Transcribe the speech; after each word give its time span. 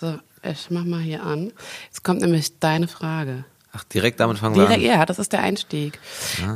So, 0.00 0.18
ich 0.42 0.70
mach 0.70 0.84
mal 0.84 1.00
hier 1.00 1.22
an. 1.22 1.52
Jetzt 1.86 2.02
kommt 2.02 2.22
nämlich 2.22 2.58
deine 2.58 2.88
Frage. 2.88 3.44
Ach, 3.72 3.84
direkt 3.84 4.18
damit 4.18 4.38
fangen 4.38 4.56
wir 4.56 4.62
Direkt, 4.66 4.80
an. 4.82 4.98
ja, 4.98 5.06
das 5.06 5.18
ist 5.18 5.32
der 5.32 5.42
Einstieg. 5.42 5.98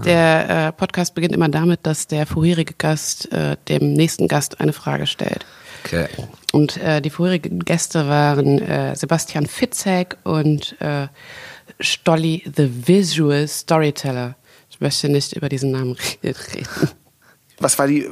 Der 0.05 0.69
äh, 0.69 0.73
Podcast 0.73 1.15
beginnt 1.15 1.35
immer 1.35 1.49
damit, 1.49 1.81
dass 1.85 2.09
der 2.09 2.27
vorherige 2.27 2.75
Gast 2.77 3.31
äh, 3.33 3.57
dem 3.69 3.93
nächsten 3.93 4.27
Gast 4.27 4.61
eine 4.61 4.73
Frage 4.73 5.07
stellt. 5.07 5.47
Okay. 5.85 6.09
Und 6.53 6.77
äh, 6.79 7.01
die 7.03 7.11
vorherigen 7.11 7.61
Gäste 7.61 8.09
waren 8.09 8.59
äh, 8.61 8.97
Sebastian 8.97 9.47
Fitzek 9.47 10.17
und 10.25 10.81
äh, 10.81 11.09
Stolly 11.79 12.43
the 12.57 12.89
Visual 12.89 13.47
Storyteller. 13.47 14.35
Ich 14.71 14.81
möchte 14.81 15.09
nicht 15.09 15.35
über 15.35 15.49
diesen 15.49 15.71
Namen 15.71 15.97
reden. 16.25 16.67
Was 17.65 17.79
war 17.79 17.87
die 17.87 18.11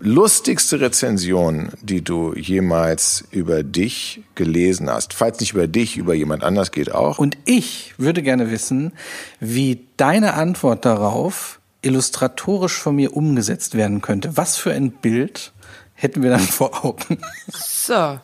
lustigste 0.00 0.80
Rezension, 0.80 1.68
die 1.82 2.00
du 2.00 2.32
jemals 2.34 3.24
über 3.30 3.62
dich 3.62 4.22
gelesen 4.34 4.88
hast? 4.88 5.12
Falls 5.12 5.38
nicht 5.38 5.52
über 5.52 5.66
dich, 5.66 5.98
über 5.98 6.14
jemand 6.14 6.42
anders 6.42 6.72
geht 6.72 6.90
auch. 6.92 7.18
Und 7.18 7.36
ich 7.44 7.92
würde 7.98 8.22
gerne 8.22 8.50
wissen, 8.50 8.94
wie 9.38 9.86
deine 9.98 10.32
Antwort 10.32 10.86
darauf 10.86 11.60
illustratorisch 11.82 12.72
von 12.72 12.96
mir 12.96 13.14
umgesetzt 13.14 13.74
werden 13.74 14.00
könnte. 14.00 14.38
Was 14.38 14.56
für 14.56 14.72
ein 14.72 14.92
Bild 14.92 15.52
hätten 15.92 16.22
wir 16.22 16.30
dann 16.30 16.40
vor 16.40 16.82
Augen? 16.82 17.18
So, 17.52 18.18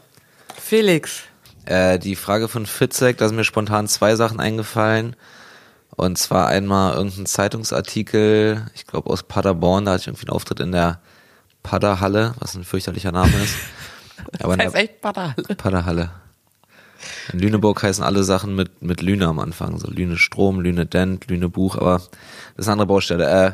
Felix. 0.59 1.21
Äh, 1.67 1.99
die 1.99 2.17
Frage 2.17 2.49
von 2.49 2.65
Fitzek, 2.65 3.19
da 3.19 3.29
sind 3.29 3.37
mir 3.37 3.45
spontan 3.45 3.89
zwei 3.89 4.17
Sachen 4.17 4.41
eingefallen. 4.41 5.17
Und 5.95 6.17
zwar 6.19 6.49
einmal 6.49 6.95
irgendein 6.95 7.27
Zeitungsartikel, 7.27 8.67
ich 8.75 8.87
glaube 8.87 9.11
aus 9.11 9.23
Paderborn, 9.23 9.85
da 9.85 9.93
hatte 9.93 10.03
ich 10.03 10.07
irgendwie 10.09 10.27
einen 10.27 10.35
Auftritt 10.35 10.61
in 10.61 10.73
der 10.73 11.01
Paderhalle, 11.63 12.35
was 12.39 12.55
ein 12.55 12.65
fürchterlicher 12.65 13.13
Name 13.13 13.33
ist. 13.43 13.57
Aber 14.41 14.57
Das 14.57 14.67
ist 14.67 14.75
der 14.75 14.83
echt 14.83 15.01
Badal. 15.01 15.35
Paderhalle. 15.57 16.11
In 17.33 17.41
Lüneburg 17.41 17.83
heißen 17.83 18.05
alle 18.05 18.23
Sachen 18.23 18.55
mit, 18.55 18.83
mit 18.83 19.03
Lüne 19.03 19.27
am 19.27 19.39
Anfang. 19.39 19.79
So 19.79 19.91
Lüne 19.91 20.17
Strom, 20.17 20.61
Lüne 20.61 20.87
Dent, 20.87 21.29
Lüne 21.29 21.49
Buch, 21.49 21.77
aber 21.77 21.99
das 21.99 22.11
ist 22.57 22.69
eine 22.69 22.75
andere 22.75 22.87
Baustelle. 22.87 23.29
Äh, 23.29 23.53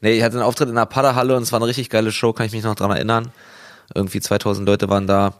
nee, 0.00 0.12
ich 0.12 0.22
hatte 0.22 0.36
einen 0.36 0.46
Auftritt 0.46 0.68
in 0.68 0.74
der 0.74 0.86
Paderhalle 0.86 1.36
und 1.36 1.42
es 1.42 1.52
war 1.52 1.58
eine 1.58 1.66
richtig 1.66 1.90
geile 1.90 2.12
Show, 2.12 2.32
kann 2.32 2.46
ich 2.46 2.52
mich 2.52 2.64
noch 2.64 2.74
dran 2.74 2.90
erinnern. 2.90 3.30
Irgendwie 3.94 4.20
2000 4.20 4.66
Leute 4.66 4.88
waren 4.88 5.06
da 5.06 5.34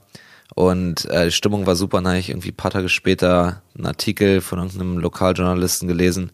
und 0.54 1.04
äh, 1.06 1.26
die 1.26 1.32
Stimmung 1.32 1.66
war 1.66 1.76
super. 1.76 1.98
Dann 1.98 2.08
habe 2.08 2.18
ich 2.18 2.30
irgendwie 2.30 2.50
ein 2.50 2.56
paar 2.56 2.70
Tage 2.70 2.88
später 2.88 3.62
einen 3.76 3.86
Artikel 3.86 4.40
von 4.40 4.58
irgendeinem 4.58 4.98
Lokaljournalisten 4.98 5.88
gelesen, 5.88 6.32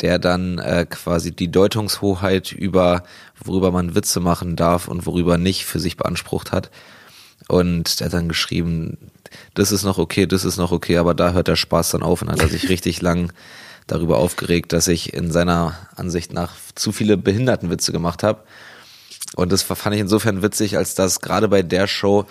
der 0.00 0.18
dann 0.18 0.58
äh, 0.58 0.86
quasi 0.88 1.32
die 1.32 1.50
Deutungshoheit 1.50 2.52
über, 2.52 3.02
worüber 3.42 3.72
man 3.72 3.94
Witze 3.94 4.20
machen 4.20 4.56
darf 4.56 4.88
und 4.88 5.06
worüber 5.06 5.38
nicht, 5.38 5.64
für 5.64 5.80
sich 5.80 5.96
beansprucht 5.96 6.52
hat. 6.52 6.70
Und 7.48 8.00
der 8.00 8.06
hat 8.06 8.14
dann 8.14 8.28
geschrieben, 8.28 8.98
das 9.54 9.72
ist 9.72 9.84
noch 9.84 9.98
okay, 9.98 10.26
das 10.26 10.44
ist 10.44 10.56
noch 10.56 10.72
okay, 10.72 10.98
aber 10.98 11.14
da 11.14 11.32
hört 11.32 11.48
der 11.48 11.56
Spaß 11.56 11.90
dann 11.90 12.02
auf 12.02 12.22
und 12.22 12.30
hat 12.30 12.40
er 12.40 12.48
sich 12.48 12.68
richtig 12.68 13.00
lang 13.02 13.32
darüber 13.86 14.18
aufgeregt, 14.18 14.72
dass 14.72 14.86
ich 14.86 15.14
in 15.14 15.32
seiner 15.32 15.76
Ansicht 15.96 16.32
nach 16.32 16.52
zu 16.74 16.92
viele 16.92 17.16
Behindertenwitze 17.16 17.90
gemacht 17.90 18.22
habe. 18.22 18.42
Und 19.34 19.52
das 19.52 19.62
fand 19.62 19.94
ich 19.94 20.00
insofern 20.00 20.42
witzig, 20.42 20.76
als 20.76 20.94
dass 20.94 21.20
gerade 21.20 21.48
bei 21.48 21.62
der 21.62 21.86
Show 21.86 22.26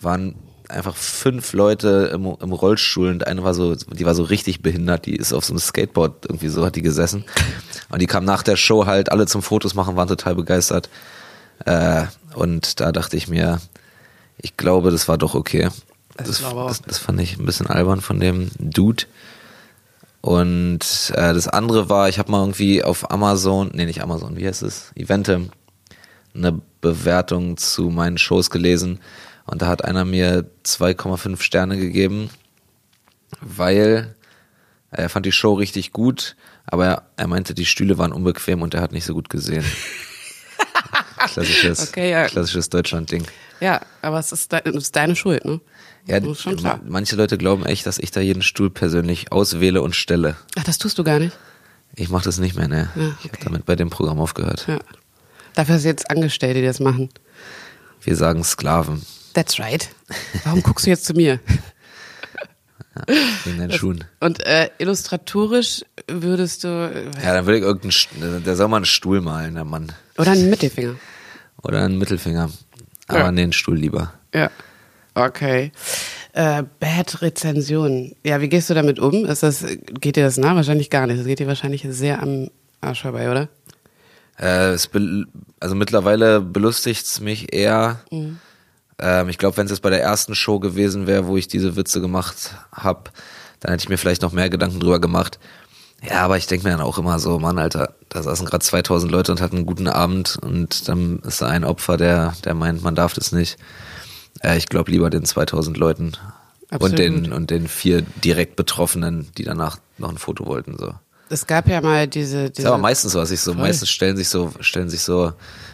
waren 0.00 0.34
einfach 0.68 0.96
fünf 0.96 1.52
Leute 1.52 2.10
im, 2.12 2.36
im 2.40 2.52
Rollstuhl 2.52 3.08
und 3.08 3.26
eine 3.26 3.42
war 3.42 3.54
so, 3.54 3.74
die 3.74 4.04
war 4.04 4.14
so 4.14 4.22
richtig 4.22 4.62
behindert, 4.62 5.06
die 5.06 5.16
ist 5.16 5.32
auf 5.32 5.44
so 5.44 5.52
einem 5.52 5.60
Skateboard 5.60 6.26
irgendwie 6.26 6.48
so, 6.48 6.64
hat 6.64 6.76
die 6.76 6.82
gesessen. 6.82 7.24
Und 7.88 8.02
die 8.02 8.06
kam 8.06 8.24
nach 8.24 8.42
der 8.42 8.56
Show 8.56 8.86
halt 8.86 9.10
alle 9.10 9.26
zum 9.26 9.42
Fotos 9.42 9.74
machen, 9.74 9.96
waren 9.96 10.08
total 10.08 10.34
begeistert. 10.34 10.90
Äh, 11.64 12.04
und 12.34 12.80
da 12.80 12.92
dachte 12.92 13.16
ich 13.16 13.28
mir, 13.28 13.60
ich 14.36 14.56
glaube, 14.56 14.90
das 14.90 15.08
war 15.08 15.18
doch 15.18 15.34
okay. 15.34 15.68
Das, 16.16 16.42
das, 16.42 16.82
das 16.82 16.98
fand 16.98 17.20
ich 17.20 17.38
ein 17.38 17.46
bisschen 17.46 17.68
albern 17.68 18.00
von 18.00 18.20
dem 18.20 18.50
Dude. 18.58 19.04
Und 20.20 21.12
äh, 21.14 21.32
das 21.32 21.48
andere 21.48 21.88
war, 21.88 22.08
ich 22.08 22.18
habe 22.18 22.30
mal 22.30 22.40
irgendwie 22.40 22.82
auf 22.82 23.10
Amazon, 23.10 23.70
nee, 23.72 23.86
nicht 23.86 24.02
Amazon, 24.02 24.36
wie 24.36 24.46
heißt 24.46 24.62
es? 24.62 24.90
Eventim, 24.94 25.50
eine 26.34 26.60
Bewertung 26.80 27.56
zu 27.56 27.84
meinen 27.84 28.18
Shows 28.18 28.50
gelesen. 28.50 28.98
Und 29.50 29.62
da 29.62 29.66
hat 29.66 29.84
einer 29.84 30.04
mir 30.04 30.44
2,5 30.64 31.40
Sterne 31.40 31.78
gegeben, 31.78 32.28
weil 33.40 34.14
er 34.90 35.08
fand 35.08 35.24
die 35.26 35.32
Show 35.32 35.54
richtig 35.54 35.92
gut, 35.92 36.36
aber 36.66 37.04
er, 37.16 37.26
meinte, 37.26 37.54
die 37.54 37.64
Stühle 37.66 37.96
waren 37.98 38.12
unbequem 38.12 38.60
und 38.62 38.74
er 38.74 38.82
hat 38.82 38.92
nicht 38.92 39.04
so 39.06 39.14
gut 39.14 39.30
gesehen. 39.30 39.64
Klassisches, 41.32 41.88
Okay, 41.88 42.10
ja. 42.10 42.26
klassisches 42.26 42.68
Deutschland-Ding. 42.68 43.24
Ja, 43.60 43.80
aber 44.02 44.18
es 44.18 44.32
ist, 44.32 44.52
de 44.52 44.60
es 44.64 44.74
ist 44.76 44.96
deine 44.96 45.16
Schuld, 45.16 45.44
ne? 45.44 45.60
Ja, 46.06 46.22
schon 46.34 46.56
klar. 46.56 46.80
manche 46.86 47.16
Leute 47.16 47.36
glauben 47.36 47.66
echt, 47.66 47.86
dass 47.86 47.98
ich 47.98 48.10
da 48.12 48.20
jeden 48.20 48.42
Stuhl 48.42 48.70
persönlich 48.70 49.32
auswähle 49.32 49.82
und 49.82 49.96
stelle. 49.96 50.36
Ach, 50.56 50.64
das 50.64 50.78
tust 50.78 50.96
du 50.98 51.04
gar 51.04 51.18
nicht. 51.18 51.36
Ich 51.96 52.08
mache 52.08 52.24
das 52.24 52.38
nicht 52.38 52.54
mehr, 52.56 52.68
ne? 52.68 52.88
Ja, 52.94 53.02
Ich 53.18 53.24
habe 53.24 53.34
okay. 53.34 53.40
damit 53.44 53.66
bei 53.66 53.76
dem 53.76 53.90
Programm 53.90 54.20
aufgehört. 54.20 54.66
Ja. 54.68 54.78
Dafür 55.54 55.78
du 55.78 55.84
jetzt 55.88 56.10
Angestellte, 56.10 56.60
die 56.60 56.66
das 56.66 56.78
machen. 56.80 57.08
Wir 58.02 58.14
sagen 58.14 58.44
Sklaven 58.44 59.02
That's 59.38 59.60
right. 59.60 59.88
Warum 60.42 60.64
guckst 60.64 60.84
du 60.84 60.90
jetzt 60.90 61.04
zu 61.04 61.14
mir? 61.14 61.38
in 63.44 63.58
den 63.58 63.70
Schuhen. 63.70 64.02
Und 64.18 64.44
äh, 64.44 64.68
illustratorisch 64.78 65.84
würdest 66.08 66.64
du 66.64 66.68
äh, 66.68 67.04
Ja, 67.24 67.34
dann 67.34 67.46
würde 67.46 67.58
ich 67.58 67.62
irgendeinen, 67.64 68.42
der 68.42 68.56
soll 68.56 68.66
mal 68.66 68.78
einen 68.78 68.84
Stuhl 68.84 69.20
malen, 69.20 69.54
der 69.54 69.64
Mann. 69.64 69.92
oder 70.18 70.32
einen 70.32 70.50
Mittelfinger. 70.50 70.96
Oder 71.62 71.84
einen 71.84 71.98
Mittelfinger. 71.98 72.50
Aber 73.06 73.18
Ja. 73.20 73.26
einen 73.28 73.52
Stuhl 73.52 73.76
lieber. 73.78 74.12
Ja. 74.34 74.50
Okay. 75.14 75.70
Äh, 76.32 76.64
Bad 76.80 77.22
Rezension. 77.22 78.16
Ja, 78.24 78.40
wie 78.40 78.48
gehst 78.48 78.68
du 78.70 78.74
damit 78.74 78.98
um? 78.98 79.24
Ist 79.24 79.44
das, 79.44 79.64
geht 80.00 80.16
dir 80.16 80.24
das 80.24 80.36
nah? 80.36 80.56
Wahrscheinlich 80.56 80.90
gar 80.90 81.06
nicht. 81.06 81.20
Das 81.20 81.26
geht 81.28 81.38
dir 81.38 81.46
wahrscheinlich 81.46 81.86
sehr 81.88 82.20
am 82.20 82.50
Arsch 82.80 83.02
vorbei, 83.02 83.30
oder? 83.30 83.48
Äh, 84.40 84.70
es 84.72 84.88
be 84.88 85.26
also 85.60 85.76
mittlerweile 85.76 86.40
belustigt's 86.40 87.20
mich 87.20 87.52
eher. 87.52 88.00
Mhm. 88.10 88.38
Ähm, 88.98 89.28
ich 89.28 89.38
glaube, 89.38 89.56
wenn 89.56 89.66
es 89.66 89.70
jetzt 89.70 89.82
bei 89.82 89.90
der 89.90 90.02
ersten 90.02 90.34
Show 90.34 90.58
gewesen 90.58 91.06
wäre, 91.06 91.26
wo 91.26 91.36
ich 91.36 91.48
diese 91.48 91.76
Witze 91.76 92.00
gemacht 92.00 92.54
hab, 92.72 93.12
dann 93.60 93.72
hätte 93.72 93.82
ich 93.82 93.88
mir 93.88 93.98
vielleicht 93.98 94.22
noch 94.22 94.32
mehr 94.32 94.50
Gedanken 94.50 94.80
drüber 94.80 95.00
gemacht. 95.00 95.38
Ja, 96.02 96.22
aber 96.22 96.36
ich 96.36 96.46
denke 96.46 96.64
mir 96.64 96.76
dann 96.76 96.80
auch 96.80 96.98
immer 96.98 97.18
so, 97.18 97.38
Mann, 97.38 97.58
Alter, 97.58 97.94
da 98.08 98.22
saßen 98.22 98.46
gerade 98.46 98.64
2000 98.64 99.10
Leute 99.10 99.32
und 99.32 99.40
hatten 99.40 99.56
einen 99.56 99.66
guten 99.66 99.88
Abend 99.88 100.38
und 100.40 100.88
dann 100.88 101.18
ist 101.20 101.42
da 101.42 101.48
ein 101.48 101.64
Opfer, 101.64 101.96
der, 101.96 102.34
der 102.44 102.54
meint, 102.54 102.82
man 102.82 102.94
darf 102.94 103.14
das 103.14 103.32
nicht. 103.32 103.58
Äh, 104.40 104.56
ich 104.58 104.68
glaube 104.68 104.92
lieber 104.92 105.10
den 105.10 105.24
2000 105.24 105.76
Leuten 105.76 106.12
Absolut. 106.70 106.92
und 106.92 106.98
den, 106.98 107.32
und 107.32 107.50
den 107.50 107.66
vier 107.66 108.02
direkt 108.02 108.54
Betroffenen, 108.54 109.28
die 109.36 109.44
danach 109.44 109.78
noch 109.98 110.10
ein 110.10 110.18
Foto 110.18 110.46
wollten, 110.46 110.76
so. 110.78 110.94
Es 111.30 111.46
gab 111.46 111.68
ja 111.68 111.82
mal 111.82 112.06
diese. 112.06 112.38
Das 112.38 112.48
ist 112.48 112.58
diese 112.58 112.68
aber 112.68 112.78
meistens 112.78 113.12
so, 113.12 113.18
was 113.18 113.30
ich 113.30 113.40
so, 113.40 113.52
Voll. 113.52 113.62
meistens 113.62 113.90
stellen 113.90 114.16
sich 114.16 114.30
so, 114.30 114.52
stellen 114.60 114.88
sich 114.88 115.02
so 115.02 115.32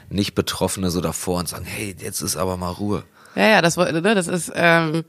nicht 0.08 0.34
Betroffene 0.34 0.90
so 0.90 1.00
davor 1.00 1.38
und 1.38 1.48
sagen, 1.48 1.64
hey, 1.64 1.94
jetzt 1.98 2.22
ist 2.22 2.36
aber 2.36 2.56
mal 2.56 2.70
Ruhe. 2.70 3.04
Ja, 3.36 3.48
ja, 3.48 3.62
das, 3.62 3.76
ne, 3.76 4.00
das 4.02 4.28
ist, 4.28 4.52
ähm, 4.54 5.04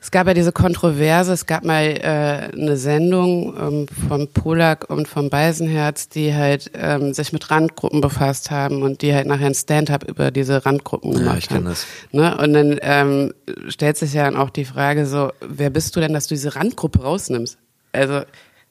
es 0.00 0.10
gab 0.10 0.26
ja 0.26 0.34
diese 0.34 0.52
Kontroverse, 0.52 1.32
es 1.32 1.46
gab 1.46 1.64
mal 1.64 1.82
äh, 1.84 2.56
eine 2.56 2.76
Sendung 2.76 3.56
ähm, 3.58 3.86
vom 4.08 4.28
Polak 4.28 4.88
und 4.90 5.08
vom 5.08 5.28
Beisenherz, 5.30 6.08
die 6.08 6.34
halt 6.34 6.70
ähm, 6.74 7.12
sich 7.14 7.32
mit 7.32 7.50
Randgruppen 7.50 8.00
befasst 8.00 8.50
haben 8.50 8.82
und 8.82 9.02
die 9.02 9.14
halt 9.14 9.26
nachher 9.26 9.46
ein 9.46 9.54
Stand-up 9.54 10.04
über 10.04 10.30
diese 10.30 10.64
Randgruppen 10.64 11.12
Ja, 11.12 11.18
gemacht 11.18 11.38
ich 11.38 11.48
kenn 11.48 11.56
haben. 11.58 11.64
das. 11.64 11.86
Ne? 12.12 12.36
Und 12.38 12.52
dann 12.52 12.78
ähm, 12.82 13.34
stellt 13.68 13.96
sich 13.96 14.12
ja 14.12 14.24
dann 14.24 14.36
auch 14.36 14.50
die 14.50 14.64
Frage 14.64 15.06
so, 15.06 15.32
wer 15.40 15.70
bist 15.70 15.96
du 15.96 16.00
denn, 16.00 16.12
dass 16.12 16.26
du 16.26 16.34
diese 16.34 16.54
Randgruppe 16.54 17.02
rausnimmst? 17.02 17.58
Also, 17.92 18.20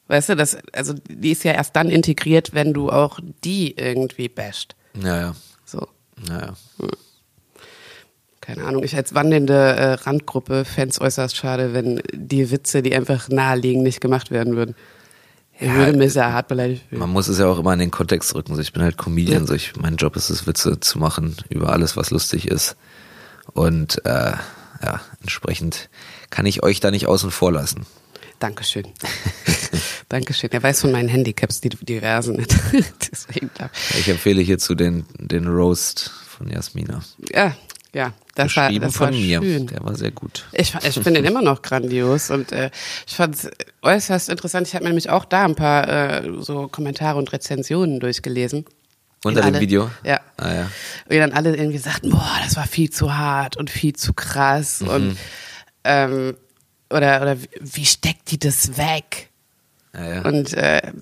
weißt 0.06 0.30
du, 0.30 0.36
das, 0.36 0.56
also 0.72 0.94
die 1.08 1.32
ist 1.32 1.44
ja 1.44 1.52
erst 1.52 1.76
dann 1.76 1.90
integriert, 1.90 2.54
wenn 2.54 2.72
du 2.72 2.90
auch 2.90 3.18
die 3.44 3.76
irgendwie 3.76 4.28
basht. 4.28 4.74
Ja, 5.02 5.20
ja, 5.20 5.34
So. 5.66 5.86
ja, 6.28 6.38
ja. 6.40 6.52
Keine 8.48 8.64
Ahnung, 8.64 8.82
ich 8.82 8.96
als 8.96 9.14
wandelnde 9.14 9.52
äh, 9.52 9.92
Randgruppe 9.92 10.64
fände 10.64 10.88
es 10.88 11.00
äußerst 11.02 11.36
schade, 11.36 11.74
wenn 11.74 12.00
die 12.14 12.50
Witze, 12.50 12.80
die 12.82 12.94
einfach 12.94 13.28
naheliegen, 13.28 13.82
nicht 13.82 14.00
gemacht 14.00 14.30
werden 14.30 14.56
würden. 14.56 14.74
Ich 15.60 15.66
Ja, 15.66 15.74
würde 15.74 15.98
mich 15.98 16.14
sehr 16.14 16.32
hart 16.32 16.48
beleidigt 16.48 16.84
fühlen. 16.88 17.00
Man 17.00 17.10
muss 17.10 17.28
es 17.28 17.38
ja 17.38 17.46
auch 17.46 17.58
immer 17.58 17.74
in 17.74 17.78
den 17.78 17.90
Kontext 17.90 18.34
rücken. 18.34 18.54
So, 18.54 18.62
ich 18.62 18.72
bin 18.72 18.82
halt 18.82 18.96
Comedian, 18.96 19.46
so 19.46 19.52
ich, 19.52 19.76
mein 19.76 19.96
Job 19.96 20.16
ist 20.16 20.30
es, 20.30 20.46
Witze 20.46 20.80
zu 20.80 20.98
machen 20.98 21.36
über 21.50 21.74
alles, 21.74 21.94
was 21.94 22.10
lustig 22.10 22.48
ist. 22.48 22.74
Und 23.52 24.02
äh, 24.06 24.32
ja, 24.82 25.00
entsprechend 25.20 25.90
kann 26.30 26.46
ich 26.46 26.62
euch 26.62 26.80
da 26.80 26.90
nicht 26.90 27.06
außen 27.06 27.30
vor 27.30 27.52
lassen. 27.52 27.84
Dankeschön. 28.38 28.86
Dankeschön. 30.08 30.50
Er 30.52 30.62
weiß 30.62 30.80
von 30.80 30.92
meinen 30.92 31.08
Handicaps, 31.08 31.60
die 31.60 31.68
diversen. 31.68 32.46
Deswegen, 33.12 33.50
Ich 33.98 34.08
empfehle 34.08 34.40
hierzu 34.40 34.74
den, 34.74 35.04
den 35.18 35.46
Roast 35.48 36.12
von 36.28 36.48
Jasmina. 36.48 37.02
ja, 37.34 37.54
ja, 37.94 38.12
das 38.34 38.54
war, 38.56 38.70
das 38.72 38.82
war 39.00 39.08
von 39.08 39.10
mir. 39.10 39.40
schön. 39.42 39.66
Der 39.66 39.82
war 39.82 39.94
sehr 39.96 40.10
gut. 40.10 40.46
Ich, 40.52 40.74
ich 40.74 40.94
finde 40.94 41.14
den 41.14 41.24
immer 41.24 41.42
noch 41.42 41.62
grandios 41.62 42.30
und 42.30 42.52
äh, 42.52 42.70
ich 43.06 43.16
fand 43.16 43.34
es 43.34 43.50
äußerst 43.82 44.28
interessant. 44.28 44.66
Ich 44.68 44.74
habe 44.74 44.84
mir 44.84 44.90
nämlich 44.90 45.10
auch 45.10 45.24
da 45.24 45.44
ein 45.44 45.54
paar 45.54 45.88
äh, 45.88 46.30
so 46.40 46.68
Kommentare 46.68 47.18
und 47.18 47.32
Rezensionen 47.32 47.98
durchgelesen. 48.00 48.64
Unter 49.24 49.40
dem 49.40 49.46
alle- 49.54 49.60
Video? 49.60 49.90
Ja. 50.04 50.20
Ah, 50.36 50.52
ja. 50.54 50.70
Und 51.08 51.16
dann 51.16 51.32
alle 51.32 51.56
irgendwie 51.56 51.78
sagten, 51.78 52.10
boah, 52.10 52.36
das 52.44 52.56
war 52.56 52.66
viel 52.66 52.90
zu 52.90 53.16
hart 53.16 53.56
und 53.56 53.70
viel 53.70 53.94
zu 53.96 54.12
krass. 54.12 54.80
Mhm. 54.80 54.88
Und 54.88 55.16
ähm, 55.84 56.36
oder, 56.90 57.20
oder 57.22 57.36
wie 57.60 57.84
steckt 57.84 58.30
die 58.30 58.38
das 58.38 58.76
weg? 58.76 59.30
Ja, 59.94 60.14
ja. 60.14 60.22
Und 60.22 60.52
äh, 60.54 60.92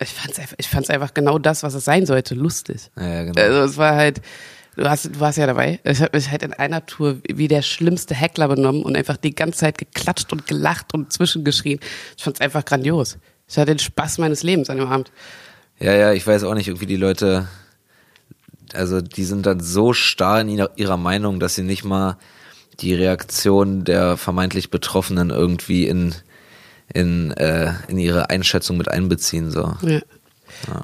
ich 0.00 0.08
fand's 0.08 0.38
einfach, 0.38 0.56
ich 0.58 0.68
fand's 0.68 0.90
einfach 0.90 1.14
genau 1.14 1.38
das, 1.38 1.62
was 1.62 1.74
es 1.74 1.84
sein 1.84 2.06
sollte, 2.06 2.34
lustig. 2.34 2.90
Ja, 2.96 3.06
ja, 3.06 3.22
genau. 3.24 3.40
Also 3.40 3.60
es 3.62 3.76
war 3.76 3.94
halt, 3.94 4.20
du, 4.76 4.88
hast, 4.88 5.06
du 5.06 5.20
warst 5.20 5.38
ja 5.38 5.46
dabei. 5.46 5.80
Ich 5.84 6.00
habe 6.00 6.16
mich 6.16 6.30
halt 6.30 6.42
in 6.42 6.52
einer 6.52 6.84
Tour 6.86 7.18
wie 7.28 7.48
der 7.48 7.62
schlimmste 7.62 8.14
Heckler 8.14 8.48
benommen 8.48 8.82
und 8.82 8.96
einfach 8.96 9.16
die 9.16 9.34
ganze 9.34 9.60
Zeit 9.60 9.78
geklatscht 9.78 10.32
und 10.32 10.46
gelacht 10.46 10.94
und 10.94 11.12
zwischengeschrien. 11.12 11.80
Ich 12.16 12.24
fand's 12.24 12.40
einfach 12.40 12.64
grandios. 12.64 13.18
Ich 13.48 13.56
hatte 13.56 13.72
den 13.72 13.78
Spaß 13.78 14.18
meines 14.18 14.42
Lebens 14.42 14.70
an 14.70 14.78
dem 14.78 14.88
Abend. 14.88 15.10
Ja, 15.80 15.94
ja, 15.94 16.12
ich 16.12 16.26
weiß 16.26 16.44
auch 16.44 16.54
nicht, 16.54 16.68
irgendwie 16.68 16.86
die 16.86 16.96
Leute, 16.96 17.48
also 18.74 19.00
die 19.00 19.24
sind 19.24 19.46
dann 19.46 19.60
so 19.60 19.92
starr 19.92 20.42
in 20.42 20.48
ihrer, 20.50 20.70
ihrer 20.76 20.96
Meinung, 20.96 21.40
dass 21.40 21.54
sie 21.54 21.62
nicht 21.62 21.84
mal 21.84 22.16
die 22.80 22.94
Reaktion 22.94 23.84
der 23.84 24.16
vermeintlich 24.16 24.70
Betroffenen 24.70 25.30
irgendwie 25.30 25.86
in, 25.86 26.14
in, 26.92 27.30
äh, 27.32 27.72
in 27.88 27.98
ihre 27.98 28.30
Einschätzung 28.30 28.76
mit 28.76 28.90
einbeziehen. 28.90 29.50
So. 29.50 29.74
Ja. 29.82 30.00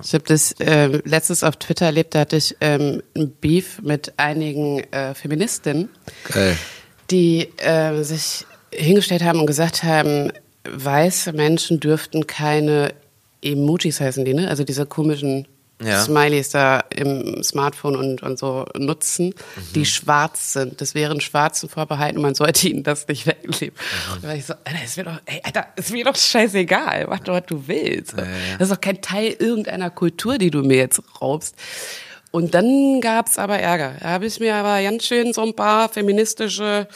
Ich 0.02 0.14
habe 0.14 0.24
das 0.26 0.52
äh, 0.52 1.00
letztens 1.04 1.42
auf 1.42 1.56
Twitter 1.56 1.86
erlebt, 1.86 2.14
da 2.14 2.20
hatte 2.20 2.36
ich 2.36 2.56
ähm, 2.60 3.02
ein 3.16 3.30
Beef 3.30 3.80
mit 3.82 4.14
einigen 4.16 4.80
äh, 4.92 5.14
Feministinnen, 5.14 5.88
Geil. 6.32 6.56
die 7.10 7.48
äh, 7.58 8.02
sich 8.02 8.46
hingestellt 8.72 9.22
haben 9.22 9.40
und 9.40 9.46
gesagt 9.46 9.82
haben, 9.82 10.32
weiße 10.68 11.32
Menschen 11.32 11.80
dürften 11.80 12.26
keine 12.26 12.92
Emojis 13.42 14.00
heißen 14.00 14.24
die, 14.24 14.34
ne? 14.34 14.48
Also 14.48 14.64
diese 14.64 14.86
komischen 14.86 15.46
Ja. 15.82 16.02
Smileys 16.02 16.48
da 16.50 16.80
im 16.94 17.42
Smartphone 17.42 17.96
und, 17.96 18.22
und 18.22 18.38
so 18.38 18.64
nutzen, 18.78 19.34
die 19.74 19.84
schwarz 19.84 20.54
sind. 20.54 20.80
Das 20.80 20.94
wären 20.94 21.20
Schwarzen 21.20 21.68
vorbehalten 21.68 22.16
und 22.16 22.22
man 22.22 22.34
sollte 22.34 22.68
ihnen 22.68 22.82
das 22.82 23.06
nicht 23.08 23.26
wegnehmen. 23.26 23.76
Da 24.22 24.28
war 24.28 24.34
ich 24.34 24.46
so, 24.46 24.54
Alter, 24.64 24.84
ist 24.84 24.96
mir 24.96 25.04
doch, 25.04 25.20
ey, 25.26 25.40
Alter, 25.42 25.66
ist 25.76 25.90
mir 25.90 26.04
doch 26.04 26.16
scheißegal, 26.16 27.06
mach 27.10 27.20
doch, 27.20 27.34
was 27.34 27.46
du 27.46 27.62
willst. 27.66 28.14
Das 28.16 28.68
ist 28.68 28.72
doch 28.72 28.80
kein 28.80 29.02
Teil 29.02 29.36
irgendeiner 29.38 29.90
Kultur, 29.90 30.38
die 30.38 30.50
du 30.50 30.62
mir 30.62 30.78
jetzt 30.78 31.02
raubst. 31.20 31.54
Und 32.30 32.54
dann 32.54 33.00
gab's 33.00 33.38
aber 33.38 33.58
Ärger. 33.58 33.96
Da 34.00 34.08
habe 34.08 34.26
ich 34.26 34.40
mir 34.40 34.54
aber 34.56 34.82
ganz 34.82 35.04
schön 35.04 35.32
so 35.32 35.42
ein 35.42 35.54
paar 35.54 35.88
feministische, 35.88 36.88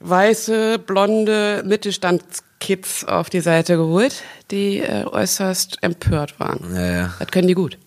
weiße, 0.00 0.78
blonde 0.80 1.62
Mittelstandskids 1.64 3.04
auf 3.04 3.30
die 3.30 3.40
Seite 3.40 3.76
geholt, 3.76 4.22
die 4.50 4.78
äh, 4.78 5.04
äußerst 5.06 5.78
empört 5.82 6.38
waren. 6.38 6.74
Ja, 6.74 6.86
ja. 6.86 7.14
Das 7.18 7.28
können 7.28 7.48
die 7.48 7.54
gut. 7.54 7.78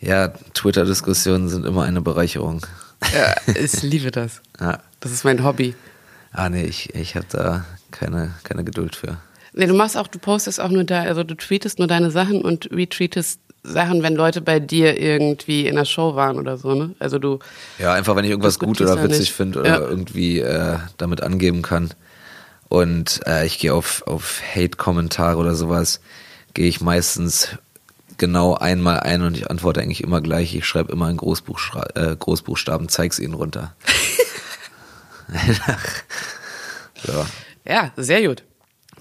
Ja, 0.00 0.28
Twitter-Diskussionen 0.54 1.48
sind 1.48 1.66
immer 1.66 1.82
eine 1.84 2.00
Bereicherung. 2.00 2.64
Ja, 3.12 3.34
ich 3.54 3.82
liebe 3.82 4.10
das. 4.10 4.40
Ja. 4.60 4.80
Das 5.00 5.12
ist 5.12 5.22
mein 5.24 5.44
Hobby. 5.44 5.74
Ah, 6.32 6.48
nee, 6.48 6.64
ich, 6.64 6.92
ich 6.94 7.14
habe 7.14 7.26
da 7.30 7.64
keine, 7.92 8.34
keine 8.42 8.64
Geduld 8.64 8.96
für. 8.96 9.18
Nee, 9.52 9.66
du 9.66 9.74
machst 9.74 9.96
auch, 9.96 10.08
du 10.08 10.18
postest 10.18 10.60
auch 10.60 10.68
nur 10.70 10.82
da, 10.84 11.02
also 11.02 11.22
du 11.22 11.34
tweetest 11.36 11.78
nur 11.78 11.86
deine 11.88 12.10
Sachen 12.10 12.42
und 12.42 12.70
retweetest 12.72 13.40
Sachen, 13.62 14.02
wenn 14.02 14.14
Leute 14.16 14.40
bei 14.40 14.58
dir 14.60 15.00
irgendwie 15.00 15.66
in 15.66 15.76
der 15.76 15.84
Show 15.84 16.14
waren 16.16 16.38
oder 16.38 16.58
so, 16.58 16.74
ne? 16.74 16.94
Also 16.98 17.18
du, 17.18 17.38
Ja, 17.78 17.92
einfach 17.92 18.16
wenn 18.16 18.24
ich 18.24 18.30
irgendwas 18.30 18.58
gut 18.58 18.80
oder 18.80 19.02
witzig 19.02 19.32
finde 19.32 19.60
oder 19.60 19.68
Ja. 19.68 19.78
irgendwie 19.80 20.40
äh, 20.40 20.78
damit 20.96 21.22
angeben 21.22 21.62
kann. 21.62 21.92
Und 22.68 23.20
äh, 23.26 23.46
ich 23.46 23.58
gehe 23.58 23.72
auf, 23.74 24.02
auf 24.06 24.40
Hate-Kommentare 24.54 25.36
oder 25.38 25.54
sowas, 25.54 26.00
gehe 26.54 26.66
ich 26.68 26.80
meistens 26.80 27.48
genau 28.18 28.54
einmal 28.54 29.00
ein 29.00 29.22
und 29.22 29.36
ich 29.36 29.50
antworte 29.50 29.80
eigentlich 29.80 30.02
immer 30.02 30.20
gleich. 30.20 30.54
Ich 30.54 30.66
schreibe 30.66 30.92
immer 30.92 31.08
in 31.10 31.16
Großbuchschra 31.16 31.86
äh, 31.94 32.16
Großbuchstaben, 32.16 32.88
zeig's 32.88 33.18
ihnen 33.18 33.34
runter. 33.34 33.74
so. 37.04 37.26
ja, 37.64 37.92
sehr 37.96 38.26
gut. 38.26 38.42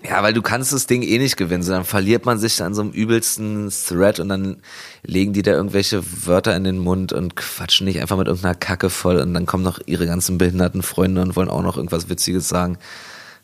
Ja, 0.07 0.21
weil 0.21 0.33
du 0.33 0.43
kannst 0.43 0.71
das 0.73 0.85
Ding 0.85 1.01
eh 1.01 1.17
nicht 1.17 1.37
gewinnen, 1.37 1.63
sondern 1.63 1.83
verliert 1.83 2.25
man 2.25 2.37
sich 2.37 2.61
an 2.61 2.75
so 2.75 2.81
einem 2.81 2.91
übelsten 2.91 3.69
Thread 3.71 4.19
und 4.19 4.29
dann 4.29 4.61
legen 5.03 5.33
die 5.33 5.41
da 5.41 5.51
irgendwelche 5.51 6.03
Wörter 6.27 6.55
in 6.55 6.63
den 6.63 6.77
Mund 6.77 7.13
und 7.13 7.35
quatschen 7.35 7.85
nicht 7.85 7.99
einfach 7.99 8.15
mit 8.17 8.27
irgendeiner 8.27 8.53
Kacke 8.55 8.91
voll 8.91 9.17
und 9.17 9.33
dann 9.33 9.47
kommen 9.47 9.63
noch 9.63 9.79
ihre 9.87 10.05
ganzen 10.05 10.37
behinderten 10.37 10.83
Freunde 10.83 11.21
und 11.23 11.35
wollen 11.35 11.49
auch 11.49 11.63
noch 11.63 11.77
irgendwas 11.77 12.09
Witziges 12.09 12.47
sagen. 12.47 12.77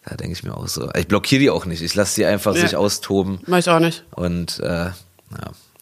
Da 0.06 0.16
denke 0.16 0.34
ich 0.34 0.44
mir 0.44 0.56
auch 0.56 0.68
so. 0.68 0.90
Ich 0.96 1.08
blockiere 1.08 1.40
die 1.40 1.50
auch 1.50 1.66
nicht. 1.66 1.82
Ich 1.82 1.96
lasse 1.96 2.16
die 2.16 2.26
einfach 2.26 2.54
Ja. 2.56 2.62
sich 2.62 2.76
austoben 2.76 3.40
Mach 3.48 3.58
ich 3.58 3.70
auch 3.70 3.80
nicht. 3.80 4.04
und 4.12 4.60
äh, 4.60 4.68
ja, 4.86 4.94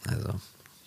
also. 0.08 0.30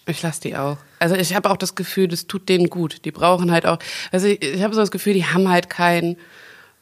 Ich 0.06 0.22
lasse 0.22 0.40
die 0.42 0.56
auch. 0.56 0.76
Also 0.98 1.14
ich 1.14 1.34
habe 1.34 1.50
auch 1.50 1.56
das 1.56 1.74
Gefühl, 1.74 2.08
das 2.08 2.26
tut 2.26 2.48
denen 2.48 2.68
gut. 2.68 3.04
Die 3.04 3.10
brauchen 3.10 3.50
halt 3.50 3.64
auch, 3.64 3.78
also 4.12 4.26
ich, 4.26 4.42
ich 4.42 4.62
habe 4.62 4.74
so 4.74 4.80
das 4.80 4.90
Gefühl, 4.90 5.14
die 5.14 5.24
haben 5.24 5.48
halt 5.48 5.70
keinen 5.70 6.16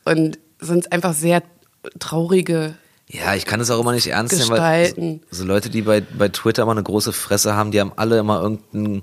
und 0.05 0.38
sind 0.58 0.93
einfach 0.93 1.12
sehr 1.12 1.43
traurige 1.99 2.75
Ja, 3.08 3.34
ich 3.34 3.44
kann 3.44 3.61
es 3.61 3.70
auch 3.70 3.81
immer 3.81 3.93
nicht 3.93 4.08
ernst 4.08 4.37
nehmen, 4.37 4.50
weil 4.50 4.84
Gestalten. 4.87 5.20
so, 5.31 5.43
so 5.43 5.44
Leute, 5.44 5.70
die 5.70 5.82
bei, 5.82 6.00
bei 6.00 6.29
Twitter 6.29 6.62
immer 6.62 6.73
eine 6.73 6.82
große 6.82 7.12
Fresse 7.12 7.55
haben, 7.55 7.70
die 7.70 7.81
haben 7.81 7.93
alle 7.96 8.19
immer 8.19 8.40
irgendeinen 8.40 9.02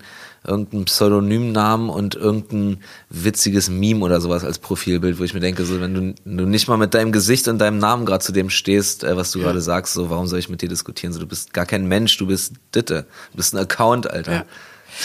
irgendeinen 0.49 0.85
Pseudonymnamen 0.85 1.89
und 1.89 2.15
irgendein 2.15 2.83
witziges 3.09 3.69
Meme 3.69 4.03
oder 4.03 4.19
sowas 4.19 4.43
als 4.43 4.59
Profilbild, 4.59 5.19
wo 5.19 5.23
ich 5.23 5.33
mir 5.33 5.39
denke, 5.39 5.63
so 5.65 5.79
wenn 5.79 5.93
du, 5.93 6.15
du 6.25 6.45
nicht 6.45 6.67
mal 6.67 6.77
mit 6.77 6.93
deinem 6.93 7.11
Gesicht 7.11 7.47
und 7.47 7.59
deinem 7.59 7.77
Namen 7.77 8.05
gerade 8.05 8.23
zu 8.23 8.31
dem 8.31 8.49
stehst, 8.49 9.03
äh, 9.03 9.15
was 9.15 9.31
du 9.31 9.39
gerade 9.39 9.61
sagst, 9.61 9.93
so 9.93 10.09
warum 10.09 10.27
soll 10.27 10.39
ich 10.39 10.49
mit 10.49 10.61
dir 10.61 10.69
diskutieren? 10.69 11.13
So 11.13 11.19
du 11.19 11.27
bist 11.27 11.53
gar 11.53 11.65
kein 11.65 11.87
Mensch, 11.87 12.17
du 12.17 12.27
bist 12.27 12.53
Ditte, 12.75 13.05
du 13.31 13.37
bist 13.37 13.53
ein 13.53 13.59
Account, 13.59 14.09
Alter. 14.09 14.33
Ja. 14.33 14.45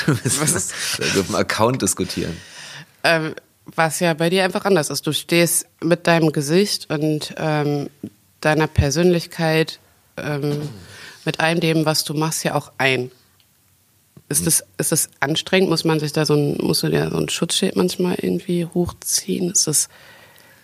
Du 0.06 0.16
bist 0.16 0.40
wir 0.98 1.20
auf 1.20 1.28
einem 1.28 1.36
Account 1.36 1.82
diskutieren. 1.82 2.36
ähm, 3.04 3.34
was 3.66 4.00
ja 4.00 4.14
bei 4.14 4.30
dir 4.30 4.44
einfach 4.44 4.64
anders 4.64 4.90
ist. 4.90 5.06
Du 5.06 5.12
stehst 5.12 5.66
mit 5.82 6.06
deinem 6.06 6.32
Gesicht 6.32 6.90
und 6.90 7.34
ähm, 7.36 7.88
deiner 8.40 8.66
Persönlichkeit, 8.66 9.78
ähm, 10.16 10.68
mit 11.24 11.40
allem 11.40 11.60
dem, 11.60 11.86
was 11.86 12.04
du 12.04 12.14
machst, 12.14 12.44
ja 12.44 12.54
auch 12.54 12.72
ein. 12.78 13.10
Ist 14.38 14.46
das, 14.46 14.64
ist 14.78 14.92
das 14.92 15.08
anstrengend? 15.20 15.70
Muss 15.70 15.84
man 15.84 16.00
sich 16.00 16.12
da 16.12 16.26
so 16.26 16.34
ein, 16.34 16.56
musst 16.58 16.82
du 16.82 16.88
dir 16.88 17.10
so 17.10 17.16
ein 17.16 17.28
Schutzschild 17.28 17.76
manchmal 17.76 18.16
irgendwie 18.20 18.66
hochziehen? 18.66 19.50
Ist 19.50 19.66
das 19.66 19.88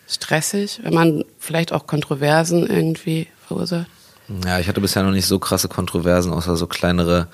stressig, 0.08 0.80
wenn 0.82 0.94
man 0.94 1.24
vielleicht 1.38 1.72
auch 1.72 1.86
Kontroversen 1.86 2.66
irgendwie 2.66 3.28
verursacht? 3.46 3.86
Ja, 4.44 4.58
ich 4.58 4.68
hatte 4.68 4.80
bisher 4.80 5.02
noch 5.02 5.12
nicht 5.12 5.26
so 5.26 5.38
krasse 5.38 5.68
Kontroversen, 5.68 6.32
außer 6.32 6.56
so 6.56 6.66
kleinere 6.66 7.28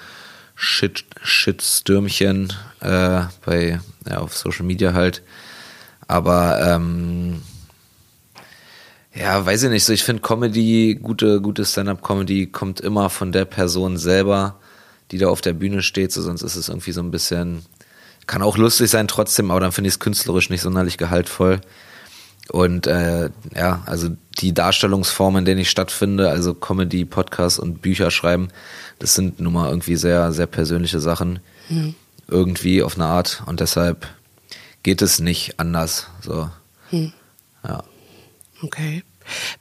Shit, 0.54 1.04
Shitstürmchen 1.22 2.52
äh, 2.80 3.22
bei 3.44 3.80
ja, 4.08 4.18
auf 4.18 4.36
Social 4.36 4.64
Media 4.64 4.94
halt. 4.94 5.22
Aber 6.08 6.60
ähm, 6.62 7.42
ja, 9.14 9.44
weiß 9.44 9.64
ich 9.64 9.70
nicht. 9.70 9.84
So, 9.84 9.92
ich 9.92 10.04
finde 10.04 10.22
Comedy, 10.22 10.98
gute, 11.00 11.40
gute 11.40 11.64
Stand-up-Comedy 11.64 12.46
kommt 12.46 12.80
immer 12.80 13.10
von 13.10 13.32
der 13.32 13.44
Person 13.44 13.96
selber, 13.96 14.58
die 15.10 15.18
da 15.18 15.28
auf 15.28 15.40
der 15.40 15.52
Bühne 15.52 15.82
steht. 15.82 16.12
So, 16.12 16.22
sonst 16.22 16.42
ist 16.42 16.56
es 16.56 16.68
irgendwie 16.68 16.92
so 16.92 17.00
ein 17.00 17.10
bisschen, 17.10 17.64
kann 18.26 18.42
auch 18.42 18.56
lustig 18.56 18.90
sein 18.90 19.08
trotzdem, 19.08 19.50
aber 19.50 19.60
dann 19.60 19.72
finde 19.72 19.88
ich 19.88 19.94
es 19.94 20.00
künstlerisch 20.00 20.50
nicht 20.50 20.62
sonderlich 20.62 20.98
gehaltvoll. 20.98 21.60
Und 22.50 22.86
äh, 22.86 23.30
ja, 23.56 23.82
also 23.86 24.08
die 24.38 24.54
Darstellungsformen, 24.54 25.40
in 25.40 25.44
denen 25.44 25.60
ich 25.60 25.70
stattfinde, 25.70 26.30
also 26.30 26.54
Comedy, 26.54 27.04
Podcast 27.04 27.58
und 27.58 27.82
Bücher 27.82 28.10
schreiben, 28.10 28.48
das 28.98 29.14
sind 29.14 29.40
nun 29.40 29.52
mal 29.52 29.68
irgendwie 29.68 29.96
sehr, 29.96 30.32
sehr 30.32 30.46
persönliche 30.46 31.00
Sachen. 31.00 31.40
Irgendwie 32.28 32.82
auf 32.82 32.94
eine 32.94 33.06
Art. 33.06 33.42
Und 33.46 33.60
deshalb 33.60 34.06
geht 34.82 35.02
es 35.02 35.18
nicht 35.18 35.58
anders. 35.58 36.06
So. 36.22 36.48
Ja. 36.90 37.82
Okay. 38.62 39.02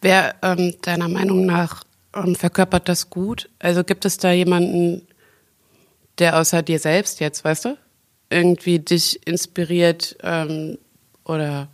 Wer 0.01 0.35
ähm, 0.43 0.75
deiner 0.81 1.09
Meinung 1.09 1.45
nach 1.45 1.83
ähm, 2.13 2.35
verkörpert 2.35 2.87
das 2.87 3.09
gut? 3.09 3.49
Also 3.59 3.83
gibt 3.83 4.05
es 4.05 4.17
da 4.17 4.31
jemanden, 4.31 5.04
der 6.19 6.37
außer 6.39 6.61
dir 6.61 6.79
selbst 6.79 7.19
jetzt, 7.19 7.43
weißt 7.43 7.65
du, 7.65 7.77
irgendwie 8.29 8.79
dich 8.79 9.25
inspiriert 9.27 10.15
ähm, 10.23 10.77
oder 11.23 11.67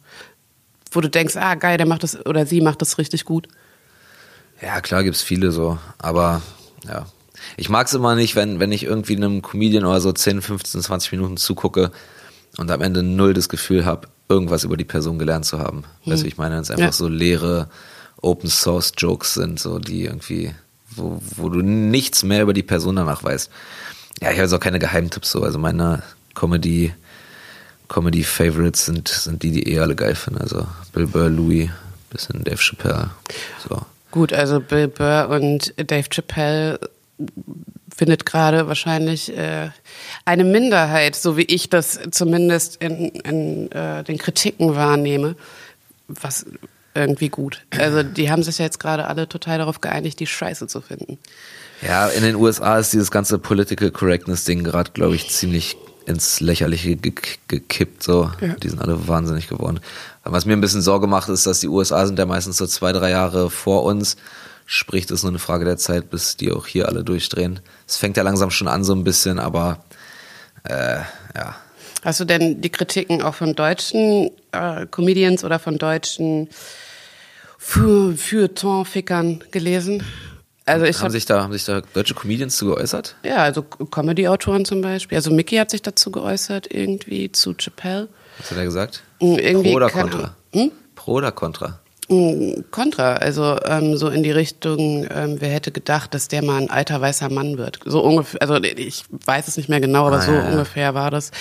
wo 0.91 1.01
du 1.01 1.09
denkst, 1.09 1.35
ah 1.37 1.55
geil, 1.55 1.77
der 1.77 1.87
macht 1.87 2.03
das 2.03 2.25
oder 2.25 2.45
sie 2.45 2.61
macht 2.61 2.81
das 2.81 2.97
richtig 2.97 3.25
gut? 3.25 3.47
Ja, 4.61 4.81
klar 4.81 5.03
gibt's 5.03 5.21
viele 5.21 5.51
so, 5.51 5.77
aber 5.97 6.41
ja. 6.87 7.05
Ich 7.57 7.69
mag's 7.69 7.93
immer 7.93 8.15
nicht, 8.15 8.35
wenn, 8.35 8.59
wenn 8.59 8.71
ich 8.71 8.83
irgendwie 8.83 9.15
einem 9.15 9.41
Comedian 9.41 9.85
oder 9.85 9.99
so 9.99 10.11
10, 10.11 10.41
15, 10.41 10.81
20 10.81 11.11
Minuten 11.13 11.37
zugucke 11.37 11.91
und 12.57 12.69
am 12.69 12.81
Ende 12.81 13.01
null 13.01 13.33
das 13.33 13.49
Gefühl 13.49 13.85
habe, 13.85 14.07
irgendwas 14.29 14.63
über 14.63 14.77
die 14.77 14.85
Person 14.85 15.17
gelernt 15.17 15.45
zu 15.45 15.57
haben. 15.57 15.83
Weißt 16.05 16.23
du, 16.23 16.27
ich 16.27 16.37
meine? 16.37 16.55
Wenn 16.55 16.61
es 16.61 16.69
einfach 16.69 16.85
Ja. 16.85 16.91
so 16.91 17.07
leere 17.07 17.67
Open 18.21 18.49
Source 18.49 18.93
Jokes 18.95 19.33
sind, 19.33 19.59
so 19.59 19.79
die 19.79 20.03
irgendwie, 20.05 20.53
wo, 20.91 21.19
wo 21.35 21.49
du 21.49 21.61
nichts 21.61 22.21
mehr 22.23 22.43
über 22.43 22.53
die 22.53 22.63
Person 22.63 22.95
danach 22.97 23.23
weißt. 23.23 23.49
Ja, 24.21 24.29
ich 24.29 24.35
habe 24.35 24.43
jetzt 24.43 24.53
auch 24.53 24.59
keine 24.59 24.79
Geheimtipps 24.79 25.31
so. 25.31 25.43
Also 25.43 25.57
meine 25.57 26.03
Comedy, 26.35 26.93
Comedy 27.87 28.23
Favorites 28.23 28.85
sind, 28.85 29.07
sind 29.07 29.41
die, 29.43 29.51
die 29.51 29.73
eh 29.73 29.79
alle 29.79 29.95
geil 29.95 30.15
finden. 30.15 30.41
Also 30.41 30.67
Bill 30.93 31.07
Burr, 31.07 31.29
Louis, 31.29 31.69
bisschen 32.11 32.43
Dave 32.43 32.57
Chappelle. 32.57 33.09
So. 33.67 33.81
Gut, 34.11 34.31
also 34.31 34.59
Bill 34.59 34.87
Burr 34.87 35.29
und 35.29 35.73
Dave 35.77 36.07
Chappelle 36.09 36.79
findet 37.95 38.25
gerade 38.25 38.67
wahrscheinlich 38.67 39.35
äh, 39.35 39.69
eine 40.25 40.43
Minderheit, 40.43 41.15
so 41.15 41.35
wie 41.35 41.43
ich 41.43 41.69
das 41.69 41.99
zumindest 42.11 42.77
in, 42.77 43.09
in 43.09 43.71
äh, 43.71 44.03
den 44.03 44.17
Kritiken 44.17 44.75
wahrnehme. 44.75 45.35
Was 46.07 46.45
irgendwie 46.93 47.29
gut. 47.29 47.63
Also 47.71 48.03
die 48.03 48.29
haben 48.29 48.43
sich 48.43 48.57
ja 48.57 48.65
jetzt 48.65 48.79
gerade 48.79 49.07
alle 49.07 49.27
total 49.29 49.57
darauf 49.57 49.81
geeinigt, 49.81 50.19
die 50.19 50.27
Scheiße 50.27 50.67
zu 50.67 50.81
finden. 50.81 51.17
Ja, 51.81 52.07
in 52.07 52.23
den 52.23 52.35
USA 52.35 52.77
ist 52.77 52.93
dieses 52.93 53.09
ganze 53.11 53.39
Political 53.39 53.91
Correctness 53.91 54.43
Ding 54.45 54.63
gerade, 54.63 54.91
glaube 54.91 55.15
ich, 55.15 55.29
ziemlich 55.29 55.77
ins 56.05 56.39
Lächerliche 56.39 56.95
ge 56.95 57.13
gekippt. 57.47 58.03
So, 58.03 58.31
Ja. 58.41 58.53
die 58.55 58.69
sind 58.69 58.81
alle 58.81 59.07
wahnsinnig 59.07 59.47
geworden. 59.47 59.79
Was 60.23 60.45
mir 60.45 60.53
ein 60.53 60.61
bisschen 60.61 60.81
Sorge 60.81 61.07
macht, 61.07 61.29
ist, 61.29 61.45
dass 61.47 61.59
die 61.59 61.67
USA 61.67 62.05
sind 62.05 62.19
ja 62.19 62.25
meistens 62.25 62.57
so 62.57 62.67
zwei, 62.67 62.91
drei 62.91 63.09
Jahre 63.11 63.49
vor 63.49 63.83
uns. 63.83 64.17
Sprich, 64.65 65.05
das 65.05 65.19
ist 65.19 65.23
nur 65.23 65.31
eine 65.31 65.39
Frage 65.39 65.65
der 65.65 65.77
Zeit, 65.77 66.09
bis 66.09 66.37
die 66.37 66.51
auch 66.51 66.65
hier 66.67 66.87
alle 66.87 67.03
durchdrehen. 67.03 67.59
Es 67.87 67.97
fängt 67.97 68.15
ja 68.17 68.23
langsam 68.23 68.51
schon 68.51 68.67
an 68.67 68.83
so 68.83 68.93
ein 68.93 69.03
bisschen, 69.03 69.39
aber 69.39 69.83
äh, 70.63 70.97
ja. 71.35 71.55
Hast 72.03 72.19
du 72.19 72.25
denn 72.25 72.61
die 72.61 72.69
Kritiken 72.69 73.21
auch 73.21 73.35
von 73.35 73.53
deutschen 73.53 74.31
äh, 74.51 74.85
Comedians 74.89 75.43
oder 75.43 75.59
von 75.59 75.77
deutschen 75.77 76.49
Feu- 77.57 78.15
Feuilleton-Fickern 78.15 79.43
gelesen? 79.51 80.03
Also 80.65 80.85
ich 80.85 80.97
haben 80.97 81.03
habe 81.05 81.11
sich 81.11 81.25
da 81.25 81.41
haben 81.43 81.53
sich 81.53 81.65
da 81.65 81.81
deutsche 81.93 82.13
Comedians 82.13 82.55
zu 82.57 82.65
geäußert? 82.67 83.15
ja, 83.23 83.37
also 83.37 83.63
Comedy-Autoren 83.63 84.63
zum 84.65 84.81
Beispiel. 84.81 85.17
Also 85.17 85.31
Mickey 85.31 85.57
hat 85.57 85.71
sich 85.71 85.81
dazu 85.81 86.11
geäußert 86.11 86.71
irgendwie 86.71 87.31
zu 87.31 87.53
Chappelle. 87.55 88.07
Was 88.37 88.51
hat 88.51 88.57
er 88.57 88.65
gesagt? 88.65 89.03
Mm, 89.19 89.35
irgendwie, 89.37 89.69
Pro 89.71 89.75
oder 89.77 89.89
Contra? 89.89 90.35
Ahnung. 90.53 90.71
Pro 90.95 91.11
oder 91.13 91.31
Contra? 91.31 91.79
Mm, 92.09 92.61
Contra, 92.71 93.13
also 93.15 93.57
ähm, 93.65 93.97
so 93.97 94.09
in 94.09 94.21
die 94.21 94.31
Richtung, 94.31 95.07
ähm, 95.09 95.37
wer 95.39 95.49
hätte 95.49 95.71
gedacht, 95.71 96.13
dass 96.13 96.27
der 96.27 96.43
mal 96.43 96.61
ein 96.61 96.69
alter 96.69 97.01
weißer 97.01 97.29
Mann 97.31 97.57
wird. 97.57 97.79
So 97.85 98.01
ungefähr, 98.03 98.41
also 98.41 98.55
ich 98.61 99.05
weiß 99.25 99.47
es 99.47 99.57
nicht 99.57 99.69
mehr 99.69 99.81
genau, 99.81 100.05
aber 100.07 100.17
Ah, 100.17 100.21
so 100.21 100.31
ja, 100.31 100.43
ja. 100.43 100.49
ungefähr 100.51 100.93
war 100.93 101.09
das. 101.09 101.31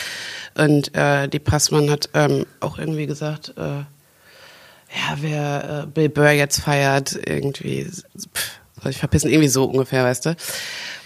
Und 0.57 0.95
äh, 0.97 1.29
die 1.29 1.39
Passmann 1.41 1.91
hat 1.91 2.09
ähm, 2.15 2.47
auch 2.61 2.79
irgendwie 2.79 3.07
gesagt, 3.07 3.53
äh, 3.59 3.61
ja, 4.93 5.17
wer 5.17 5.83
äh, 5.85 5.87
Bill 5.87 6.09
Burr 6.09 6.31
jetzt 6.31 6.61
feiert, 6.61 7.19
irgendwie, 7.27 7.85
pff, 7.85 8.61
soll 8.83 8.91
ich 8.91 8.99
verpissen, 8.99 9.31
irgendwie 9.31 9.49
so 9.49 9.65
ungefähr, 9.65 10.05
weißt 10.05 10.27
du. 10.27 10.37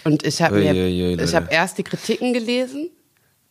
Und 0.03 0.25
ich 0.25 0.41
habe 0.41 0.57
habe 0.65 1.47
erst 1.49 1.77
die 1.77 1.83
Kritiken 1.83 2.33
gelesen, 2.33 2.89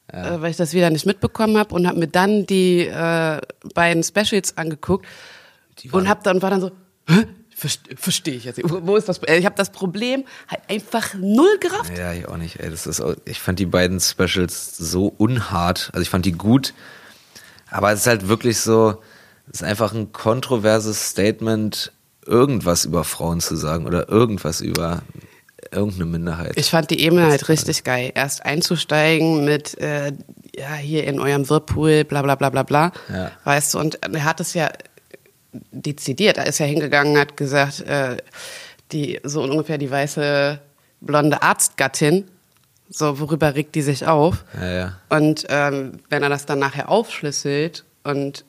äh, 0.08 0.40
weil 0.40 0.50
ich 0.50 0.56
das 0.56 0.72
wieder 0.72 0.90
nicht 0.90 1.06
mitbekommen 1.06 1.58
habe 1.58 1.74
und 1.74 1.86
habe 1.86 1.98
mir 1.98 2.08
dann 2.08 2.46
die 2.46 2.86
äh, 2.86 3.40
beiden 3.74 4.02
Specials 4.02 4.56
angeguckt 4.56 5.06
und 5.92 6.08
hab 6.08 6.22
dann 6.24 6.42
war 6.42 6.50
dann 6.50 6.60
so, 6.60 6.70
hä? 7.08 7.26
Verstehe 7.56 7.96
versteh 7.96 8.30
ich 8.32 8.44
jetzt 8.44 8.56
nicht. 8.56 8.68
Wo, 8.68 8.96
ist 8.96 9.08
das? 9.08 9.20
Ich 9.28 9.44
habe 9.44 9.54
das 9.54 9.70
Problem 9.70 10.24
halt 10.48 10.62
einfach 10.68 11.14
null 11.14 11.56
gerafft. 11.60 11.96
Ja, 11.96 12.12
ich 12.12 12.26
auch 12.26 12.36
nicht. 12.36 12.58
Ey, 12.58 12.68
das 12.68 12.88
ist 12.88 13.00
auch, 13.00 13.14
ich 13.24 13.38
fand 13.38 13.60
die 13.60 13.66
beiden 13.66 14.00
Specials 14.00 14.76
so 14.76 15.06
unhart. 15.06 15.90
Also 15.92 16.02
ich 16.02 16.10
fand 16.10 16.26
die 16.26 16.32
gut, 16.32 16.74
aber 17.70 17.92
es 17.92 18.00
ist 18.00 18.06
halt 18.08 18.26
wirklich 18.26 18.58
so, 18.58 19.00
es 19.46 19.60
ist 19.60 19.62
einfach 19.62 19.94
ein 19.94 20.12
kontroverses 20.12 21.10
Statement, 21.10 21.92
irgendwas 22.26 22.84
über 22.84 23.04
Frauen 23.04 23.40
zu 23.40 23.56
sagen 23.56 23.86
oder 23.86 24.08
irgendwas 24.08 24.60
über 24.60 25.02
irgendeine 25.72 26.06
Minderheit. 26.06 26.52
Ich 26.56 26.70
fand 26.70 26.90
die 26.90 27.00
Ebene 27.00 27.26
halt 27.26 27.48
richtig 27.48 27.84
geil. 27.84 28.12
Erst 28.14 28.44
einzusteigen 28.44 29.44
mit, 29.44 29.78
äh, 29.80 30.12
ja, 30.54 30.74
hier 30.74 31.04
in 31.04 31.20
eurem 31.20 31.48
Whirlpool, 31.48 32.04
bla 32.04 32.22
bla 32.22 32.34
bla 32.34 32.50
bla 32.50 32.62
bla. 32.62 32.92
Ja. 33.12 33.32
Weißt 33.44 33.74
du, 33.74 33.78
und 33.80 33.98
er 34.02 34.24
hat 34.24 34.40
es 34.40 34.54
ja 34.54 34.70
dezidiert. 35.70 36.36
Er 36.38 36.46
ist 36.46 36.58
ja 36.58 36.66
hingegangen, 36.66 37.18
hat 37.18 37.36
gesagt, 37.36 37.80
äh, 37.80 38.16
die, 38.92 39.20
so 39.24 39.42
ungefähr 39.42 39.78
die 39.78 39.90
weiße 39.90 40.60
blonde 41.00 41.42
Arztgattin, 41.42 42.24
so 42.88 43.18
worüber 43.18 43.54
regt 43.54 43.74
die 43.74 43.82
sich 43.82 44.06
auf? 44.06 44.44
Ja, 44.60 44.72
ja. 44.72 44.92
Und 45.08 45.46
ähm, 45.48 46.00
wenn 46.10 46.22
er 46.22 46.28
das 46.28 46.46
dann 46.46 46.58
nachher 46.58 46.88
aufschlüsselt 46.88 47.84
und 48.04 48.44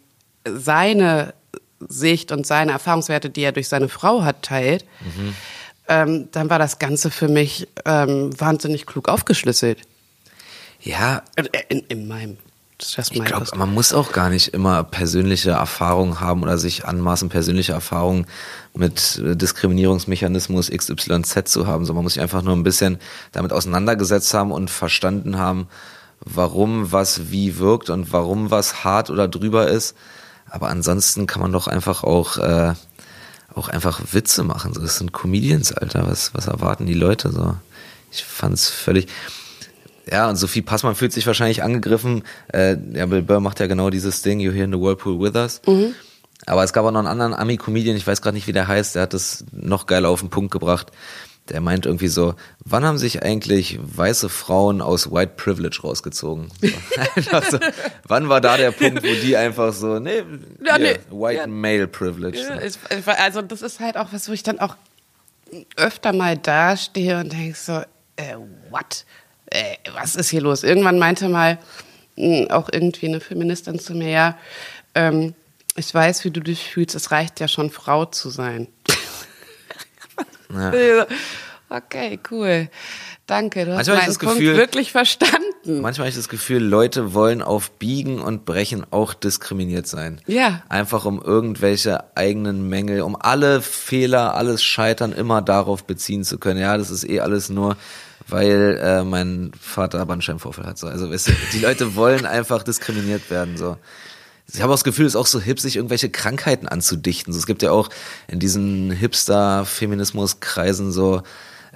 seine 0.48 1.34
Sicht 1.80 2.32
und 2.32 2.46
seine 2.48 2.72
Erfahrungswerte, 2.72 3.30
die 3.30 3.42
er 3.42 3.52
durch 3.52 3.68
seine 3.68 3.90
Frau 3.90 4.24
hat, 4.24 4.42
teilt, 4.44 4.86
Mhm. 5.02 5.36
ähm, 5.88 6.28
dann 6.32 6.50
war 6.50 6.60
das 6.60 6.80
Ganze 6.80 7.12
für 7.12 7.28
mich 7.28 7.68
ähm, 7.86 8.32
wahnsinnig 8.40 8.86
klug 8.86 9.10
aufgeschlüsselt. 9.10 9.80
ja, 10.82 11.22
In, 11.36 11.48
in, 11.70 11.80
in 11.88 12.08
meinem, 12.08 12.38
ich 12.78 13.24
glaube, 13.24 13.46
man 13.56 13.74
muss 13.74 13.94
auch 13.94 14.12
gar 14.12 14.30
nicht 14.30 14.50
immer 14.50 14.84
persönliche 14.84 15.52
Erfahrungen 15.52 16.20
haben 16.20 16.44
oder 16.44 16.58
sich 16.58 16.84
anmaßen, 16.86 17.30
persönliche 17.30 17.72
Erfahrungen 17.72 18.26
mit 18.74 19.18
äh, 19.24 19.36
Diskriminierungsmechanismus 19.36 20.70
XYZ 20.70 21.46
zu 21.46 21.68
haben. 21.68 21.86
So, 21.86 21.94
man 21.94 22.04
muss 22.04 22.14
sich 22.14 22.22
einfach 22.22 22.42
nur 22.42 22.54
ein 22.56 22.64
bisschen 22.64 23.00
damit 23.32 23.54
auseinandergesetzt 23.54 24.34
haben 24.34 24.52
und 24.52 24.70
verstanden 24.70 25.38
haben, 25.38 25.68
warum 26.20 26.92
was 26.92 27.32
wie 27.32 27.58
wirkt 27.60 27.90
und 27.90 28.12
warum 28.12 28.52
was 28.52 28.84
hart 28.84 29.10
oder 29.10 29.28
drüber 29.28 29.68
ist. 29.68 29.96
Aber 30.56 30.70
ansonsten 30.70 31.28
kann 31.28 31.42
man 31.42 31.52
doch 31.52 31.68
einfach 31.68 32.06
auch, 32.06 32.38
äh, 32.38 32.74
auch 33.54 33.68
einfach 33.68 34.00
Witze 34.14 34.46
machen. 34.46 34.74
So, 34.74 34.80
das 34.80 34.98
sind 34.98 35.12
Comedians, 35.12 35.74
Alter. 35.74 36.08
Was, 36.08 36.34
was 36.34 36.48
erwarten 36.48 36.86
die 36.86 36.94
Leute 36.94 37.30
so? 37.30 37.58
Ich 38.10 38.24
fand's 38.24 38.70
völlig. 38.70 39.08
Ja, 40.10 40.30
und 40.30 40.38
Sophie 40.38 40.62
Passmann 40.62 40.96
fühlt 40.96 41.12
sich 41.12 41.28
wahrscheinlich 41.28 41.62
angegriffen. 41.62 42.24
Äh, 42.54 42.78
ja, 42.94 43.06
Bill 43.06 43.22
Burr 43.22 43.42
macht 43.42 43.60
ja 43.60 43.68
genau 43.68 43.90
dieses 43.90 44.22
Ding, 44.22 44.40
You're 44.40 44.54
here 44.54 44.64
in 44.64 44.72
the 44.72 44.80
whirlpool 44.80 45.20
with 45.20 45.36
us. 45.36 45.60
Aber 46.46 46.64
es 46.64 46.72
gab 46.72 46.86
auch 46.86 46.92
noch 46.92 47.00
einen 47.00 47.10
anderen 47.10 47.34
Ami-Comedian, 47.34 47.98
ich 47.98 48.08
weiß 48.08 48.22
gerade 48.22 48.36
nicht, 48.36 48.48
wie 48.48 48.54
der 48.54 48.70
heißt, 48.70 48.96
der 48.96 49.02
hat 49.02 49.14
das 49.14 49.44
noch 49.52 49.88
geiler 49.88 50.08
auf 50.08 50.22
den 50.22 50.30
Punkt 50.30 50.52
gebracht. 50.52 50.90
Der 51.50 51.62
meint 51.62 51.86
irgendwie 51.86 52.08
so, 52.08 52.34
wann 52.64 52.84
haben 52.84 52.98
sich 52.98 53.22
eigentlich 53.22 53.78
weiße 53.80 54.30
Frauen 54.30 54.82
aus 54.82 55.12
White 55.12 55.34
Privilege 55.38 55.80
rausgezogen? 55.84 56.50
So. 56.62 56.70
So, 57.52 57.60
wann 58.08 58.30
war 58.30 58.42
da 58.42 58.58
der 58.58 58.72
Punkt, 58.72 59.04
wo 59.04 59.14
die 59.22 59.38
einfach 59.38 59.72
so, 59.74 60.00
nee, 60.00 60.24
Ja, 60.66 60.78
hier, 60.78 60.94
nee, 60.94 61.00
White 61.12 61.42
ja. 61.42 61.48
Male 61.48 61.88
Privilege. 61.88 62.40
Ja, 62.40 62.60
ich, 62.62 62.76
ich, 62.90 63.08
also 63.08 63.42
das 63.44 63.62
ist 63.62 63.80
halt 63.80 63.98
auch 63.98 64.08
was, 64.12 64.28
wo 64.28 64.34
ich 64.34 64.42
dann 64.42 64.60
auch 64.60 64.76
öfter 65.76 66.14
mal 66.14 66.38
dastehe 66.38 67.20
und 67.20 67.32
denke 67.32 67.56
so, 67.56 67.74
äh, 68.16 68.36
what? 68.72 69.06
Äh, 69.48 69.76
was 69.94 70.16
ist 70.16 70.30
hier 70.30 70.42
los? 70.42 70.64
Irgendwann 70.64 70.98
meinte 70.98 71.30
mal 71.30 71.60
mh, 72.16 72.48
auch 72.54 72.70
irgendwie 72.72 73.08
eine 73.08 73.20
Feministin 73.20 73.80
zu 73.80 73.94
mir, 73.94 74.10
ja, 74.10 74.38
ähm, 74.96 75.36
ich 75.78 75.94
weiß, 75.94 76.24
wie 76.24 76.32
du 76.32 76.40
dich 76.40 76.70
fühlst, 76.70 76.96
es 76.96 77.12
reicht 77.12 77.40
ja 77.42 77.48
schon, 77.48 77.70
Frau 77.70 78.06
zu 78.06 78.30
sein. 78.30 78.68
Ja. 80.54 81.06
Okay, 81.68 82.20
cool. 82.30 82.70
Danke, 83.26 83.66
du 83.66 83.72
hast 83.72 83.78
Manchmal 83.88 83.96
ich 83.96 84.02
meinen 84.04 84.08
das 84.10 84.18
Punkt 84.20 84.38
Gefühl- 84.40 84.56
wirklich 84.56 84.92
verstanden. 84.92 85.82
Manchmal 85.82 86.06
habe 86.06 86.10
ich 86.10 86.16
das 86.16 86.30
Gefühl, 86.30 86.64
Leute 86.64 87.16
wollen 87.16 87.42
auf 87.42 87.72
Biegen 87.72 88.22
und 88.22 88.46
Brechen 88.46 88.86
auch 88.92 89.16
diskriminiert 89.16 89.88
sein. 89.88 90.22
Ja. 90.28 90.62
Einfach 90.70 91.06
um 91.06 91.20
irgendwelche 91.20 92.16
eigenen 92.16 92.70
Mängel, 92.70 93.02
um 93.02 93.18
alle 93.20 93.64
Fehler, 93.64 94.36
alles 94.36 94.64
Scheitern 94.64 95.12
immer 95.12 95.42
darauf 95.42 95.86
beziehen 95.86 96.24
zu 96.24 96.38
können. 96.38 96.60
Ja, 96.60 96.78
das 96.78 96.92
ist 96.92 97.04
eh 97.10 97.20
alles 97.20 97.50
nur, 97.50 97.78
weil 98.28 98.80
äh, 98.80 99.04
mein 99.04 99.52
Vater 99.60 100.06
Bandscheibenvorfall 100.06 100.68
hat. 100.68 100.78
So. 100.78 100.86
Also 100.86 101.10
weißt 101.12 101.30
du, 101.30 101.32
die 101.54 101.60
Leute 101.60 101.96
wollen 101.96 102.28
einfach 102.28 102.62
diskriminiert 102.62 103.32
werden. 103.32 103.58
So. 103.58 103.78
Ich 104.54 104.62
habe 104.62 104.72
auch 104.72 104.76
das 104.76 104.84
Gefühl, 104.84 105.06
es 105.06 105.14
ist 105.14 105.20
auch 105.20 105.26
so 105.26 105.42
hip, 105.42 105.60
sich 105.60 105.76
irgendwelche 105.76 106.10
Krankheiten 106.10 106.68
anzudichten. 106.68 107.34
So, 107.34 107.40
es 107.40 107.48
gibt 107.48 107.64
ja 107.64 107.72
auch 107.72 107.90
in 108.28 108.40
diesen 108.40 108.92
Hipster-Feminismus-Kreisen 108.92 110.92
so 110.92 111.24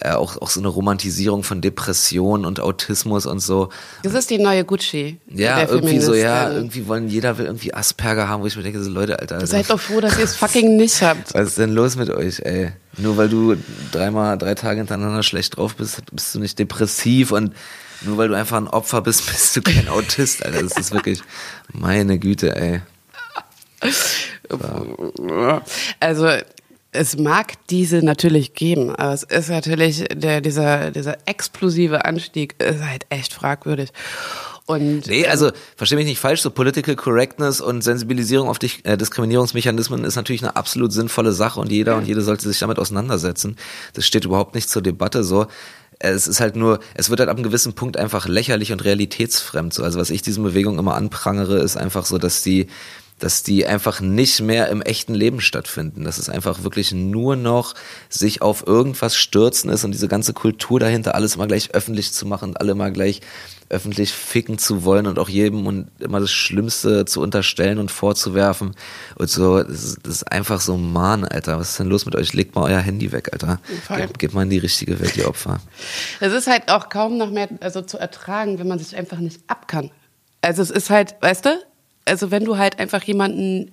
äh, 0.01 0.11
auch, 0.11 0.41
auch 0.41 0.49
so 0.49 0.61
eine 0.61 0.69
Romantisierung 0.69 1.43
von 1.43 1.61
Depression 1.61 2.45
und 2.45 2.59
Autismus 2.59 3.25
und 3.25 3.39
so. 3.39 3.69
Das 4.03 4.13
ist 4.13 4.29
die 4.29 4.37
neue 4.37 4.63
Gucci. 4.63 5.17
Ja, 5.27 5.67
irgendwie 5.67 5.99
so, 5.99 6.13
ja, 6.13 6.43
Feministin. 6.43 6.57
irgendwie 6.57 6.87
wollen, 6.87 7.09
jeder 7.09 7.37
will 7.37 7.45
irgendwie 7.47 7.73
Asperger 7.73 8.29
haben, 8.29 8.41
wo 8.41 8.47
ich 8.47 8.55
mir 8.55 8.63
denke, 8.63 8.81
so 8.81 8.89
Leute, 8.89 9.19
Alter. 9.19 9.35
also, 9.35 9.47
Seid 9.47 9.69
doch 9.69 9.79
froh, 9.79 9.99
dass 9.99 10.17
ihr 10.17 10.23
es 10.23 10.35
fucking 10.37 10.77
nicht 10.77 11.01
habt. 11.01 11.33
was 11.33 11.49
ist 11.49 11.57
denn 11.57 11.73
los 11.73 11.97
mit 11.97 12.09
euch, 12.09 12.39
ey? 12.39 12.71
Nur 12.97 13.17
weil 13.17 13.29
du 13.29 13.55
dreimal, 13.91 14.37
drei 14.37 14.55
Tage 14.55 14.77
hintereinander 14.77 15.23
schlecht 15.23 15.57
drauf 15.57 15.75
bist, 15.75 16.01
bist 16.13 16.33
du 16.33 16.39
nicht 16.39 16.57
depressiv 16.59 17.31
und 17.31 17.53
nur 18.01 18.17
weil 18.17 18.27
du 18.27 18.35
einfach 18.35 18.57
ein 18.57 18.67
Opfer 18.67 19.01
bist, 19.01 19.25
bist 19.31 19.55
du 19.55 19.61
kein 19.61 19.87
Autist, 19.87 20.45
Alter. 20.45 20.63
Das 20.63 20.77
ist 20.77 20.91
wirklich, 20.91 21.21
meine 21.71 22.19
Güte, 22.19 22.55
ey. 22.55 22.81
Also 25.99 26.29
es 26.91 27.17
mag 27.17 27.53
diese 27.69 27.97
natürlich 28.03 28.53
geben, 28.53 28.95
aber 28.95 29.13
es 29.13 29.23
ist 29.23 29.49
natürlich 29.49 30.05
der, 30.13 30.41
dieser, 30.41 30.91
dieser 30.91 31.17
explosive 31.25 32.05
Anstieg 32.05 32.55
ist 32.61 32.83
halt 32.83 33.05
echt 33.09 33.33
fragwürdig. 33.33 33.89
Und 34.65 35.07
Nee, 35.07 35.25
also 35.25 35.51
versteh 35.75 35.95
mich 35.95 36.05
nicht 36.05 36.19
falsch, 36.19 36.41
so 36.41 36.51
Political 36.51 36.95
Correctness 36.95 37.59
und 37.59 37.81
Sensibilisierung 37.83 38.47
auf 38.47 38.59
dich, 38.59 38.85
äh, 38.85 38.97
Diskriminierungsmechanismen 38.97 40.03
ist 40.03 40.15
natürlich 40.15 40.43
eine 40.43 40.55
absolut 40.55 40.93
sinnvolle 40.93 41.31
Sache 41.31 41.59
und 41.59 41.71
jeder 41.71 41.95
und 41.95 42.05
jede 42.05 42.21
sollte 42.21 42.47
sich 42.47 42.59
damit 42.59 42.77
auseinandersetzen. 42.77 43.55
Das 43.93 44.05
steht 44.05 44.25
überhaupt 44.25 44.53
nicht 44.53 44.69
zur 44.69 44.83
Debatte 44.83 45.23
so. 45.23 45.47
Es 45.99 46.27
ist 46.27 46.39
halt 46.39 46.55
nur, 46.55 46.79
es 46.93 47.09
wird 47.09 47.19
halt 47.19 47.29
ab 47.29 47.35
einem 47.35 47.43
gewissen 47.43 47.73
Punkt 47.73 47.97
einfach 47.97 48.27
lächerlich 48.27 48.71
und 48.71 48.83
realitätsfremd. 48.83 49.73
So. 49.73 49.83
Also 49.83 49.99
was 49.99 50.09
ich 50.09 50.21
diesen 50.21 50.43
Bewegungen 50.43 50.79
immer 50.79 50.95
anprangere, 50.95 51.59
ist 51.59 51.75
einfach 51.75 52.05
so, 52.05 52.17
dass 52.17 52.41
die 52.41 52.67
dass 53.19 53.43
die 53.43 53.65
einfach 53.65 54.01
nicht 54.01 54.41
mehr 54.41 54.69
im 54.69 54.81
echten 54.81 55.13
Leben 55.13 55.41
stattfinden. 55.41 56.03
Dass 56.03 56.17
es 56.17 56.29
einfach 56.29 56.63
wirklich 56.63 56.91
nur 56.91 57.35
noch 57.35 57.75
sich 58.09 58.41
auf 58.41 58.65
irgendwas 58.65 59.15
stürzen 59.15 59.69
ist 59.69 59.83
und 59.83 59.91
diese 59.91 60.07
ganze 60.07 60.33
Kultur 60.33 60.79
dahinter, 60.79 61.15
alles 61.15 61.35
immer 61.35 61.47
gleich 61.47 61.73
öffentlich 61.73 62.13
zu 62.13 62.25
machen, 62.25 62.57
alle 62.57 62.75
mal 62.75 62.91
gleich 62.91 63.21
öffentlich 63.69 64.11
ficken 64.11 64.57
zu 64.57 64.83
wollen 64.83 65.05
und 65.05 65.19
auch 65.19 65.29
jedem 65.29 65.67
und 65.67 65.89
immer 65.99 66.19
das 66.19 66.31
Schlimmste 66.31 67.05
zu 67.05 67.21
unterstellen 67.21 67.77
und 67.77 67.91
vorzuwerfen. 67.91 68.75
Und 69.15 69.29
so, 69.29 69.61
das 69.61 69.97
ist, 70.03 70.31
einfach 70.31 70.59
so, 70.59 70.75
Mann, 70.75 71.23
Alter, 71.23 71.59
was 71.59 71.71
ist 71.71 71.79
denn 71.79 71.87
los 71.87 72.05
mit 72.05 72.15
euch? 72.15 72.33
Legt 72.33 72.55
mal 72.55 72.63
euer 72.63 72.79
Handy 72.79 73.11
weg, 73.11 73.29
Alter. 73.31 73.59
Gebt, 73.95 74.19
gebt 74.19 74.33
mal 74.33 74.43
in 74.43 74.49
die 74.49 74.57
richtige 74.57 74.99
Welt, 74.99 75.15
die 75.15 75.25
Opfer. 75.25 75.59
Es 76.19 76.33
ist 76.33 76.47
halt 76.47 76.69
auch 76.69 76.89
kaum 76.89 77.17
noch 77.17 77.29
mehr 77.29 77.49
also 77.61 77.81
zu 77.81 77.97
ertragen, 77.97 78.59
wenn 78.59 78.67
man 78.67 78.79
sich 78.79 78.95
einfach 78.95 79.19
nicht 79.19 79.41
ab 79.47 79.67
kann. 79.67 79.91
Also 80.41 80.61
es 80.61 80.69
ist 80.69 80.89
halt, 80.89 81.15
weißt 81.21 81.45
du, 81.45 81.49
also 82.05 82.31
wenn 82.31 82.45
du 82.45 82.57
halt 82.57 82.79
einfach 82.79 83.03
jemanden 83.03 83.71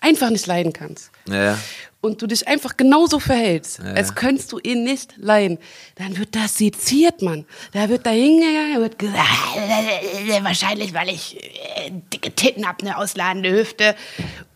einfach 0.00 0.30
nicht 0.30 0.46
leiden 0.46 0.72
kannst. 0.72 1.10
Ja. 1.28 1.58
Und 2.00 2.20
du 2.20 2.26
dich 2.26 2.46
einfach 2.46 2.76
genauso 2.76 3.18
verhältst, 3.18 3.78
Ja, 3.78 3.94
als 3.94 4.14
könntest 4.14 4.52
du 4.52 4.58
ihn 4.58 4.84
nicht 4.84 5.14
leiden, 5.16 5.58
dann 5.94 6.18
wird 6.18 6.36
das 6.36 6.58
seziert, 6.58 7.22
Mann. 7.22 7.46
Da 7.72 7.88
wird 7.88 8.04
da 8.04 8.10
hingegangen, 8.10 8.78
wird 8.82 8.98
gesagt, 8.98 9.18
wahrscheinlich, 10.42 10.92
weil 10.92 11.08
ich 11.08 11.42
äh, 11.42 11.90
dicke 12.12 12.30
Titten 12.32 12.68
hab, 12.68 12.82
eine 12.82 12.98
ausladende 12.98 13.50
Hüfte. 13.50 13.96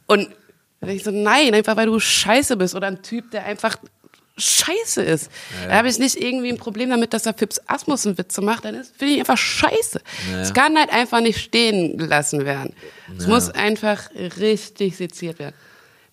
Und 0.07 0.29
da 0.81 0.87
denk 0.89 0.99
ich 0.99 1.05
so, 1.05 1.11
nein, 1.11 1.55
einfach 1.55 1.77
weil 1.77 1.87
du 1.87 1.99
scheiße 1.99 2.57
bist 2.59 2.75
oder 2.75 2.89
ein 2.89 3.03
Typ, 3.03 3.31
der 3.31 3.47
einfach 3.47 3.79
scheiße 4.38 5.02
ist. 5.02 5.30
Da 5.66 5.76
habe 5.76 5.88
ich 5.88 5.99
nicht 5.99 6.16
irgendwie 6.16 6.49
ein 6.50 6.57
Problem 6.59 6.90
damit, 6.90 7.12
dass 7.12 7.26
er 7.26 7.35
Fips 7.35 7.61
Asmussen 7.66 8.16
Witze 8.18 8.40
macht, 8.40 8.64
dann 8.64 8.75
ist 8.75 8.97
finde 8.97 9.14
ich 9.14 9.21
einfach 9.21 9.37
scheiße. 9.37 10.00
Es 10.40 10.54
kann 10.54 10.76
halt 10.76 10.90
einfach 10.90 11.21
nicht 11.21 11.38
stehen 11.38 11.99
gelassen 11.99 12.45
werden. 12.45 12.73
Es 13.16 13.26
muss 13.26 13.50
einfach 13.50 14.09
richtig 14.38 14.97
seziert 14.97 15.38
werden. 15.38 15.54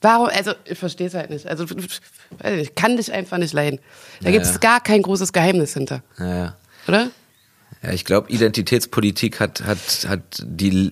Warum, 0.01 0.27
also 0.27 0.51
ich 0.65 0.77
verstehe 0.77 1.08
es 1.08 1.15
halt 1.15 1.32
nicht. 1.32 1.48
Also 1.48 1.65
ich 2.44 2.75
kann 2.75 2.98
dich 2.98 3.12
einfach 3.12 3.38
nicht 3.38 3.53
leiden. 3.53 3.79
Da 4.22 4.29
gibt 4.29 4.46
es 4.46 4.60
gar 4.60 4.82
kein 4.82 5.01
großes 5.01 5.34
Geheimnis 5.34 5.74
hinter, 5.74 6.03
Ja, 6.20 6.36
ja. 6.36 6.58
oder? 6.88 7.10
Ja, 7.82 7.91
ich 7.91 8.05
glaube, 8.05 8.32
Identitätspolitik 8.32 9.39
hat, 9.39 9.63
hat, 9.63 10.05
hat 10.08 10.22
die, 10.44 10.91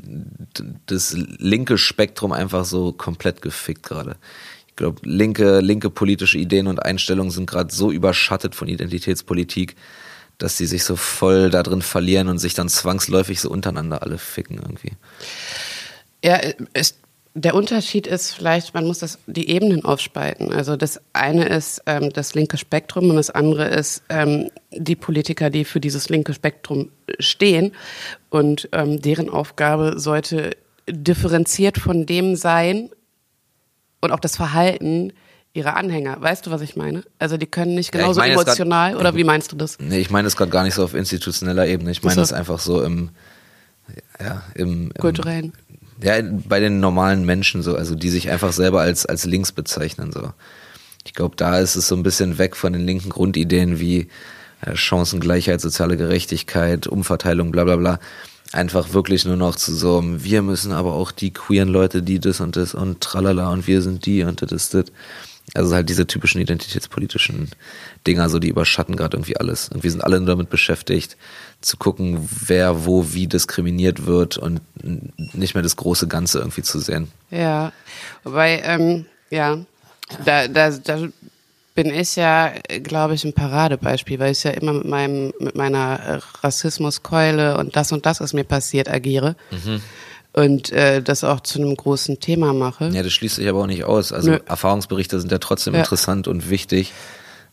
das 0.86 1.14
linke 1.14 1.78
Spektrum 1.78 2.32
einfach 2.32 2.66
so 2.66 2.92
komplett 2.92 3.42
gefickt 3.42 3.84
gerade. 3.84 4.16
Ich 4.74 4.78
glaube, 4.78 5.02
linke, 5.04 5.60
linke 5.60 5.92
politische 5.92 6.40
Ideen 6.40 6.66
und 6.66 6.84
Einstellungen 6.84 7.30
sind 7.30 7.48
gerade 7.48 7.72
so 7.72 7.92
überschattet 7.92 8.56
von 8.56 8.68
Identitätspolitik, 8.68 9.76
dass 10.40 10.58
sie 10.58 10.66
sich 10.66 10.84
so 10.84 10.96
voll 10.96 11.52
da 11.52 11.62
drin 11.62 11.84
verlieren 11.84 12.28
und 12.28 12.40
sich 12.40 12.56
dann 12.56 12.70
zwangsläufig 12.70 13.40
so 13.40 13.52
untereinander 13.52 14.02
alle 14.02 14.18
ficken 14.18 14.58
irgendwie. 14.58 14.94
Ja, 16.26 16.40
es, 16.74 16.96
der 17.36 17.54
Unterschied 17.54 18.08
ist 18.08 18.32
vielleicht, 18.32 18.74
man 18.74 18.88
muss 18.88 18.98
das 18.98 19.20
die 19.28 19.48
Ebenen 19.48 19.86
aufspalten. 19.86 20.52
Also 20.52 20.76
das 20.76 21.00
eine 21.14 21.46
ist 21.46 21.84
ähm, 21.86 22.12
das 22.12 22.34
linke 22.34 22.58
Spektrum 22.58 23.12
und 23.12 23.18
das 23.18 23.30
andere 23.30 23.68
ist 23.68 24.02
ähm, 24.10 24.50
die 24.72 24.96
Politiker, 24.96 25.52
die 25.52 25.66
für 25.66 25.82
dieses 25.82 26.10
linke 26.10 26.34
Spektrum 26.34 26.90
stehen. 27.20 27.74
Und 28.32 28.70
ähm, 28.72 29.00
deren 29.00 29.30
Aufgabe 29.30 30.00
sollte 30.00 30.58
differenziert 30.90 31.78
von 31.78 32.08
dem 32.08 32.36
sein 32.36 32.90
und 34.04 34.12
auch 34.12 34.20
das 34.20 34.36
Verhalten 34.36 35.14
ihrer 35.54 35.76
Anhänger. 35.76 36.20
Weißt 36.20 36.46
du, 36.46 36.52
was 36.52 36.62
ich 36.62 36.76
meine? 36.76 37.04
Also 37.20 37.38
die 37.38 37.46
können 37.46 37.76
nicht 37.76 37.94
Ja, 37.94 38.00
ich 38.00 38.04
genauso 38.04 38.20
meine 38.20 38.34
jetzt 38.34 38.46
grad- 38.46 38.58
emotional, 38.60 38.96
oder 38.98 39.16
wie 39.16 39.24
meinst 39.24 39.52
du 39.52 39.56
das? 39.56 39.78
Nee, 39.80 40.00
ich 40.00 40.10
meine 40.10 40.28
es 40.28 40.36
gerade 40.36 40.52
gar 40.52 40.64
nicht 40.64 40.74
so 40.74 40.84
auf 40.84 40.94
institutioneller 40.94 41.68
Ebene. 41.68 41.92
Ich 41.92 42.02
meine 42.04 42.22
es 42.22 42.30
so. 42.30 42.36
einfach 42.36 42.60
so 42.60 42.82
im, 42.84 43.10
ja, 44.20 44.42
im, 44.56 44.88
im 44.88 44.94
Kulturellen. 44.96 45.54
Ja, 46.02 46.16
bei 46.22 46.60
den 46.60 46.80
normalen 46.80 47.24
Menschen 47.26 47.62
so, 47.62 47.76
also 47.76 47.96
die 47.96 48.10
sich 48.10 48.30
einfach 48.30 48.52
selber 48.52 48.82
als, 48.82 49.06
als 49.06 49.26
links 49.26 49.52
bezeichnen 49.52 50.12
so. 50.12 50.32
Ich 51.06 51.14
glaube, 51.14 51.36
da 51.36 51.60
ist 51.60 51.76
es 51.76 51.88
so 51.88 51.96
ein 51.96 52.04
bisschen 52.04 52.38
weg 52.38 52.56
von 52.56 52.74
den 52.74 52.82
linken 52.86 53.10
Grundideen 53.10 53.80
wie 53.80 54.08
äh, 54.62 54.76
Chancengleichheit, 54.76 55.62
soziale 55.62 55.98
Gerechtigkeit, 55.98 56.88
Umverteilung, 56.88 57.52
bla 57.52 57.64
bla 57.66 57.76
bla. 57.76 58.00
Einfach 58.54 58.94
wirklich 58.94 59.26
nur 59.26 59.36
noch 59.36 59.56
zu 59.56 59.74
so, 59.74 60.04
wir 60.06 60.44
müssen 60.44 60.72
aber 60.72 60.94
auch 60.94 61.12
die 61.12 61.32
queeren 61.32 61.70
Leute, 61.70 62.04
die 62.04 62.20
das 62.20 62.40
und 62.40 62.56
das 62.56 62.76
und 62.76 63.02
tralala 63.02 63.50
und 63.50 63.66
wir 63.66 63.82
sind 63.82 64.06
die 64.06 64.24
und 64.24 64.44
das 64.44 64.52
ist 64.52 64.74
das. 64.76 64.86
Also 65.56 65.76
halt 65.76 65.90
diese 65.90 66.08
typischen 66.08 66.40
identitätspolitischen 66.40 67.50
Dinger, 68.08 68.30
so 68.30 68.40
die 68.40 68.48
überschatten 68.48 68.96
gerade 68.96 69.18
irgendwie 69.18 69.38
alles. 69.38 69.70
Und 69.70 69.84
wir 69.84 69.92
sind 69.92 70.02
alle 70.02 70.20
nur 70.20 70.28
damit 70.28 70.50
beschäftigt, 70.50 71.18
zu 71.62 71.78
gucken, 71.78 72.30
wer 72.30 72.86
wo 72.86 73.14
wie 73.14 73.28
diskriminiert 73.28 74.06
wird 74.06 74.38
und 74.38 74.62
nicht 75.34 75.54
mehr 75.54 75.64
das 75.64 75.76
große 75.76 76.08
Ganze 76.08 76.40
irgendwie 76.40 76.62
zu 76.62 76.80
sehen. 76.80 77.10
Ja, 77.30 77.74
wobei, 78.24 78.62
ähm, 78.64 79.06
ja, 79.30 79.58
da, 80.26 80.48
da, 80.48 80.70
da 80.70 81.08
bin 81.76 81.88
ich 81.94 82.16
ja, 82.16 82.52
glaube 82.84 83.16
ich, 83.16 83.24
ein 83.24 83.34
Paradebeispiel, 83.34 84.20
weil 84.20 84.32
ich 84.32 84.44
ja 84.44 84.52
immer 84.52 84.74
mit 84.74 84.86
meinem, 84.86 85.34
mit 85.40 85.56
meiner 85.56 86.22
Rassismuskeule 86.42 87.58
und 87.58 87.76
das 87.76 87.92
und 87.92 88.06
das 88.06 88.20
ist 88.22 88.34
mir 88.34 88.44
passiert 88.44 88.90
agiere 88.90 89.36
und 90.34 90.72
äh, 90.72 91.02
das 91.02 91.24
auch 91.24 91.40
zu 91.42 91.60
einem 91.60 91.76
großen 91.76 92.20
Thema 92.20 92.54
mache. 92.54 92.90
Ja, 92.90 93.04
das 93.04 93.14
schließt 93.14 93.36
sich 93.36 93.48
aber 93.48 93.62
auch 93.62 93.68
nicht 93.68 93.84
aus. 93.84 94.12
Also 94.12 94.32
Nö. 94.32 94.40
Erfahrungsberichte 94.46 95.20
sind 95.20 95.32
ja 95.32 95.38
trotzdem 95.40 95.74
Ja. 95.74 95.82
interessant 95.82 96.28
und 96.28 96.50
wichtig. 96.50 96.94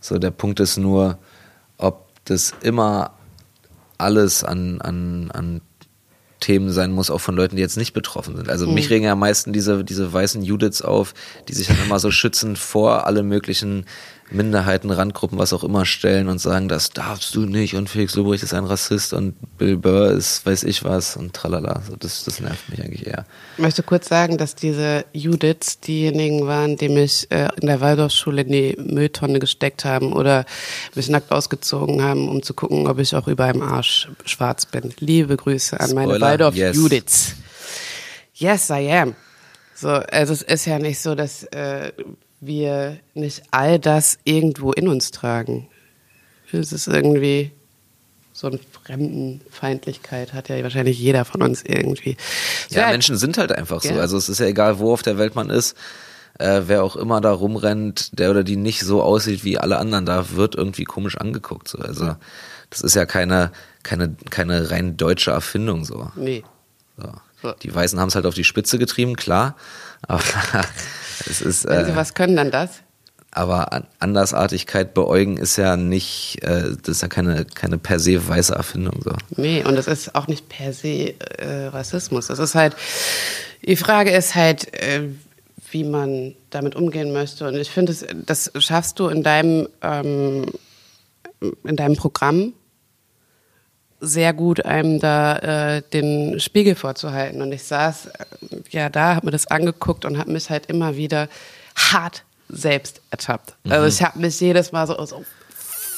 So, 0.01 0.19
der 0.19 0.31
Punkt 0.31 0.61
ist 0.61 0.77
nur, 0.79 1.19
ob 1.77 2.07
das 2.25 2.55
immer 2.63 3.13
alles 3.99 4.45
an, 4.45 4.81
an, 4.81 5.31
an 5.31 5.61
Themen 6.41 6.71
sein 6.71 6.91
muss, 6.91 7.11
auch 7.11 7.21
von 7.21 7.37
Leuten, 7.37 7.57
die 7.57 7.63
jetzt 7.63 7.77
nicht 7.77 7.93
betroffen 7.93 8.37
sind. 8.37 8.49
Also 8.49 8.67
mich 8.67 8.91
regen 8.91 9.05
ja 9.05 9.13
am 9.13 9.21
meisten 9.21 9.53
diese, 9.53 9.85
diese 9.85 10.13
weißen 10.13 10.43
Judiths 10.43 10.83
auf, 10.83 11.15
die 11.49 11.53
sich 11.53 11.69
dann 11.69 11.81
immer 11.85 11.99
so 11.99 12.11
schützend 12.11 12.59
vor 12.59 13.07
alle 13.07 13.23
möglichen 13.23 13.85
Minderheiten, 14.31 14.91
Randgruppen, 14.91 15.39
was 15.39 15.53
auch 15.53 15.65
immer 15.65 15.85
stellen 15.85 16.29
und 16.29 16.39
sagen, 16.39 16.69
das 16.69 16.91
darfst 16.91 17.35
du 17.35 17.47
nicht 17.47 17.75
und 17.75 17.91
Felix 17.91 18.15
Lobrecht 18.15 18.43
ist 18.43 18.55
ein 18.55 18.65
Rassist 18.65 19.13
und 19.13 19.35
Bill 19.59 19.77
Burr 19.77 20.13
ist 20.13 20.47
weiß 20.47 20.65
ich 20.65 20.85
was 20.85 21.17
und 21.17 21.35
tralala. 21.35 21.83
Das, 21.99 22.25
das 22.25 22.41
nervt 22.41 22.69
mich 22.69 22.83
eigentlich 22.83 23.07
eher. 23.07 23.27
Ich 23.57 23.63
möchte 23.63 23.83
kurz 23.83 24.09
sagen, 24.09 24.39
dass 24.39 24.55
diese 24.55 25.05
Judiths 25.13 25.81
diejenigen 25.81 26.47
waren, 26.47 26.77
die 26.77 26.89
mich 26.89 27.31
äh, 27.31 27.49
in 27.61 27.67
der 27.67 27.81
Waldorfschule 27.81 28.43
in 28.43 28.53
die 28.53 28.77
Mülltonne 28.79 29.39
gesteckt 29.39 29.85
haben 29.85 30.13
oder 30.13 30.45
mich 30.95 31.09
nackt 31.09 31.33
ausgezogen 31.33 32.03
haben, 32.03 32.29
um 32.29 32.43
zu 32.43 32.55
gucken, 32.55 32.87
ob 32.87 32.99
ich 32.99 33.15
auch 33.15 33.27
über 33.27 33.45
einem 33.45 33.63
Arsch 33.63 34.09
schwarz 34.25 34.67
bin. 34.67 34.95
Liebe 34.99 35.37
Grüße 35.37 35.79
an 35.79 35.95
meine 35.95 36.15
Spoiler, 36.15 36.27
Waldorf-Judiths. 36.27 37.35
Yes, 38.35 38.71
I 38.71 38.91
am. 38.93 39.15
So, 39.75 39.89
also 39.89 40.33
es 40.33 40.43
ist 40.43 40.67
ja 40.67 40.79
nicht 40.79 41.01
so, 41.01 41.15
dass 41.15 41.43
äh, 41.45 41.93
wir 42.41 42.99
nicht 43.15 43.43
all 43.51 43.79
das 43.79 44.19
irgendwo 44.25 44.73
in 44.73 44.89
uns 44.89 45.11
tragen. 45.11 45.69
Es 46.53 46.73
ist 46.73 46.89
irgendwie 46.89 47.53
so 48.33 48.47
eine 48.49 48.59
Fremdenfeindlichkeit 48.85 50.33
hat 50.33 50.49
ja 50.49 50.63
wahrscheinlich 50.63 50.99
jeder 50.99 51.25
von 51.25 51.43
uns 51.43 51.63
irgendwie. 51.63 52.17
Ja, 52.71 52.85
halt- 52.85 52.93
Menschen 52.93 53.17
sind 53.17 53.39
halt 53.39 53.53
einfach 53.53 53.83
so. 53.83 53.91
Ja. 53.91 54.01
Also 54.01 54.17
es 54.17 54.29
ist 54.29 54.41
ja 54.41 54.47
egal, 54.47 54.79
wo 54.79 54.93
auf 54.93 55.03
der 55.03 55.19
Welt 55.19 55.35
man 55.35 55.51
ist. 55.51 55.77
Äh, 56.39 56.63
wer 56.67 56.83
auch 56.83 56.97
immer 56.97 57.21
da 57.21 57.33
rumrennt, 57.33 58.19
der 58.19 58.31
oder 58.31 58.43
die 58.45 58.57
nicht 58.57 58.81
so 58.81 59.03
aussieht 59.03 59.45
wie 59.45 59.59
alle 59.59 59.79
anderen, 59.79 60.07
da 60.07 60.31
wird 60.31 60.55
irgendwie 60.55 60.85
komisch 60.85 61.19
angeguckt. 61.19 61.69
So. 61.69 61.79
Also 61.79 62.17
das 62.71 62.81
ist 62.81 62.95
ja 62.95 63.05
keine, 63.05 63.53
keine, 63.83 64.15
keine 64.31 64.71
rein 64.71 64.97
deutsche 64.97 65.33
Erfindung 65.33 65.85
so. 65.85 66.11
Nee. 66.17 66.43
So. 66.97 67.53
Die 67.63 67.75
Weißen 67.75 67.99
haben 67.99 68.09
es 68.09 68.15
halt 68.15 68.27
auf 68.27 68.35
die 68.35 68.45
Spitze 68.45 68.79
getrieben, 68.79 69.17
klar. 69.17 69.57
Aber 70.03 70.23
es 71.29 71.41
ist, 71.41 71.67
Wenn 71.67 71.85
sie 71.85 71.93
äh, 71.93 71.97
was 71.97 72.15
können, 72.15 72.37
dann 72.37 72.51
das. 72.51 72.71
aber 73.33 73.73
An- 73.73 73.87
Andersartigkeit 73.99 74.95
beäugen 74.95 75.37
ist 75.37 75.57
ja 75.57 75.77
nicht, 75.77 76.39
äh, 76.43 76.71
das 76.83 76.97
ist 76.97 77.03
ja 77.03 77.09
keine, 77.09 77.45
keine 77.45 77.79
per 77.79 77.99
se 78.01 78.27
weiße 78.29 78.55
Erfindung 78.55 79.01
so. 79.05 79.13
Nee, 79.37 79.65
und 79.65 79.77
es 79.77 79.87
ist 79.87 80.15
auch 80.15 80.27
nicht 80.29 80.49
per 80.49 80.73
se 80.73 81.15
äh, 81.39 81.67
Rassismus. 81.67 82.27
Das 82.29 82.39
ist 82.39 82.55
halt, 82.55 82.75
die 83.67 83.77
Frage 83.77 84.11
ist 84.11 84.35
halt, 84.35 84.73
äh, 84.75 85.09
wie 85.73 85.85
man 85.85 86.35
damit 86.51 86.75
umgehen 86.75 87.13
möchte. 87.13 87.47
Und 87.47 87.55
ich 87.57 87.71
finde, 87.71 87.93
es- 87.93 88.05
das 88.27 88.51
schaffst 88.59 88.99
du 88.99 89.07
in 89.09 89.23
deinem, 89.23 89.69
ähm, 89.83 90.47
in 91.65 91.77
deinem 91.77 91.97
Programm 91.97 92.53
sehr 94.01 94.33
gut, 94.33 94.65
einem 94.65 94.99
da 94.99 95.37
äh, 95.77 95.83
den 95.93 96.41
Spiegel 96.41 96.75
vorzuhalten. 96.75 97.43
Und 97.43 97.53
ich 97.53 97.63
saß 97.65 98.07
äh, 98.07 98.25
ja 98.71 98.89
da, 98.89 99.17
habe 99.17 99.27
mir 99.27 99.33
das 99.33 99.47
angeguckt 99.47 100.05
und 100.05 100.19
habe 100.19 100.33
mich 100.33 100.51
halt 100.51 100.67
immer 100.67 100.97
wieder 100.97 101.29
hart 101.77 102.25
selbst 102.49 103.01
ertappt. 103.11 103.55
Also 103.69 103.87
ich 103.87 104.03
habe 104.03 104.19
mich 104.19 104.41
jedes 104.41 104.73
Mal 104.73 104.87
so, 104.87 105.05
so 105.05 105.25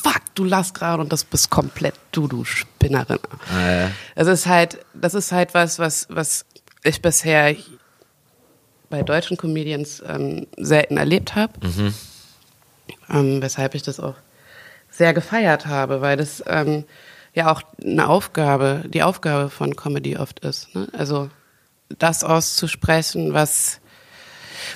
fuck, 0.02 0.22
du 0.34 0.44
lachst 0.44 0.74
gerade 0.74 1.00
und 1.02 1.12
das 1.12 1.24
bist 1.24 1.50
komplett 1.50 1.94
du, 2.10 2.28
du 2.28 2.44
Spinnerin. 2.44 3.18
ja. 3.50 3.90
Das 4.14 4.28
ist 4.28 4.46
halt, 4.46 4.78
das 4.94 5.14
ist 5.14 5.32
halt 5.32 5.54
was, 5.54 5.78
was, 5.78 6.06
was 6.10 6.44
ich 6.82 7.00
bisher 7.00 7.54
bei 8.90 9.02
deutschen 9.02 9.36
Comedians 9.36 10.02
ähm, 10.06 10.46
selten 10.58 10.96
erlebt 10.98 11.34
habe. 11.34 11.52
Ähm, 13.08 13.40
weshalb 13.40 13.74
ich 13.74 13.82
das 13.82 14.00
auch 14.00 14.16
sehr 14.90 15.14
gefeiert 15.14 15.66
habe, 15.66 16.02
weil 16.02 16.16
das 16.16 16.42
ähm, 16.46 16.84
ja 17.34 17.50
auch 17.52 17.62
eine 17.82 18.08
Aufgabe, 18.08 18.84
die 18.86 19.02
Aufgabe 19.02 19.50
von 19.50 19.76
Comedy 19.76 20.16
oft 20.16 20.40
ist. 20.40 20.74
Ne? 20.74 20.88
Also 20.92 21.30
das 21.98 22.24
auszusprechen, 22.24 23.32
was, 23.32 23.80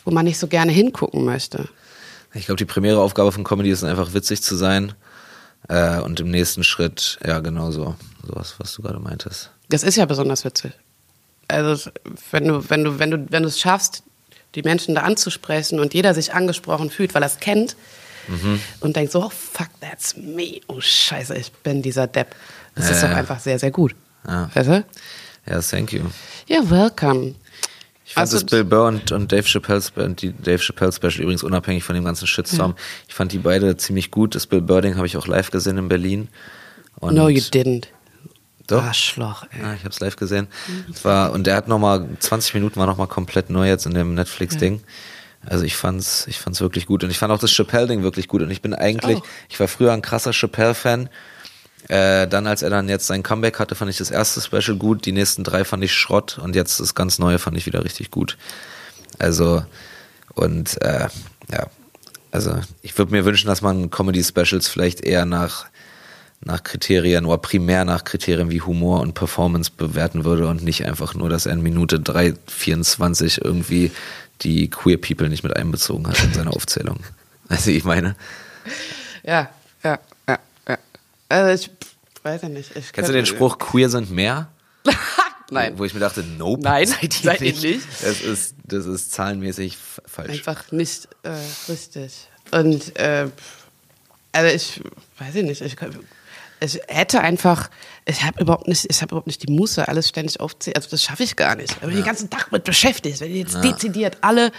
wo 0.04 0.10
man 0.10 0.24
nicht 0.24 0.38
so 0.38 0.46
gerne 0.46 0.72
hingucken 0.72 1.24
möchte. 1.24 1.68
Ich 2.34 2.46
glaube, 2.46 2.58
die 2.58 2.64
primäre 2.64 3.00
Aufgabe 3.00 3.32
von 3.32 3.44
Comedy 3.44 3.70
ist 3.70 3.84
einfach 3.84 4.12
witzig 4.14 4.42
zu 4.42 4.56
sein. 4.56 4.94
Äh, 5.68 6.00
und 6.00 6.20
im 6.20 6.30
nächsten 6.30 6.64
Schritt, 6.64 7.18
ja, 7.24 7.40
genau 7.40 7.70
so. 7.70 7.96
Sowas, 8.26 8.56
was 8.58 8.74
du 8.74 8.82
gerade 8.82 8.98
meintest. 8.98 9.50
Das 9.68 9.82
ist 9.82 9.96
ja 9.96 10.04
besonders 10.04 10.44
witzig. 10.44 10.72
Also, 11.48 11.90
wenn 12.30 12.48
du, 12.48 12.70
wenn 12.70 12.84
du, 12.84 12.98
wenn 12.98 13.10
du, 13.10 13.26
wenn 13.30 13.42
du 13.42 13.48
es 13.48 13.60
schaffst, 13.60 14.02
die 14.54 14.62
Menschen 14.62 14.94
da 14.94 15.02
anzusprechen 15.02 15.80
und 15.80 15.94
jeder 15.94 16.14
sich 16.14 16.34
angesprochen 16.34 16.90
fühlt, 16.90 17.14
weil 17.14 17.22
er 17.22 17.26
es 17.26 17.38
kennt 17.38 17.76
und 18.80 18.96
denkt 18.96 19.12
so, 19.12 19.24
oh 19.24 19.30
fuck, 19.30 19.68
that's 19.80 20.16
me. 20.16 20.60
Oh 20.68 20.80
Scheiße, 20.80 21.34
ich 21.36 21.52
bin 21.52 21.82
dieser 21.82 22.06
Depp. 22.06 22.34
Das 22.74 22.90
ist 22.90 23.02
Ja, 23.02 23.08
doch 23.08 23.12
ja. 23.14 23.16
einfach 23.20 23.40
sehr, 23.40 23.58
sehr 23.58 23.70
gut. 23.70 23.94
Ja. 24.26 24.50
Weißt 24.54 24.68
du? 24.68 24.84
Ja, 25.48 25.60
thank 25.60 25.92
you. 25.92 26.02
Ja, 26.48 26.68
welcome. 26.68 27.34
Ich 28.04 28.14
fand 28.14 28.22
Also- 28.22 28.36
das 28.38 28.46
Bill 28.46 28.64
Burr 28.64 28.86
und, 28.88 29.12
und 29.12 29.32
Dave 29.32 29.44
Chappelle, 29.46 29.80
Spe- 29.82 30.04
und 30.04 30.22
die 30.22 30.32
Dave 30.32 30.58
Chappelle 30.58 30.92
Special 30.92 31.22
übrigens 31.22 31.42
unabhängig 31.42 31.82
von 31.84 31.94
dem 31.94 32.04
ganzen 32.04 32.26
Shitstorm. 32.26 32.74
Ich 33.08 33.14
fand 33.14 33.32
die 33.32 33.38
beide 33.38 33.76
ziemlich 33.76 34.10
gut. 34.10 34.34
Das 34.34 34.46
Bill 34.46 34.60
Burr 34.60 34.82
Ding 34.82 34.96
habe 34.96 35.06
ich 35.06 35.16
auch 35.16 35.26
live 35.26 35.50
gesehen 35.50 35.78
in 35.78 35.88
Berlin. 35.88 36.28
Und 37.00 37.14
No, 37.14 37.28
you 37.28 37.40
didn't. 37.40 37.86
Doch. 38.68 38.82
Arschloch, 38.82 39.44
ey. 39.52 39.62
Ja, 39.62 39.74
ich 39.74 39.80
habe 39.80 39.90
es 39.90 40.00
live 40.00 40.16
gesehen. 40.16 40.48
Es 40.92 41.04
war 41.04 41.30
und 41.32 41.46
der 41.46 41.54
hat 41.54 41.68
noch 41.68 41.78
mal 41.78 42.06
20 42.18 42.54
Minuten 42.54 42.76
war 42.80 42.86
noch 42.86 42.96
mal 42.96 43.06
komplett 43.06 43.48
neu 43.50 43.68
jetzt 43.68 43.86
in 43.86 43.94
dem 43.94 44.14
Netflix 44.14 44.56
Ding. 44.56 44.82
Also 45.48 45.64
ich 45.64 45.76
fand's, 45.76 46.26
ich 46.26 46.38
fand's 46.38 46.60
wirklich 46.60 46.86
gut 46.86 47.04
und 47.04 47.10
ich 47.10 47.18
fand 47.18 47.32
auch 47.32 47.38
das 47.38 47.52
Chappelle 47.52 47.86
Ding 47.86 48.02
wirklich 48.02 48.28
gut 48.28 48.42
und 48.42 48.50
ich 48.50 48.62
bin 48.62 48.74
eigentlich, 48.74 49.18
auch. 49.18 49.26
ich 49.48 49.60
war 49.60 49.68
früher 49.68 49.92
ein 49.92 50.02
krasser 50.02 50.32
Chappelle 50.32 50.74
Fan. 50.74 51.08
Äh, 51.88 52.26
dann 52.26 52.48
als 52.48 52.62
er 52.62 52.70
dann 52.70 52.88
jetzt 52.88 53.06
sein 53.06 53.22
Comeback 53.22 53.60
hatte, 53.60 53.76
fand 53.76 53.90
ich 53.90 53.98
das 53.98 54.10
erste 54.10 54.40
Special 54.40 54.76
gut, 54.76 55.06
die 55.06 55.12
nächsten 55.12 55.44
drei 55.44 55.64
fand 55.64 55.84
ich 55.84 55.94
Schrott 55.94 56.38
und 56.38 56.56
jetzt 56.56 56.80
das 56.80 56.96
ganz 56.96 57.18
neue 57.18 57.38
fand 57.38 57.56
ich 57.56 57.66
wieder 57.66 57.84
richtig 57.84 58.10
gut. 58.10 58.36
Also 59.18 59.64
und 60.34 60.82
äh, 60.82 61.08
ja, 61.52 61.66
also 62.32 62.58
ich 62.82 62.98
würde 62.98 63.12
mir 63.12 63.24
wünschen, 63.24 63.46
dass 63.46 63.62
man 63.62 63.90
Comedy 63.90 64.24
Specials 64.24 64.68
vielleicht 64.68 65.00
eher 65.02 65.26
nach 65.26 65.66
nach 66.40 66.62
Kriterien 66.62 67.24
oder 67.24 67.38
primär 67.38 67.84
nach 67.84 68.04
Kriterien 68.04 68.50
wie 68.50 68.60
Humor 68.60 69.00
und 69.00 69.14
Performance 69.14 69.70
bewerten 69.74 70.24
würde 70.24 70.46
und 70.46 70.62
nicht 70.62 70.84
einfach 70.84 71.14
nur, 71.14 71.28
dass 71.28 71.46
er 71.46 71.54
in 71.54 71.62
Minute 71.62 71.96
3,24 71.98 73.42
irgendwie 73.42 73.90
die 74.42 74.68
Queer 74.70 75.00
People 75.00 75.28
nicht 75.28 75.42
mit 75.42 75.56
einbezogen 75.56 76.06
hat 76.08 76.22
in 76.22 76.32
seine 76.34 76.50
Aufzählung. 76.50 77.00
Also 77.48 77.70
ich 77.70 77.84
meine, 77.84 78.16
Ja, 79.22 79.50
ja, 79.84 80.00
ja, 80.28 80.38
ja. 80.68 80.78
Also 81.28 81.64
ich 81.64 81.70
weiß 82.24 82.42
ja 82.42 82.48
nicht. 82.48 82.74
Ich 82.76 82.92
kennst 82.92 83.08
du 83.08 83.12
den 83.14 83.24
Spruch, 83.24 83.58
queer 83.58 83.88
sind 83.88 84.10
mehr? 84.10 84.48
Nein. 85.52 85.78
Wo 85.78 85.84
ich 85.84 85.94
mir 85.94 86.00
dachte, 86.00 86.24
nope. 86.24 86.62
Nein, 86.64 86.88
seid 86.88 87.04
ihr 87.04 87.10
seid 87.30 87.40
ihr 87.40 87.52
nicht. 87.52 87.62
nicht. 87.62 87.86
Das 88.02 88.20
ist, 88.20 88.56
das 88.64 88.84
ist 88.86 89.12
zahlenmäßig 89.12 89.76
falsch. 90.06 90.30
Einfach 90.32 90.72
nicht 90.72 91.08
äh, 91.22 91.30
richtig. 91.68 92.26
Und 92.50 92.96
äh, 92.98 93.28
also 94.32 94.52
ich 94.52 94.80
weiß 95.20 95.36
ich 95.36 95.44
nicht, 95.44 95.60
ich, 95.60 95.76
kann- 95.76 95.96
ich 96.60 96.80
hätte 96.88 97.20
einfach, 97.20 97.70
ich 98.06 98.22
habe 98.24 98.40
überhaupt 98.40 98.68
nicht, 98.68 98.86
ich 98.88 99.02
habe 99.02 99.10
überhaupt 99.10 99.26
nicht 99.26 99.46
die 99.46 99.52
Muße, 99.52 99.86
alles 99.86 100.08
ständig 100.08 100.40
aufzählen. 100.40 100.76
Also 100.76 100.88
das 100.90 101.02
schaffe 101.02 101.22
ich 101.22 101.36
gar 101.36 101.54
nicht. 101.56 101.80
Wenn 101.80 101.90
du 101.90 101.96
den 101.96 102.04
ganzen 102.04 102.30
Tag 102.30 102.52
mit 102.52 102.64
beschäftigst, 102.64 103.20
wenn 103.20 103.32
du 103.32 103.38
jetzt 103.38 103.62
dezidiert 103.62 104.18
alle 104.22 104.52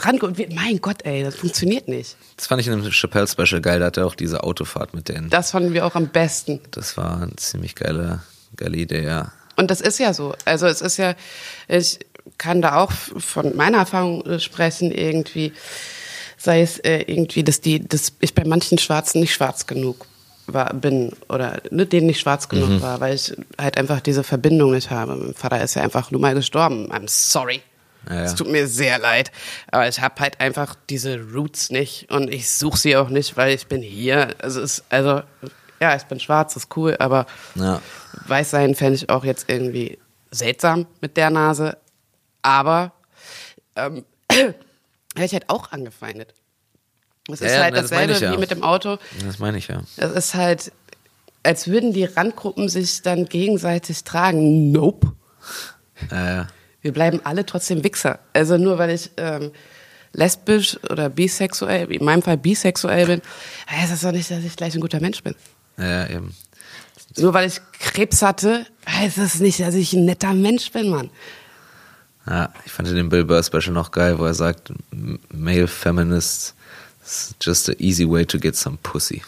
rankommen, 0.00 0.36
mein 0.54 0.80
Gott, 0.80 1.04
ey, 1.04 1.22
das 1.22 1.36
funktioniert 1.36 1.88
nicht. 1.88 2.16
Das 2.36 2.46
fand 2.46 2.60
ich 2.60 2.66
in 2.66 2.74
einem 2.74 2.90
Chappelle-Special 2.90 3.60
geil, 3.60 3.80
da 3.80 3.86
hat 3.86 3.96
er 3.96 4.06
auch 4.06 4.14
diese 4.14 4.44
Autofahrt 4.44 4.94
mit 4.94 5.08
denen. 5.08 5.30
Das 5.30 5.52
fanden 5.52 5.72
wir 5.72 5.86
auch 5.86 5.94
am 5.94 6.08
besten. 6.08 6.60
Das 6.70 6.96
war 6.96 7.22
eine 7.22 7.36
ziemlich 7.36 7.74
geile, 7.74 8.22
geile 8.56 8.76
Idee, 8.76 9.04
ja. 9.04 9.32
Und 9.56 9.70
das 9.70 9.80
ist 9.80 9.98
ja 9.98 10.12
so. 10.12 10.34
Also 10.44 10.66
es 10.66 10.82
ist 10.82 10.98
ja, 10.98 11.14
ich 11.66 11.98
kann 12.36 12.60
da 12.60 12.76
auch 12.76 12.92
von 12.92 13.56
meiner 13.56 13.78
Erfahrung 13.78 14.24
äh, 14.26 14.38
sprechen, 14.38 14.92
irgendwie, 14.92 15.52
sei 16.36 16.60
es 16.60 16.78
äh, 16.80 16.98
irgendwie, 17.06 17.42
dass 17.42 17.60
die, 17.60 17.86
dass 17.86 18.12
ich 18.20 18.34
bei 18.34 18.44
manchen 18.44 18.78
Schwarzen 18.78 19.20
nicht 19.20 19.32
schwarz 19.32 19.66
genug 19.66 20.06
war, 20.52 20.72
bin 20.74 21.12
oder 21.28 21.60
ne, 21.70 21.86
denen 21.86 22.06
nicht 22.06 22.20
schwarz 22.20 22.48
genug 22.48 22.80
war, 22.82 23.00
weil 23.00 23.14
ich 23.14 23.34
halt 23.58 23.76
einfach 23.78 24.00
diese 24.00 24.24
Verbindung 24.24 24.72
nicht 24.72 24.90
habe. 24.90 25.16
Mein 25.16 25.34
Vater 25.34 25.62
ist 25.62 25.74
ja 25.74 25.82
einfach 25.82 26.10
nur 26.10 26.20
mal 26.20 26.34
gestorben. 26.34 26.90
I'm 26.92 27.08
sorry. 27.08 27.62
Ja, 28.08 28.14
ja. 28.14 28.22
Es 28.24 28.34
tut 28.34 28.48
mir 28.48 28.66
sehr 28.68 28.98
leid, 28.98 29.30
aber 29.70 29.88
ich 29.88 30.00
habe 30.00 30.14
halt 30.20 30.40
einfach 30.40 30.74
diese 30.88 31.20
Roots 31.20 31.70
nicht 31.70 32.10
und 32.10 32.32
ich 32.32 32.50
suche 32.50 32.78
sie 32.78 32.96
auch 32.96 33.08
nicht, 33.10 33.36
weil 33.36 33.54
ich 33.54 33.66
bin 33.66 33.82
hier. 33.82 34.34
Also 34.40 34.60
es, 34.62 34.82
also 34.88 35.22
ja, 35.80 35.94
ich 35.94 36.04
bin 36.04 36.18
schwarz, 36.18 36.56
ist 36.56 36.74
cool, 36.76 36.96
aber 36.98 37.26
Ja. 37.54 37.80
weiß 38.26 38.50
sein 38.50 38.74
fände 38.74 38.94
ich 38.94 39.10
auch 39.10 39.24
jetzt 39.24 39.48
irgendwie 39.48 39.98
seltsam 40.30 40.86
mit 41.00 41.16
der 41.16 41.30
Nase, 41.30 41.76
aber 42.42 42.92
ähm, 43.76 44.04
hätte 44.32 44.54
ich 45.16 45.32
halt 45.32 45.48
auch 45.48 45.72
angefeindet. 45.72 46.34
Es 47.30 47.40
Ja, 47.40 47.46
ist 47.46 47.52
ja, 47.54 47.62
halt 47.62 47.74
das 47.76 47.90
dasselbe 47.90 48.12
ich 48.14 48.20
ja. 48.20 48.32
wie 48.32 48.38
mit 48.38 48.50
dem 48.50 48.62
Auto. 48.62 48.98
Das 49.24 49.38
meine 49.38 49.58
ich 49.58 49.68
ja. 49.68 49.82
Es 49.96 50.12
ist 50.12 50.34
halt, 50.34 50.72
als 51.42 51.66
würden 51.68 51.92
die 51.92 52.04
Randgruppen 52.04 52.68
sich 52.68 53.02
dann 53.02 53.26
gegenseitig 53.26 54.04
tragen. 54.04 54.72
Nope. 54.72 55.12
Äh, 56.10 56.44
Wir 56.82 56.92
bleiben 56.92 57.20
alle 57.24 57.44
trotzdem 57.44 57.84
Wichser. 57.84 58.18
Also 58.32 58.56
nur 58.56 58.78
weil 58.78 58.90
ich 58.90 59.10
ähm, 59.16 59.50
lesbisch 60.12 60.78
oder 60.90 61.08
bisexuell, 61.10 61.90
in 61.92 62.04
meinem 62.04 62.22
Fall 62.22 62.38
bisexuell 62.38 63.06
bin, 63.06 63.22
heißt 63.70 63.92
das 63.92 64.00
doch 64.00 64.12
nicht, 64.12 64.30
dass 64.30 64.42
ich 64.44 64.56
gleich 64.56 64.74
ein 64.74 64.80
guter 64.80 65.00
Mensch 65.00 65.22
bin. 65.22 65.34
äh, 65.78 66.14
eben. 66.14 66.34
Nur 67.16 67.34
weil 67.34 67.48
ich 67.48 67.60
Krebs 67.80 68.22
hatte, 68.22 68.64
heißt 68.88 69.18
das 69.18 69.40
nicht, 69.40 69.60
dass 69.60 69.74
ich 69.74 69.92
ein 69.92 70.04
netter 70.04 70.34
Mensch 70.34 70.70
bin, 70.72 70.88
Mann. 70.90 71.10
Ja, 72.26 72.52
ich 72.66 72.70
fand 72.72 72.88
den 72.88 73.08
Bill 73.08 73.24
Burr 73.24 73.42
Special 73.42 73.72
noch 73.72 73.90
geil, 73.90 74.18
wo 74.18 74.24
er 74.26 74.34
sagt, 74.34 74.70
"M- 74.92 75.18
Male 75.32 75.66
Feminists 75.66 76.54
is 77.08 77.34
just 77.40 77.68
a 77.68 77.74
easy 77.78 78.04
way 78.04 78.24
to 78.24 78.38
get 78.38 78.56
some 78.56 78.78
pussy. 78.82 79.22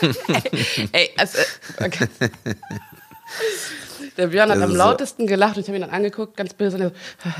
Ey, 0.92 1.10
also, 1.16 1.38
okay. 1.80 2.08
Der 4.16 4.26
Björn 4.28 4.50
hat 4.50 4.58
am 4.58 4.64
ist 4.64 4.70
so- 4.70 4.76
lautesten 4.76 5.26
gelacht 5.26 5.56
und 5.56 5.62
ich 5.62 5.68
habe 5.68 5.76
ihn 5.78 5.82
dann 5.82 5.90
angeguckt, 5.90 6.36
ganz 6.36 6.54
böse. 6.54 6.76
und 6.76 6.92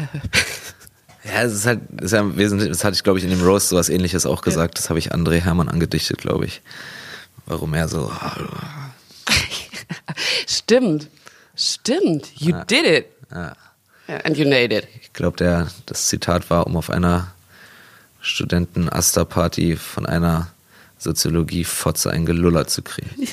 Ja, 1.25 1.43
es 1.43 1.53
ist 1.53 1.67
halt, 1.67 1.81
es 1.99 2.07
ist 2.07 2.13
ja 2.13 2.37
wesentlich, 2.37 2.69
das 2.69 2.83
hatte 2.83 2.95
ich 2.97 3.05
glaube 3.05 3.19
ich 3.19 3.25
in 3.25 3.31
dem 3.31 3.43
Roast 3.45 3.69
sowas 3.69 3.89
ähnliches 3.89 4.27
auch 4.27 4.43
gesagt, 4.43 4.77
das 4.79 4.89
habe 4.91 4.99
ich 4.99 5.13
André 5.15 5.41
Hermann 5.41 5.69
angedichtet, 5.69 6.19
glaube 6.19 6.47
ich. 6.47 6.63
Warum 7.47 7.75
er 7.75 7.87
so, 7.89 8.11
Stimmt. 10.49 11.09
Stimmt. 11.55 12.33
You 12.41 12.55
did 12.69 12.85
it. 12.87 13.07
ja. 13.31 13.55
And 14.25 14.37
you 14.37 14.45
nailed 14.49 14.73
it. 14.73 14.89
ich 15.01 15.13
glaube, 15.13 15.69
das 15.87 16.09
Zitat 16.09 16.51
war, 16.51 16.67
um 16.67 16.77
auf 16.77 16.91
einer 16.91 17.33
Studenten-Aster-Party 18.23 19.77
von 19.77 20.07
einer 20.07 20.49
Soziologie-Fotze 20.99 22.11
ein 22.11 22.25
Geluller 22.25 22.67
zu 22.67 22.83
kriegen. 22.83 23.11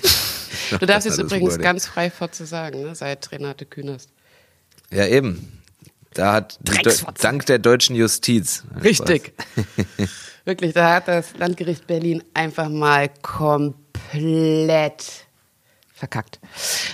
Du 0.80 0.86
darfst 0.86 1.08
jetzt 1.08 1.18
übrigens 1.18 1.54
Wording. 1.54 1.64
ganz 1.64 1.88
frei 1.88 2.10
zu 2.10 2.46
sagen, 2.46 2.84
ne? 2.84 2.94
seit 2.94 3.32
Renate 3.32 3.66
Künast. 3.66 4.10
Ja, 4.92 5.08
eben. 5.08 5.60
Da 6.14 6.34
hat 6.34 6.60
dank 7.22 7.46
der 7.48 7.58
deutschen 7.60 7.96
Justiz. 7.96 8.64
Richtig. 8.84 9.34
Wirklich, 10.46 10.74
da 10.74 10.96
hat 10.96 11.08
das 11.08 11.36
Landgericht 11.38 11.88
Berlin 11.88 12.24
einfach 12.34 12.70
mal 12.70 13.10
komplett 13.22 15.06
verkackt. 15.94 16.40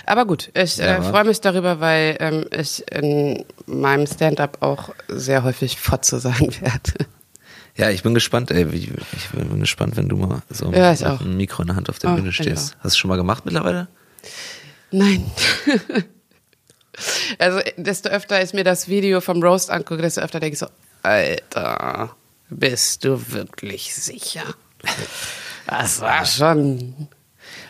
Aber 0.04 0.26
gut, 0.26 0.50
ich 0.54 0.80
äh, 0.80 0.86
Ja, 0.86 1.02
freue 1.02 1.24
mich 1.24 1.40
darüber, 1.40 1.80
weil 1.80 2.16
ähm, 2.20 2.46
ich 2.50 2.84
in 2.92 3.44
meinem 3.66 4.06
Stand-up 4.06 4.58
auch 4.60 4.90
sehr 5.08 5.42
häufig 5.44 5.78
Fotze 5.78 6.18
sagen 6.18 6.54
werde. 6.60 7.06
Ja, 7.76 7.90
ich 7.90 8.02
bin 8.02 8.14
gespannt, 8.14 8.50
ey. 8.50 8.66
Ich 8.74 8.90
bin 9.32 9.60
gespannt, 9.60 9.96
wenn 9.96 10.08
du 10.08 10.16
mal 10.16 10.42
so 10.48 10.72
Ja, 10.72 10.92
mit 10.92 11.02
einem 11.04 11.36
Mikro 11.36 11.62
in 11.62 11.68
der 11.68 11.76
Hand 11.76 11.90
auf 11.90 11.98
der 11.98 12.10
Oh, 12.12 12.14
Bühne 12.16 12.32
stehst. 12.32 12.76
Hast 12.80 12.94
du 12.96 12.98
schon 13.00 13.08
mal 13.08 13.16
gemacht 13.16 13.44
mittlerweile? 13.44 13.88
Nein. 14.90 15.30
also, 17.38 17.60
desto 17.76 18.08
öfter 18.08 18.42
ich 18.42 18.52
mir 18.54 18.64
das 18.64 18.88
Video 18.88 19.20
vom 19.20 19.42
Roast 19.42 19.70
angucke, 19.70 20.00
desto 20.02 20.20
öfter 20.22 20.40
denke 20.40 20.54
ich 20.54 20.58
so, 20.58 20.68
Alter, 21.02 22.16
bist 22.48 23.04
du 23.04 23.20
wirklich 23.32 23.94
sicher? 23.94 24.44
Das 25.66 26.00
war 26.00 26.24
schon. 26.24 27.08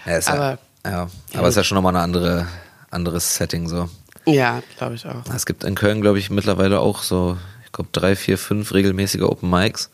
Ja, 0.05 0.21
Aber- 0.27 0.59
ja, 0.85 0.90
ja, 0.92 1.09
aber 1.35 1.49
es 1.49 1.55
ist 1.55 1.57
ja 1.57 1.64
schon 1.64 1.75
nochmal 1.77 1.97
ein 1.97 2.03
andere, 2.03 2.47
anderes 2.90 3.35
Setting 3.37 3.69
so. 3.69 3.88
Ja, 4.25 4.62
glaube 4.77 4.95
ich 4.95 5.05
auch. 5.07 5.23
Es 5.35 5.47
gibt 5.47 5.64
in 5.64 5.75
Köln, 5.75 6.01
glaube 6.01 6.19
ich, 6.19 6.31
mittlerweile 6.31 6.81
auch 6.81 7.03
so, 7.03 7.37
glaube, 7.76 7.90
drei, 7.92 8.16
vier, 8.16 8.38
fünf 8.38 8.74
regelmäßige 8.74 9.22
Open 9.22 9.48
Mics. 9.48 9.90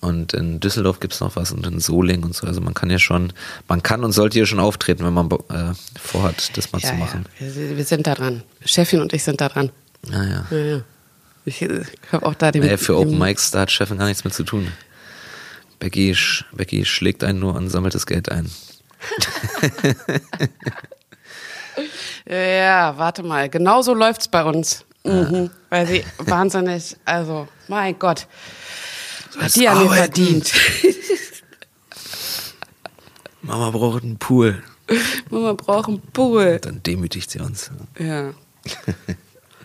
Und 0.00 0.32
in 0.32 0.60
Düsseldorf 0.60 1.00
gibt's 1.00 1.18
noch 1.18 1.34
was 1.34 1.50
und 1.50 1.66
in 1.66 1.80
Soling 1.80 2.22
und 2.22 2.32
so. 2.34 2.46
Also 2.46 2.60
man 2.60 2.72
kann 2.72 2.88
ja 2.88 3.00
schon, 3.00 3.32
man 3.66 3.82
kann 3.82 4.04
und 4.04 4.12
sollte 4.12 4.34
hier 4.34 4.46
schon 4.46 4.60
auftreten, 4.60 5.04
wenn 5.04 5.12
man 5.12 5.28
äh, 5.30 5.74
vorhat, 6.00 6.56
das 6.56 6.70
mal 6.70 6.80
Ja, 6.80 6.88
zu 6.88 6.94
ja. 6.94 7.00
machen. 7.00 7.26
Wir, 7.38 7.76
wir 7.76 7.84
sind 7.84 8.06
da 8.06 8.14
dran. 8.14 8.44
Chefin 8.64 9.00
und 9.00 9.12
ich 9.12 9.24
sind 9.24 9.40
da 9.40 9.48
dran. 9.48 9.70
Naja. 10.06 10.46
Ja, 10.50 10.56
ja. 10.56 10.80
Ich 11.44 11.66
habe 12.12 12.26
auch 12.26 12.34
da 12.34 12.52
den. 12.52 12.62
Naja, 12.62 12.76
für 12.76 12.96
Open 12.96 13.18
Mics, 13.18 13.50
da 13.50 13.60
hat 13.60 13.72
Chefin 13.72 13.98
gar 13.98 14.06
nichts 14.06 14.22
mit 14.22 14.34
zu 14.34 14.44
tun. 14.44 14.70
Becky, 15.80 16.16
Becky 16.52 16.84
schlägt 16.84 17.24
einen 17.24 17.40
nur 17.40 17.54
und 17.54 17.70
sammelt 17.70 17.94
das 17.94 18.06
Geld 18.06 18.30
ein. 18.30 18.50
Ja, 22.28 22.98
warte 22.98 23.22
mal. 23.22 23.48
Genauso 23.48 23.94
läuft's 23.94 24.28
bei 24.28 24.44
uns. 24.44 24.84
Mhm. 25.08 25.50
Weil 25.70 25.86
sie 25.86 26.04
wahnsinnig, 26.18 26.96
also, 27.04 27.48
mein 27.68 27.98
Gott. 27.98 28.26
Hat 29.38 29.54
die 29.54 29.68
arbeiten. 29.68 29.94
verdient. 29.94 30.52
Mama 33.42 33.70
braucht 33.70 34.02
einen 34.02 34.18
Pool. 34.18 34.62
Mama 35.30 35.52
braucht 35.52 35.88
einen 35.88 36.00
Pool. 36.00 36.58
Dann 36.60 36.82
demütigt 36.82 37.30
sie 37.30 37.40
uns. 37.40 37.70
Ja. 37.98 38.32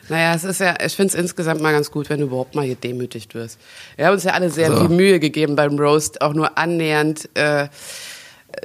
Naja, 0.09 0.35
es 0.35 0.43
ist 0.43 0.59
ja, 0.59 0.75
ich 0.85 0.93
finde 0.97 1.13
es 1.13 1.15
insgesamt 1.19 1.61
mal 1.61 1.71
ganz 1.71 1.89
gut, 1.89 2.09
wenn 2.09 2.19
du 2.19 2.25
überhaupt 2.25 2.55
mal 2.55 2.67
gedemütigt 2.67 3.33
wirst. 3.35 3.57
Wir 3.95 4.05
haben 4.07 4.13
uns 4.13 4.25
ja 4.25 4.33
alle 4.33 4.49
sehr 4.49 4.69
So. 4.69 4.79
viel 4.81 4.89
Mühe 4.89 5.17
gegeben 5.17 5.55
beim 5.55 5.79
Roast, 5.79 6.21
auch 6.21 6.33
nur 6.33 6.57
annähernd 6.57 7.29
äh, 7.35 7.69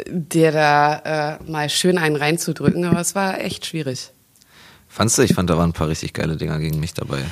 dir 0.09 0.51
da 0.51 1.39
äh, 1.39 1.51
mal 1.51 1.71
schön 1.71 1.97
einen 1.97 2.17
reinzudrücken, 2.17 2.85
aber 2.85 3.01
es 3.01 3.15
war 3.15 3.41
echt 3.41 3.67
schwierig. 3.67 4.11
Fandst 4.89 5.19
du? 5.19 5.23
Ich 5.23 5.35
fand, 5.35 5.49
da 5.51 5.57
waren 5.57 5.71
ein 5.71 5.75
paar 5.75 5.89
richtig 5.89 6.13
geile 6.15 6.37
Dinger 6.37 6.59
gegen 6.59 6.81
mich 6.81 6.95
dabei. 6.95 7.23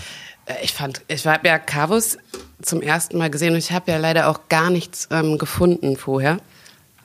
Äh, 0.47 0.55
Ich 0.63 0.73
fand, 0.73 1.03
ich 1.09 1.27
habe 1.27 1.49
ja 1.49 1.59
Carvus 1.59 2.19
zum 2.63 2.83
ersten 2.83 3.19
Mal 3.19 3.31
gesehen 3.31 3.53
und 3.53 3.59
ich 3.59 3.73
habe 3.73 3.91
ja 3.91 3.99
leider 3.99 4.29
auch 4.29 4.49
gar 4.49 4.71
nichts 4.71 5.09
ähm, 5.11 5.39
gefunden 5.39 5.97
vorher. 5.97 6.39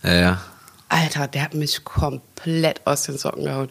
Ja, 0.04 0.14
ja. 0.14 0.42
Alter, 0.90 1.28
der 1.28 1.44
hat 1.44 1.54
mich 1.54 1.84
komplett 1.84 2.86
aus 2.86 3.04
den 3.04 3.18
Socken 3.18 3.46
gehauen. 3.46 3.70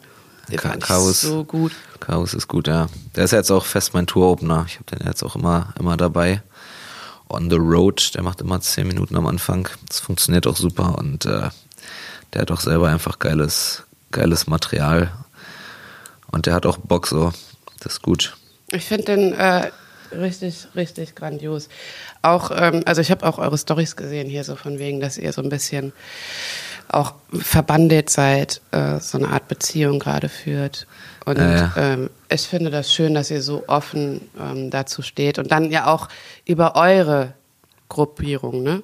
Den 0.50 0.56
Ka- 0.58 0.70
fand 0.70 0.82
Carvus. 0.82 1.20
so 1.20 1.44
gut. 1.44 1.72
Chaos 2.00 2.34
ist 2.34 2.48
gut, 2.48 2.66
ja. 2.66 2.88
Der 3.14 3.24
ist 3.24 3.30
ja 3.32 3.38
jetzt 3.38 3.50
auch 3.50 3.64
fest 3.66 3.92
mein 3.94 4.06
Tour-Opener. 4.06 4.64
Ich 4.66 4.76
habe 4.80 4.84
den 4.96 5.06
jetzt 5.06 5.22
auch 5.22 5.36
immer, 5.36 5.74
immer 5.78 5.96
dabei. 5.96 6.42
On 7.28 7.48
the 7.50 7.56
Road, 7.56 8.14
der 8.14 8.22
macht 8.22 8.40
immer 8.40 8.60
zehn 8.60 8.88
Minuten 8.88 9.16
am 9.16 9.26
Anfang. 9.26 9.68
Das 9.86 10.00
funktioniert 10.00 10.46
auch 10.48 10.56
super 10.56 10.98
und 10.98 11.26
äh, 11.26 11.50
der 12.32 12.42
hat 12.42 12.50
auch 12.50 12.60
selber 12.60 12.88
einfach 12.88 13.18
geiles, 13.20 13.84
geiles 14.10 14.46
Material. 14.48 15.12
Und 16.32 16.46
der 16.46 16.54
hat 16.54 16.66
auch 16.66 16.78
Bock 16.78 17.06
so. 17.06 17.32
Das 17.80 17.94
ist 17.94 18.02
gut. 18.02 18.36
Ich 18.70 18.84
finde 18.84 19.04
den 19.04 19.32
äh, 19.32 19.70
richtig, 20.12 20.68
richtig 20.76 21.14
grandios. 21.14 21.68
Auch, 22.22 22.50
ähm, 22.54 22.82
also 22.86 23.00
ich 23.00 23.10
habe 23.10 23.26
auch 23.26 23.38
eure 23.38 23.58
Stories 23.58 23.96
gesehen 23.96 24.28
hier 24.28 24.44
so 24.44 24.56
von 24.56 24.78
wegen, 24.78 25.00
dass 25.00 25.18
ihr 25.18 25.32
so 25.32 25.42
ein 25.42 25.48
bisschen 25.48 25.92
auch 26.88 27.14
verbandelt 27.32 28.10
seid, 28.10 28.60
äh, 28.72 28.98
so 28.98 29.18
eine 29.18 29.28
Art 29.28 29.48
Beziehung 29.48 29.98
gerade 29.98 30.28
führt. 30.28 30.86
Und 31.24 31.38
Ja. 31.38 31.72
Ähm, 31.76 32.10
ich 32.28 32.42
finde 32.42 32.70
das 32.70 32.92
schön, 32.92 33.14
dass 33.14 33.30
ihr 33.30 33.42
so 33.42 33.64
offen 33.68 34.28
ähm, 34.38 34.70
dazu 34.70 35.02
steht 35.02 35.38
und 35.38 35.52
dann 35.52 35.70
ja 35.70 35.86
auch 35.86 36.08
über 36.44 36.76
eure 36.76 37.34
Gruppierung, 37.88 38.62
ne? 38.62 38.82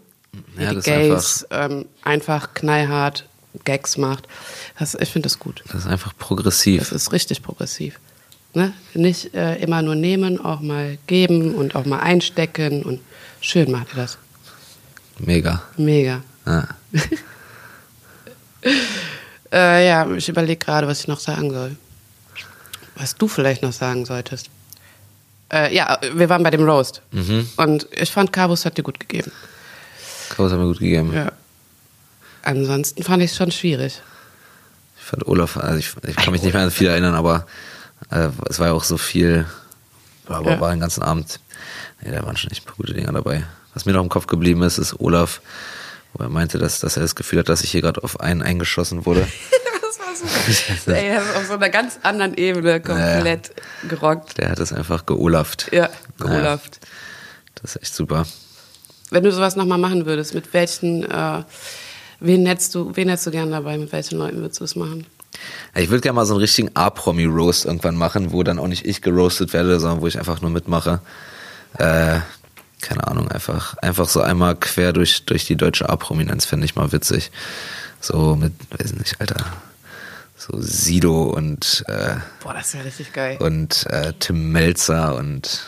Ja, 0.59 0.75
die 0.75 0.81
Gays 0.81 1.47
ähm, 1.51 1.87
einfach 2.03 2.55
knallhart 2.55 3.25
Gags 3.65 3.97
macht. 3.97 4.27
Das, 4.79 4.95
ich 4.95 5.11
finde 5.11 5.27
das 5.27 5.39
gut. 5.39 5.63
Das 5.67 5.83
ist 5.83 5.87
einfach 5.87 6.13
progressiv. 6.19 6.81
Das 6.81 6.93
ist 6.93 7.13
richtig 7.13 7.43
progressiv. 7.43 7.99
Ne? 8.55 8.73
Nicht 8.95 9.35
äh, 9.35 9.57
immer 9.57 9.83
nur 9.83 9.95
nehmen, 9.95 10.43
auch 10.43 10.61
mal 10.61 10.99
geben 11.07 11.55
und 11.55 11.75
auch 11.75 11.85
mal 11.85 12.01
einstecken 12.01 12.83
und 12.83 13.01
schön 13.41 13.71
macht 13.71 13.89
ihr 13.93 13.97
das. 13.97 14.19
Mega. 15.19 15.63
Mega. 15.77 16.23
Ja. 16.47 16.69
Äh, 19.53 19.87
ja, 19.87 20.11
ich 20.11 20.29
überlege 20.29 20.59
gerade, 20.59 20.89
was 20.89 21.01
ich 21.01 21.09
noch 21.09 21.21
sagen 21.21 21.53
soll. 21.53 21.77
Was 22.97 23.15
du 23.15 23.29
vielleicht 23.29 23.63
noch 23.63 23.73
sagen 23.73 24.05
solltest. 24.05 24.51
Äh, 25.53 25.75
ja, 25.75 25.99
wir 26.15 26.29
waren 26.29 26.43
bei 26.43 26.51
dem 26.51 26.69
Roast. 26.69 27.01
Mhm. 27.13 27.49
Und 27.57 27.87
ich 27.93 28.11
fand, 28.11 28.33
Carbus 28.33 28.65
hat 28.65 28.77
dir 28.77 28.83
gut 28.83 28.99
gegeben. 28.99 29.31
Chaos 30.31 30.51
hat 30.51 30.59
mir 30.59 30.67
gut 30.67 30.81
gegeben. 30.81 31.13
Ja. 31.15 31.31
Ansonsten 32.47 33.03
fand 33.03 33.23
ich 33.23 33.33
es 33.33 33.37
schon 33.37 33.51
schwierig. 33.51 34.01
Ich 34.99 35.05
fand 35.05 35.27
Olaf, 35.27 35.57
also 35.57 35.79
ich, 35.79 35.93
ich 36.07 36.17
kann 36.17 36.33
mich 36.33 36.43
nicht 36.43 36.55
mehr 36.55 36.63
an 36.63 36.71
viel 36.71 36.89
erinnern, 36.89 37.15
aber 37.15 37.47
äh, 38.11 38.29
es 38.49 38.59
war 38.59 38.69
ja 38.69 38.73
auch 38.73 38.85
so 38.85 38.97
viel, 38.99 39.47
aber 40.27 40.53
Ja. 40.53 40.61
war 40.61 40.71
den 40.71 40.81
ganzen 40.81 41.03
Abend. 41.03 41.41
Nee, 42.03 42.13
da 42.13 42.23
waren 42.25 42.37
schon 42.37 42.51
echt 42.51 42.63
ein 42.63 42.67
paar 42.67 42.77
gute 42.77 42.95
Dinger 42.95 43.13
dabei. 43.13 43.45
Was 43.75 43.85
mir 43.85 43.93
noch 43.93 44.03
im 44.03 44.09
Kopf 44.09 44.27
geblieben 44.27 44.63
ist, 44.63 44.79
ist 44.79 44.99
Olaf, 45.01 45.41
wo 46.15 46.23
er 46.25 46.29
meinte, 46.31 46.59
dass, 46.59 46.79
dass 46.81 46.97
er 46.97 47.03
das 47.03 47.15
Gefühl 47.17 47.41
hat, 47.41 47.49
dass 47.49 47.63
ich 47.63 47.71
hier 47.73 47.83
gerade 47.83 48.03
auf 48.05 48.21
einen 48.21 48.43
eingeschossen 48.43 49.07
wurde. 49.07 49.27
Das. 50.49 50.87
Ey, 50.89 51.15
das 51.15 51.25
ist 51.27 51.37
auf 51.37 51.47
so 51.47 51.53
einer 51.55 51.69
ganz 51.69 51.99
anderen 52.03 52.35
Ebene 52.39 52.81
komplett 52.81 53.53
gerockt. 53.87 54.39
Der 54.39 54.49
hat 54.49 54.59
es 54.61 54.73
einfach 54.73 55.05
geolaft. 55.05 55.69
Ja, 55.73 55.91
Naja, 56.19 56.39
Olaf. 56.41 56.63
das 57.57 57.75
ist 57.77 57.83
echt 57.83 57.95
super. 57.95 58.25
Wenn 59.11 59.25
du 59.25 59.31
sowas 59.33 59.57
nochmal 59.57 59.77
machen 59.77 60.07
würdest, 60.07 60.33
mit 60.33 60.55
welchen, 60.55 61.05
äh, 61.05 61.43
wen 62.21 62.47
hättest 62.47 62.75
du, 62.75 62.95
wen 62.95 63.09
hättest 63.09 63.27
du 63.27 63.31
gern 63.31 63.51
dabei, 63.51 63.79
mit 63.79 63.93
welchen 63.93 64.19
Leuten 64.19 64.39
würdest 64.39 64.61
du 64.61 64.65
es 64.65 64.77
machen? 64.77 65.07
Ja, 65.75 65.83
Ich 65.83 65.91
würde 65.91 66.01
gerne 66.01 66.17
mal 66.17 66.27
so 66.27 66.35
einen 66.35 66.41
richtigen 66.41 66.71
A-Promi-Roast 66.75 67.67
irgendwann 67.67 67.97
machen, 67.97 68.33
wo 68.33 68.43
dann 68.43 68.59
auch 68.59 68.69
nicht 68.69 68.87
ich 68.87 69.03
geroastet 69.03 69.53
werde, 69.53 69.79
sondern 69.81 70.01
wo 70.01 70.07
ich 70.07 70.19
einfach 70.19 70.41
nur 70.41 70.51
mitmache. 70.51 71.01
Äh, 71.79 72.21
keine 72.81 73.07
Ahnung, 73.07 73.29
einfach, 73.31 73.77
einfach 73.79 74.09
so 74.09 74.21
einmal 74.21 74.55
quer 74.57 74.93
durch, 74.93 75.25
durch 75.25 75.45
die 75.47 75.57
deutsche 75.57 75.89
A-Prominenz 75.89 76.45
fände 76.45 76.65
ich 76.65 76.77
mal 76.77 76.93
witzig. 76.93 77.31
So 78.01 78.37
mit, 78.37 78.53
weiß 78.79 78.93
nicht, 78.95 79.21
Alter, 79.21 79.37
so 80.37 80.61
Sido 80.61 81.25
und, 81.25 81.85
äh, 81.89 82.17
Boah, 82.43 82.55
das 82.55 82.75
wäre 82.75 82.85
richtig 82.85 83.13
geil. 83.13 83.37
und 83.41 83.87
äh, 83.91 84.13
Tim 84.19 84.53
Melzer 84.53 85.17
und 85.17 85.61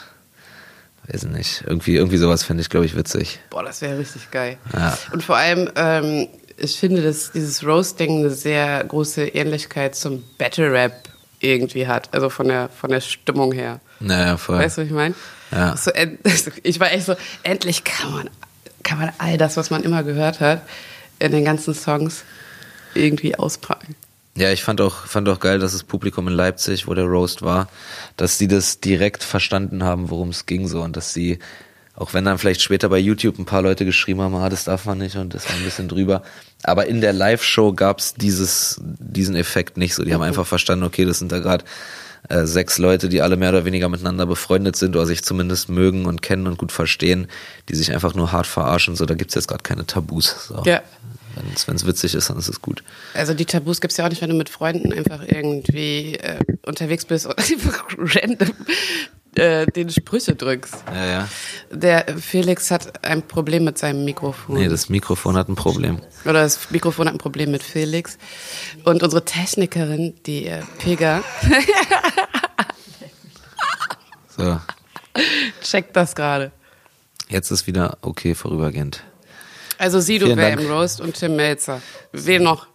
weiß 1.12 1.25
nicht, 1.25 1.64
irgendwie, 1.66 1.97
irgendwie 1.97 2.18
sowas 2.18 2.42
fände 2.42 2.61
ich, 2.61 2.68
glaube 2.68 2.87
ich, 2.87 2.97
witzig. 2.97 3.40
Boah, 3.51 3.62
das 3.62 3.81
wäre 3.81 3.99
richtig 3.99 4.31
geil. 4.31 4.59
Ja. 4.73 4.97
Und 5.12 5.25
vor 5.25 5.37
allem, 5.37 5.71
ähm, 5.77 6.29
ich 6.57 6.79
finde, 6.79 7.03
dass 7.03 7.33
dieses 7.33 7.64
Roasting 7.64 8.18
eine 8.18 8.31
sehr 8.31 8.85
große 8.85 9.29
Ähnlichkeit 9.29 9.94
zum 9.94 10.25
Battle 10.37 10.73
Rap 10.73 11.09
irgendwie 11.40 11.87
hat. 11.87 12.12
Also 12.12 12.31
von 12.31 12.49
der, 12.49 12.68
von 12.68 12.90
der 12.90 13.01
Stimmung 13.01 13.53
her. 13.53 13.81
Naja, 14.01 14.37
voll. 14.37 14.59
Weißt 14.59 14.79
du, 14.79 14.83
was 14.83 14.88
ich 14.88 14.94
meine? 14.94 15.14
Ja. 15.51 15.77
So, 15.77 15.90
ich 16.62 16.81
war 16.81 16.92
echt 16.92 17.07
so, 17.07 17.16
endlich 17.42 17.85
kann 17.85 18.12
man, 18.12 18.31
kann 18.83 18.99
man 18.99 19.12
all 19.18 19.38
das, 19.38 19.57
was 19.57 19.71
man 19.71 19.83
immer 19.85 20.03
gehört 20.03 20.40
hat, 20.40 20.62
in 21.18 21.33
den 21.33 21.44
ganzen 21.44 21.75
Songs 21.75 22.25
irgendwie 22.94 23.37
auspacken. 23.37 23.94
Ja, 24.38 24.53
ich 24.53 24.62
fand 24.62 24.81
auch, 24.81 25.07
fand 25.07 25.29
auch 25.29 25.40
geil, 25.40 25.59
dass 25.59 25.72
das 25.72 25.83
Publikum 25.83 26.29
in 26.29 26.35
Leipzig, 26.35 26.87
wo 26.87 26.94
der 26.94 27.07
Roast 27.07 27.42
war, 27.42 27.68
dass 28.16 28.38
sie 28.38 28.46
das 28.46 28.79
direkt 28.79 29.24
verstanden 29.24 29.83
haben, 29.83 30.11
worum 30.11 30.29
es 30.29 30.46
ging 30.46 30.68
so. 30.68 30.81
Und 30.81 30.96
dass 30.96 31.12
sie, 31.12 31.40
auch 31.96 32.14
wenn 32.14 32.24
dann 32.24 32.38
vielleicht 32.38 32.62
später 32.62 32.88
bei 32.88 32.98
YouTube 32.98 33.37
ein 33.40 33.46
paar 33.46 33.62
Leute 33.62 33.85
geschrieben 33.85 34.20
haben, 34.20 34.37
ah, 34.37 34.48
das 34.48 34.62
darf 34.62 34.85
man 34.85 34.98
nicht 34.98 35.16
und 35.16 35.35
das 35.35 35.48
war 35.48 35.57
ein 35.57 35.64
bisschen 35.64 35.88
drüber, 35.88 36.22
aber 36.62 36.87
in 36.87 37.01
der 37.01 37.12
Live-Show 37.12 37.72
gab's 37.72 38.14
dieses, 38.14 38.81
diesen 38.81 39.35
Effekt 39.35 39.77
nicht 39.77 39.96
so. 39.96 40.05
Die 40.05 40.14
haben 40.14 40.22
einfach 40.22 40.46
verstanden, 40.46 40.85
okay, 40.85 41.05
das 41.05 41.18
sind 41.18 41.33
da 41.33 41.40
gerade 41.40 41.64
äh, 42.29 42.45
sechs 42.45 42.79
Leute, 42.79 43.09
die 43.09 43.23
alle 43.23 43.37
mehr 43.37 43.51
oder 43.51 43.64
weniger 43.64 43.88
miteinander 43.88 44.27
befreundet 44.27 44.77
sind 44.77 44.97
oder 44.97 45.07
sich 45.07 45.23
zumindest 45.23 45.69
mögen 45.69 46.07
und 46.07 46.23
kennen 46.23 46.47
und 46.47 46.59
gut 46.59 46.73
verstehen, 46.73 47.29
die 47.69 47.75
sich 47.75 47.93
einfach 47.93 48.14
nur 48.14 48.33
hart 48.33 48.47
verarschen. 48.47 48.97
So, 48.97 49.07
da 49.07 49.14
gibt's 49.14 49.35
jetzt 49.35 49.49
gerade 49.49 49.62
keine 49.62 49.87
Tabus. 49.87 50.49
So. 50.49 50.62
Ja. 50.64 50.83
Wenn 51.67 51.77
es 51.77 51.87
witzig 51.87 52.14
ist, 52.14 52.31
dann 52.31 52.38
ist 52.38 52.49
es 52.49 52.61
gut. 52.61 52.83
Also 53.14 53.33
die 53.33 53.45
Tabus 53.45 53.81
gibt's 53.81 53.97
ja 53.97 54.05
auch 54.05 54.11
nicht, 54.11 54.21
wenn 54.23 54.31
du 54.31 54.37
mit 54.37 54.49
Freunden 54.49 54.93
einfach 54.93 55.23
irgendwie 55.27 56.17
äh, 56.17 56.38
unterwegs 56.67 57.05
bist 57.05 57.27
und 57.27 57.38
einfach 57.38 57.85
random 57.97 58.53
äh, 59.38 59.66
den 59.66 59.90
Sprüche 59.90 60.35
drückst. 60.35 60.85
Ja, 60.92 61.05
ja. 61.07 61.29
Der 61.70 62.18
Felix 62.18 62.70
hat 62.70 63.05
ein 63.05 63.22
Problem 63.22 63.64
mit 63.64 63.79
seinem 63.79 64.05
Mikrofon. 64.05 64.57
Nee, 64.57 64.68
das 64.68 64.88
Mikrofon 64.88 65.37
hat 65.37 65.48
ein 65.48 65.55
Problem. 65.55 66.01
Oder 66.24 66.42
das 66.42 66.70
Mikrofon 66.70 67.07
hat 67.07 67.14
ein 67.14 67.18
Problem 67.18 67.51
mit 67.51 67.62
Felix. 67.62 68.18
Und 68.85 69.03
unsere 69.03 69.24
Technikerin, 69.24 70.14
die 70.27 70.46
äh, 70.46 70.62
Pega, 70.79 71.22
So, 74.37 74.61
checkt 75.62 75.96
das 75.96 76.14
gerade. 76.14 76.53
jetzt 77.29 77.51
ist 77.51 77.66
wieder 77.66 77.98
okay 78.03 78.35
vorübergehend. 78.35 79.03
Also 79.79 80.01
Sido 80.01 80.37
wäre 80.37 80.61
im 80.61 80.70
Roast 80.70 81.01
und 81.01 81.14
Tim 81.14 81.37
Melzer. 81.37 81.81
Wen 82.12 82.42
noch? 82.42 82.66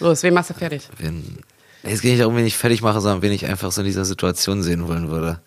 Los, 0.00 0.22
wen 0.22 0.34
machst 0.34 0.50
du 0.50 0.54
fertig? 0.54 0.88
Wen, 0.98 1.38
es 1.82 2.00
geht 2.00 2.12
nicht 2.12 2.20
darum, 2.22 2.36
wen 2.36 2.46
ich 2.46 2.56
fertig 2.56 2.80
mache, 2.82 3.00
sondern 3.00 3.22
wen 3.22 3.32
ich 3.32 3.46
einfach 3.46 3.70
so 3.72 3.80
in 3.82 3.86
dieser 3.86 4.04
Situation 4.04 4.62
sehen 4.62 4.88
wollen 4.88 5.08
würde. 5.10 5.40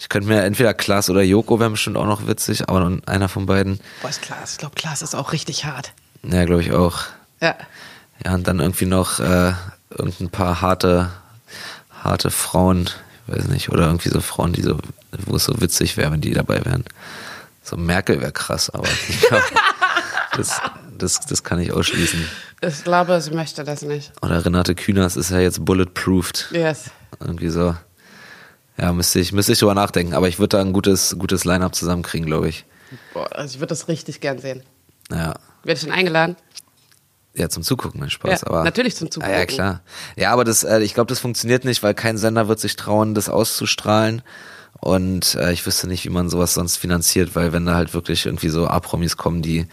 Ich 0.00 0.08
könnte 0.08 0.28
mir 0.28 0.42
entweder 0.42 0.72
Klaas 0.72 1.10
oder 1.10 1.20
Joko 1.20 1.60
wären 1.60 1.72
bestimmt 1.72 1.98
auch 1.98 2.06
noch 2.06 2.26
witzig, 2.26 2.70
aber 2.70 2.80
nun 2.80 3.02
einer 3.04 3.28
von 3.28 3.44
beiden. 3.44 3.80
Boah, 4.00 4.08
ist 4.08 4.22
Klaas. 4.22 4.52
Ich 4.52 4.58
glaube, 4.58 4.74
Klaas 4.74 5.02
ist 5.02 5.14
auch 5.14 5.32
richtig 5.32 5.66
hart. 5.66 5.92
Ja, 6.22 6.46
glaube 6.46 6.62
ich 6.62 6.72
auch. 6.72 7.02
Ja. 7.42 7.54
Ja, 8.24 8.34
und 8.34 8.48
dann 8.48 8.60
irgendwie 8.60 8.86
noch 8.86 9.20
äh, 9.20 9.52
irgendein 9.90 10.30
paar 10.30 10.62
harte, 10.62 11.10
harte 12.02 12.30
Frauen, 12.30 12.88
ich 13.26 13.36
weiß 13.36 13.48
nicht, 13.48 13.68
oder 13.68 13.86
irgendwie 13.86 14.08
so 14.08 14.22
Frauen, 14.22 14.54
die 14.54 14.62
so, 14.62 14.78
wo 15.26 15.36
es 15.36 15.44
so 15.44 15.60
witzig 15.60 15.98
wäre, 15.98 16.10
wenn 16.10 16.22
die 16.22 16.32
dabei 16.32 16.64
wären. 16.64 16.86
So 17.62 17.76
Merkel 17.76 18.22
wäre 18.22 18.32
krass, 18.32 18.70
aber 18.70 18.88
ich 19.06 19.20
glaub, 19.28 19.42
das, 20.34 20.62
das, 20.96 21.20
das 21.20 21.44
kann 21.44 21.60
ich 21.60 21.72
ausschließen. 21.72 22.26
Ich 22.62 22.84
glaube, 22.84 23.20
sie 23.20 23.32
möchte 23.32 23.64
das 23.64 23.82
nicht. 23.82 24.12
Oder 24.22 24.42
Renate 24.42 24.74
Künast 24.74 25.18
ist 25.18 25.30
ja 25.30 25.40
jetzt 25.40 25.62
bulletproofed. 25.62 26.48
Yes. 26.52 26.84
Irgendwie 27.20 27.50
so. 27.50 27.74
Ja, 28.80 28.92
müsste 28.94 29.20
ich, 29.20 29.32
müsste 29.32 29.52
ich 29.52 29.58
drüber 29.58 29.74
nachdenken, 29.74 30.14
aber 30.14 30.28
ich 30.28 30.38
würde 30.38 30.56
da 30.56 30.60
ein 30.62 30.72
gutes, 30.72 31.14
gutes 31.18 31.44
Line-Up 31.44 31.74
zusammenkriegen, 31.74 32.26
glaube 32.26 32.48
ich. 32.48 32.64
Boah, 33.12 33.28
also 33.36 33.54
ich 33.54 33.60
würde 33.60 33.68
das 33.68 33.88
richtig 33.88 34.20
gern 34.20 34.38
sehen. 34.38 34.62
Ja. 35.10 35.34
Werde 35.64 35.78
ich 35.78 35.80
denn 35.80 35.92
eingeladen? 35.92 36.36
Ja, 37.34 37.48
zum 37.48 37.62
Zugucken, 37.62 38.00
mein 38.00 38.10
Spaß. 38.10 38.40
Ja, 38.40 38.46
aber 38.46 38.64
natürlich 38.64 38.96
zum 38.96 39.10
Zugucken. 39.10 39.34
Ah, 39.34 39.38
ja, 39.38 39.46
klar. 39.46 39.82
Ja, 40.16 40.32
aber 40.32 40.44
das, 40.44 40.64
äh, 40.64 40.80
ich 40.80 40.94
glaube, 40.94 41.08
das 41.08 41.18
funktioniert 41.18 41.64
nicht, 41.64 41.82
weil 41.82 41.94
kein 41.94 42.16
Sender 42.16 42.48
wird 42.48 42.58
sich 42.58 42.74
trauen, 42.76 43.14
das 43.14 43.28
auszustrahlen. 43.28 44.22
Und 44.80 45.34
äh, 45.34 45.52
ich 45.52 45.66
wüsste 45.66 45.86
nicht, 45.86 46.04
wie 46.06 46.10
man 46.10 46.30
sowas 46.30 46.54
sonst 46.54 46.78
finanziert, 46.78 47.36
weil 47.36 47.52
wenn 47.52 47.66
da 47.66 47.74
halt 47.74 47.92
wirklich 47.92 48.24
irgendwie 48.24 48.48
so 48.48 48.66
A-Promis 48.66 49.18
kommen, 49.18 49.42
die, 49.42 49.66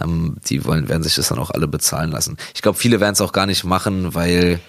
ähm, 0.00 0.38
die 0.48 0.64
wollen, 0.64 0.88
werden 0.88 1.02
sich 1.02 1.14
das 1.14 1.28
dann 1.28 1.38
auch 1.38 1.50
alle 1.50 1.68
bezahlen 1.68 2.10
lassen. 2.10 2.38
Ich 2.54 2.62
glaube, 2.62 2.78
viele 2.78 3.00
werden 3.00 3.12
es 3.12 3.20
auch 3.20 3.32
gar 3.32 3.44
nicht 3.44 3.64
machen, 3.64 4.14
weil 4.14 4.60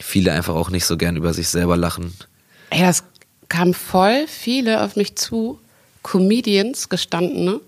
viele 0.00 0.32
einfach 0.32 0.54
auch 0.54 0.70
nicht 0.70 0.86
so 0.86 0.96
gern 0.96 1.16
über 1.16 1.34
sich 1.34 1.48
selber 1.48 1.76
lachen. 1.76 2.14
Ey, 2.70 2.80
das 2.80 3.04
kam 3.48 3.74
voll 3.74 4.26
viele 4.26 4.82
auf 4.82 4.96
mich 4.96 5.16
zu, 5.16 5.60
Comedians, 6.02 6.88
gestandene, 6.88 7.60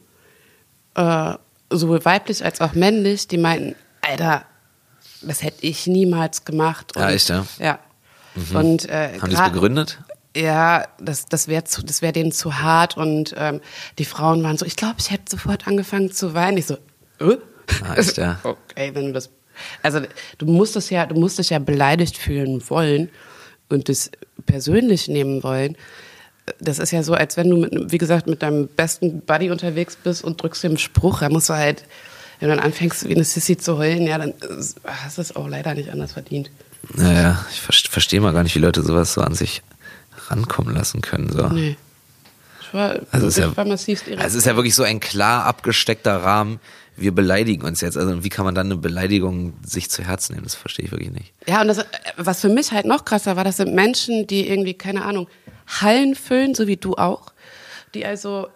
äh, 0.94 1.34
sowohl 1.70 2.04
weiblich 2.04 2.44
als 2.44 2.60
auch 2.60 2.74
männlich, 2.74 3.28
die 3.28 3.38
meinten, 3.38 3.74
Alter, 4.00 4.44
das 5.22 5.42
hätte 5.42 5.66
ich 5.66 5.86
niemals 5.86 6.44
gemacht. 6.44 6.92
Ja, 6.96 7.10
echt, 7.10 7.28
ja? 7.28 7.46
Ja. 7.58 7.78
Und, 8.54 8.88
äh, 8.88 9.18
Haben 9.20 9.30
die 9.30 9.36
es 9.36 9.42
begründet? 9.52 9.98
Ja, 10.36 10.86
das, 11.00 11.26
das 11.26 11.48
wäre 11.48 11.62
das 11.62 12.02
wär 12.02 12.12
denen 12.12 12.30
zu 12.30 12.60
hart 12.60 12.96
und 12.96 13.34
ähm, 13.36 13.60
die 13.98 14.04
Frauen 14.04 14.42
waren 14.44 14.56
so, 14.56 14.64
ich 14.64 14.76
glaube, 14.76 14.96
ich 14.98 15.10
hätte 15.10 15.24
sofort 15.30 15.66
angefangen 15.66 16.12
zu 16.12 16.34
weinen. 16.34 16.58
Ich 16.58 16.66
so, 16.66 16.74
äh? 17.18 17.38
Ah, 17.82 17.94
echt, 17.96 18.16
ja. 18.18 18.38
Okay, 18.44 18.90
wenn 18.94 19.06
du 19.06 19.12
das. 19.12 19.30
Also 19.82 20.00
du 20.38 20.46
musst 20.46 20.76
es 20.76 20.90
ja, 20.90 21.06
du 21.06 21.16
musst 21.18 21.40
dich 21.40 21.50
ja 21.50 21.58
beleidigt 21.58 22.16
fühlen 22.16 22.62
wollen 22.68 23.10
und 23.68 23.88
das 23.88 24.11
persönlich 24.46 25.09
nehmen 25.09 25.42
wollen. 25.42 25.76
Das 26.61 26.78
ist 26.78 26.90
ja 26.92 27.02
so, 27.02 27.12
als 27.14 27.37
wenn 27.37 27.50
du 27.50 27.57
mit, 27.59 27.92
wie 27.92 27.98
gesagt, 27.98 28.26
mit 28.26 28.42
deinem 28.42 28.68
besten 28.68 29.20
Buddy 29.20 29.50
unterwegs 29.50 29.96
bist 29.96 30.24
und 30.24 30.42
drückst 30.42 30.64
dem 30.64 30.78
Spruch, 30.78 31.20
da 31.20 31.28
musst 31.28 31.50
du 31.50 31.54
halt, 31.54 31.85
wenn 32.40 32.48
du 32.48 32.57
dann 32.57 32.64
anfängst, 32.64 33.07
wie 33.09 33.14
eine 33.14 33.24
Sissy 33.24 33.57
zu 33.59 33.76
heulen, 33.76 34.07
ja, 34.07 34.16
dann 34.16 34.33
hast 34.87 35.18
du 35.18 35.22
es 35.22 35.37
auch 35.37 35.46
leider 35.48 35.74
nicht 35.74 35.90
anders 35.90 36.12
verdient. 36.12 36.50
Naja, 36.94 37.44
ich 37.52 37.61
ver- 37.61 37.74
verstehe 37.90 38.20
mal 38.20 38.33
gar 38.33 38.44
nicht, 38.44 38.54
wie 38.54 38.61
Leute 38.61 38.83
sowas 38.83 39.12
so 39.12 39.20
an 39.20 39.35
sich 39.35 39.62
rankommen 40.28 40.74
lassen 40.74 41.02
können. 41.02 41.31
So. 41.31 41.48
Nee. 41.48 41.76
Ich 42.62 42.72
war, 42.74 42.96
Also 43.11 43.26
es 43.26 43.35
ist 43.37 43.38
ich 43.38 43.44
ja- 43.44 43.57
war 43.57 43.64
massivst 43.66 44.07
irritiert. 44.07 44.24
Also 44.24 44.37
es 44.38 44.44
ist 44.44 44.46
ja 44.46 44.57
wirklich 44.57 44.74
so 44.74 44.85
ein 44.85 45.00
klar 45.00 45.44
abgesteckter 45.44 46.16
Rahmen. 46.22 46.61
Wir 46.98 47.14
beleidigen 47.14 47.64
uns 47.64 47.80
jetzt. 47.80 47.96
Also 47.96 48.24
wie 48.24 48.28
kann 48.28 48.44
man 48.44 48.54
dann 48.54 48.66
eine 48.66 48.76
Beleidigung 48.76 49.54
sich 49.64 49.90
zu 49.90 50.02
Herzen 50.02 50.34
nehmen? 50.34 50.44
Das 50.44 50.54
verstehe 50.54 50.87
ich 50.87 50.92
wirklich 50.92 51.11
nicht. 51.11 51.32
Ja, 51.46 51.61
und 51.61 51.68
das, 51.68 51.84
was 52.16 52.40
für 52.40 52.48
mich 52.48 52.72
halt 52.72 52.87
noch 52.87 53.04
krasser 53.04 53.37
war, 53.37 53.44
das 53.44 53.56
sind 53.58 53.74
Menschen, 53.74 54.26
die 54.26 54.48
irgendwie, 54.48 54.74
keine 54.74 55.04
Ahnung, 55.04 55.28
Hallen 55.80 56.14
füllen, 56.14 56.54
so 56.54 56.66
wie 56.66 56.76
du 56.76 56.94
auch, 56.94 57.32
die 57.94 58.06
also 58.06 58.48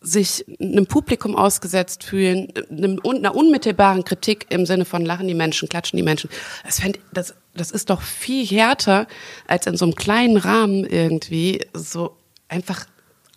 sich 0.00 0.44
einem 0.60 0.86
Publikum 0.86 1.34
ausgesetzt 1.34 2.04
fühlen, 2.04 2.52
einer 2.70 3.34
unmittelbaren 3.34 4.04
Kritik 4.04 4.46
im 4.50 4.66
Sinne 4.66 4.84
von 4.84 5.04
lachen 5.04 5.26
die 5.26 5.34
Menschen, 5.34 5.68
klatschen 5.68 5.96
die 5.96 6.02
Menschen. 6.02 6.28
Das, 6.64 6.80
fänd, 6.80 6.98
das, 7.12 7.34
das 7.54 7.70
ist 7.70 7.90
doch 7.90 8.02
viel 8.02 8.46
härter, 8.46 9.06
als 9.46 9.66
in 9.66 9.76
so 9.76 9.86
einem 9.86 9.94
kleinen 9.94 10.36
Rahmen 10.36 10.84
irgendwie 10.84 11.64
so 11.72 12.16
einfach 12.48 12.86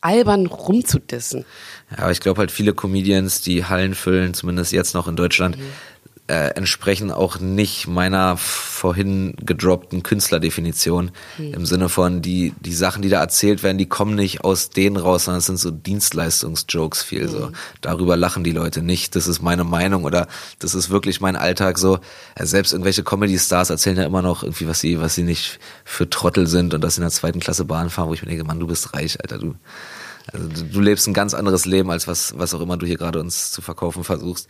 albern 0.08 0.46
rumzudissen. 0.46 1.46
Ja, 1.92 2.04
aber 2.04 2.12
ich 2.12 2.22
glaube 2.22 2.40
halt 2.40 2.52
viele 2.52 2.74
Comedians, 2.74 3.42
die 3.42 3.66
Hallen 3.66 3.94
füllen, 3.94 4.34
zumindest 4.34 4.72
jetzt 4.72 4.94
noch 4.94 5.08
in 5.08 5.18
Deutschland, 5.18 5.58
äh, 6.28 6.50
entsprechen 6.56 7.10
auch 7.10 7.40
nicht 7.40 7.88
meiner 7.88 8.36
vorhin 8.36 9.34
gedroppten 9.42 10.04
Künstlerdefinition. 10.04 11.12
Im 11.38 11.66
Sinne 11.66 11.88
von, 11.88 12.22
die, 12.22 12.54
die 12.60 12.74
Sachen, 12.74 13.02
die 13.02 13.08
da 13.08 13.22
erzählt 13.22 13.64
werden, 13.64 13.78
die 13.78 13.86
kommen 13.86 14.16
nicht 14.16 14.44
aus 14.44 14.70
denen 14.70 14.98
raus, 14.98 15.26
sondern 15.26 15.40
es 15.40 15.46
sind 15.46 15.58
so 15.58 15.72
Dienstleistungsjokes 15.72 17.02
viel 17.02 17.30
so. 17.30 17.52
Darüber 17.80 18.18
lachen 18.18 18.44
die 18.44 18.52
Leute 18.52 18.82
nicht. 18.82 19.16
Das 19.16 19.28
ist 19.28 19.42
meine 19.42 19.64
Meinung 19.64 20.04
oder 20.04 20.28
das 20.60 20.76
ist 20.76 20.90
wirklich 20.90 21.22
mein 21.22 21.38
Alltag 21.38 21.78
so. 21.78 22.00
Äh, 22.36 22.46
selbst 22.46 22.74
irgendwelche 22.74 23.04
Comedy-Stars 23.04 23.70
erzählen 23.70 23.98
ja 23.98 24.06
immer 24.06 24.22
noch 24.22 24.44
irgendwie, 24.44 24.68
was 24.68 24.82
sie, 24.82 25.00
was 25.00 25.16
sie 25.16 25.24
nicht 25.24 25.60
für 25.86 26.10
Trottel 26.10 26.48
sind 26.48 26.74
und 26.74 26.82
dass 26.82 26.96
sie 26.96 27.02
in 27.02 27.06
der 27.06 27.12
zweiten 27.12 27.40
Klasse 27.40 27.64
Bahn 27.64 27.90
fahren, 27.90 28.10
wo 28.10 28.14
ich 28.14 28.22
mir 28.22 28.30
denke, 28.30 28.44
Mann, 28.44 28.60
du 28.60 28.68
bist 28.68 28.94
reich, 28.94 29.18
Alter, 29.22 29.38
du. 29.38 29.56
Also 30.34 30.48
du, 30.50 30.64
du 30.64 30.80
lebst 30.82 31.08
ein 31.08 31.14
ganz 31.14 31.34
anderes 31.34 31.66
Leben, 31.66 31.90
als 31.92 32.08
was, 32.08 32.38
was 32.38 32.54
auch 32.54 32.62
immer 32.62 32.78
du 32.78 32.86
hier 32.86 32.98
gerade 32.98 33.20
uns 33.20 33.52
zu 33.52 33.62
verkaufen 33.62 34.04
versuchst. 34.04 34.48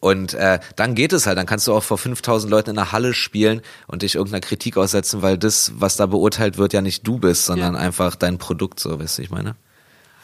Und 0.00 0.32
äh, 0.34 0.60
dann 0.76 0.94
geht 0.94 1.12
es 1.12 1.26
halt, 1.26 1.36
dann 1.36 1.44
kannst 1.46 1.66
du 1.66 1.74
auch 1.74 1.82
vor 1.82 1.98
5000 1.98 2.50
Leuten 2.50 2.70
in 2.70 2.78
einer 2.78 2.92
Halle 2.92 3.12
spielen 3.12 3.60
und 3.86 4.00
dich 4.02 4.14
irgendeiner 4.14 4.40
Kritik 4.40 4.78
aussetzen, 4.78 5.20
weil 5.20 5.36
das, 5.36 5.72
was 5.74 5.96
da 5.96 6.06
beurteilt 6.06 6.56
wird, 6.56 6.72
ja 6.72 6.80
nicht 6.80 7.06
du 7.06 7.18
bist, 7.18 7.44
sondern 7.44 7.74
Ja. 7.74 7.80
einfach 7.80 8.16
dein 8.16 8.38
Produkt, 8.38 8.80
so 8.80 8.98
weißt 8.98 9.18
du, 9.18 9.22
ich 9.22 9.30
meine. 9.30 9.56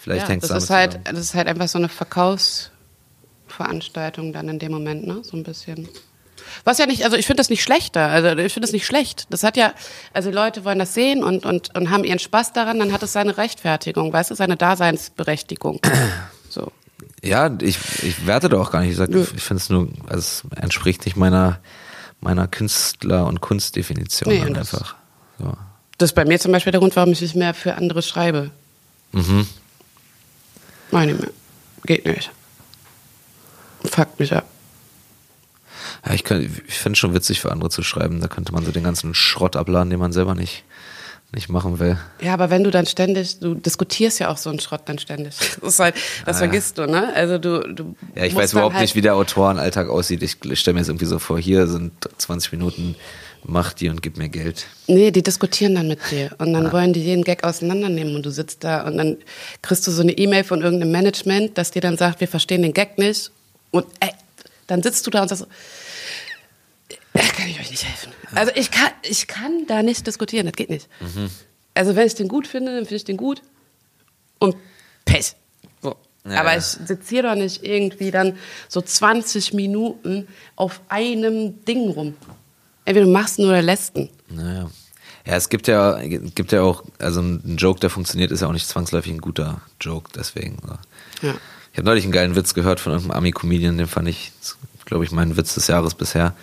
Vielleicht 0.01 0.23
Ja, 0.25 0.29
hängt 0.31 0.43
es 0.45 0.49
das 0.49 0.55
damit 0.55 0.65
ist 0.65 0.71
halt, 0.71 0.93
zusammen. 0.93 1.05
das 1.17 1.25
ist 1.25 1.35
halt 1.35 1.49
einfach 1.49 1.69
so 1.69 1.77
eine 1.79 1.89
Verkaufsveranstaltung 1.91 4.33
dann 4.33 4.49
in 4.49 4.59
dem 4.59 4.73
Moment, 4.73 5.07
ne? 5.07 5.19
So 5.23 5.37
ein 5.37 5.43
bisschen. 5.43 5.89
Was 6.65 6.79
ja 6.79 6.87
nicht, 6.87 7.05
also 7.05 7.17
ich 7.17 7.27
finde 7.27 7.41
das 7.41 7.51
nicht 7.51 7.63
schlechter, 7.63 8.07
also 8.09 8.29
ich 8.29 8.53
finde 8.53 8.67
das 8.67 8.73
nicht 8.73 8.87
schlecht. 8.87 9.27
Das 9.31 9.43
hat 9.43 9.57
ja, 9.57 9.73
also 10.13 10.31
Leute 10.31 10.65
wollen 10.65 10.79
das 10.79 10.95
sehen 10.95 11.23
und, 11.25 11.45
und, 11.47 11.75
und 11.77 11.91
haben 11.91 12.05
ihren 12.05 12.19
Spaß 12.19 12.53
daran, 12.53 12.79
dann 12.79 12.93
hat 12.93 13.03
es 13.03 13.13
seine 13.13 13.37
Rechtfertigung, 13.37 14.13
weißt 14.13 14.31
du, 14.31 14.35
seine 14.35 14.57
Daseinsberechtigung. 14.57 15.81
So. 16.49 16.73
Ja, 17.23 17.51
ich, 17.61 17.77
ich 18.03 18.27
werte 18.27 18.49
da 18.49 18.59
auch 18.59 18.71
gar 18.71 18.81
nicht. 18.81 18.93
Ich, 18.93 18.97
sag, 18.97 19.11
Nö. 19.11 19.27
ich 19.37 19.43
finde 19.43 19.61
es 19.63 19.69
nur, 19.69 19.89
also 20.07 20.19
es 20.19 20.45
entspricht 20.57 21.05
nicht 21.05 21.17
meiner, 21.17 21.59
meiner 22.23 22.47
Künstler- 22.49 23.27
und 23.27 23.43
Kunstdefinition 23.43 24.33
Nee, 24.33 24.41
und 24.41 24.55
das- 24.57 24.73
einfach. 24.73 24.95
So. 25.39 25.53
Das 25.99 26.11
ist 26.11 26.15
bei 26.15 26.25
mir 26.25 26.39
zum 26.41 26.53
Beispiel 26.53 26.71
der 26.71 26.81
Grund, 26.81 26.97
warum 26.97 27.13
ich 27.13 27.21
nicht 27.21 27.35
mehr 27.35 27.53
für 27.53 27.75
andere 27.75 28.01
schreibe. 28.01 28.51
Mhm. 29.13 29.47
Meine. 30.91 31.19
Geht 31.85 32.07
nicht. 32.07 32.31
Fuckt 33.85 34.19
mich 34.19 34.33
ab. 34.35 34.47
Ja, 36.07 36.15
ich, 36.15 36.25
kann- 36.25 36.43
ich 36.43 36.75
finde 36.75 36.93
es 36.95 36.99
schon 36.99 37.15
witzig 37.15 37.41
für 37.41 37.51
andere 37.51 37.71
zu 37.71 37.83
schreiben. 37.83 38.21
Da 38.21 38.29
könnte 38.29 38.53
man 38.53 38.65
so 38.65 38.71
den 38.73 38.85
ganzen 38.85 39.15
Schrott 39.15 39.57
abladen, 39.57 39.91
den 39.91 39.99
man 39.99 40.13
selber 40.13 40.35
nicht, 40.35 40.65
nicht 41.35 41.49
machen 41.49 41.79
will. 41.81 41.99
Ja, 42.21 42.33
aber 42.35 42.51
wenn 42.51 42.63
du 42.65 42.71
dann 42.71 42.87
ständig, 42.87 43.41
du 43.41 43.55
diskutierst 43.55 44.21
ja 44.21 44.31
auch 44.31 44.37
so 44.37 44.51
einen 44.51 44.61
Schrott 44.61 44.83
dann 44.87 44.99
ständig. 44.99 45.35
Das 45.61 45.79
halt, 45.79 45.97
das 46.25 46.39
vergisst 46.39 46.79
du, 46.79 46.87
ne? 46.87 47.13
Also 47.15 47.39
du, 47.39 47.61
du 47.73 47.97
Ja, 48.15 48.25
ich 48.25 48.35
weiß 48.35 48.53
überhaupt 48.53 48.75
halt, 48.75 48.83
nicht, 48.83 48.95
wie 48.95 49.01
der 49.01 49.17
Autorenalltag 49.17 49.89
aussieht. 49.89 50.23
Ich 50.23 50.37
stelle 50.59 50.75
mir 50.75 50.81
jetzt 50.81 50.89
irgendwie 50.89 51.07
so 51.07 51.19
vor, 51.19 51.39
hier 51.39 51.67
sind 51.67 51.93
20 52.19 52.53
Minuten, 52.53 52.95
mach 53.45 53.73
die 53.73 53.89
und 53.89 54.03
gib 54.03 54.17
mir 54.17 54.29
Geld. 54.29 54.67
Nee, 54.87 55.11
die 55.11 55.23
diskutieren 55.23 55.75
dann 55.75 55.89
mit 55.89 55.99
dir 56.11 56.31
und 56.39 56.53
dann 56.53 56.71
wollen 56.73 56.93
die 56.93 57.03
jeden 57.03 57.25
Gag 57.25 57.43
auseinandernehmen 57.45 58.15
und 58.17 58.25
du 58.27 58.31
sitzt 58.31 58.63
da 58.65 58.87
und 58.87 58.97
dann 58.97 59.17
kriegst 59.63 59.87
du 59.87 59.91
so 59.91 60.03
eine 60.03 60.13
E-Mail 60.13 60.45
von 60.45 60.63
irgendeinem 60.63 60.93
Management, 60.93 61.59
das 61.59 61.71
dir 61.73 61.81
dann 61.83 61.97
sagt, 61.97 62.21
wir 62.21 62.29
verstehen 62.29 62.63
den 62.63 62.73
Gag 62.75 62.99
nicht 62.99 63.31
und 63.73 63.87
ey, 64.01 64.11
dann 64.69 64.83
sitzt 64.83 65.07
du 65.07 65.11
da 65.11 65.23
und 65.23 65.29
sagst 65.29 65.47
"Äh, 67.17 67.29
kann 67.29 67.49
ich 67.49 67.61
euch 67.61 67.71
nicht 67.71 67.85
helfen. 67.85 68.13
Also 68.35 68.53
ich 68.55 68.71
kann, 68.71 68.91
ich 69.03 69.27
kann 69.27 69.67
da 69.67 69.83
nicht 69.83 70.07
diskutieren, 70.07 70.47
das 70.47 70.55
geht 70.55 70.71
nicht. 70.71 70.89
Mhm. 71.01 71.31
Also 71.75 71.97
wenn 71.97 72.07
ich 72.07 72.15
den 72.15 72.29
gut 72.29 72.47
finde, 72.47 72.73
dann 72.75 72.85
finde 72.85 72.97
ich 72.97 73.05
den 73.05 73.17
gut 73.17 73.43
und 74.39 74.57
Pech. 75.05 75.35
So. 75.83 75.97
Ja, 76.25 76.41
Aber 76.41 76.57
ich 76.57 76.65
sitze 76.65 77.09
hier 77.09 77.23
doch 77.23 77.35
nicht 77.35 77.63
irgendwie 77.65 78.11
dann 78.11 78.37
so 78.69 78.81
20 78.81 79.53
Minuten 79.53 80.27
auf 80.57 80.81
einem 80.89 81.65
Ding 81.65 81.91
rum. 81.91 82.15
Entweder 82.85 83.07
du 83.07 83.13
machst 83.13 83.39
ihn 83.39 83.47
oder 83.47 83.63
lässt 83.63 83.97
ihn. 83.97 84.09
Naja. 84.29 84.71
Ja, 85.27 85.35
es 85.35 85.49
gibt 85.49 85.67
ja, 85.67 85.99
gibt 86.05 86.53
ja 86.53 86.63
auch, 86.63 86.85
also 86.99 87.21
ein 87.21 87.57
Joke, 87.59 87.81
der 87.81 87.91
funktioniert, 87.91 88.31
ist 88.31 88.43
ja 88.43 88.49
auch 88.49 88.53
nicht 88.53 88.69
zwangsläufig 88.69 89.13
ein 89.13 89.21
guter 89.21 89.61
Joke, 89.81 90.11
deswegen. 90.15 90.59
Ja. 91.23 91.35
Ich 91.73 91.79
habe 91.79 91.85
neulich 91.85 92.05
einen 92.05 92.13
geilen 92.13 92.37
Witz 92.37 92.55
gehört 92.55 92.79
von 92.79 92.93
irgendeinem 92.93 93.19
Ami-Comedian, 93.19 93.77
den 93.77 93.89
fand 93.89 94.09
ich, 94.09 94.33
glaube 94.85 95.05
ich, 95.05 95.11
mein 95.11 95.37
Witz 95.37 95.55
des 95.55 95.67
Jahres 95.67 95.95
bisher. 95.95 96.35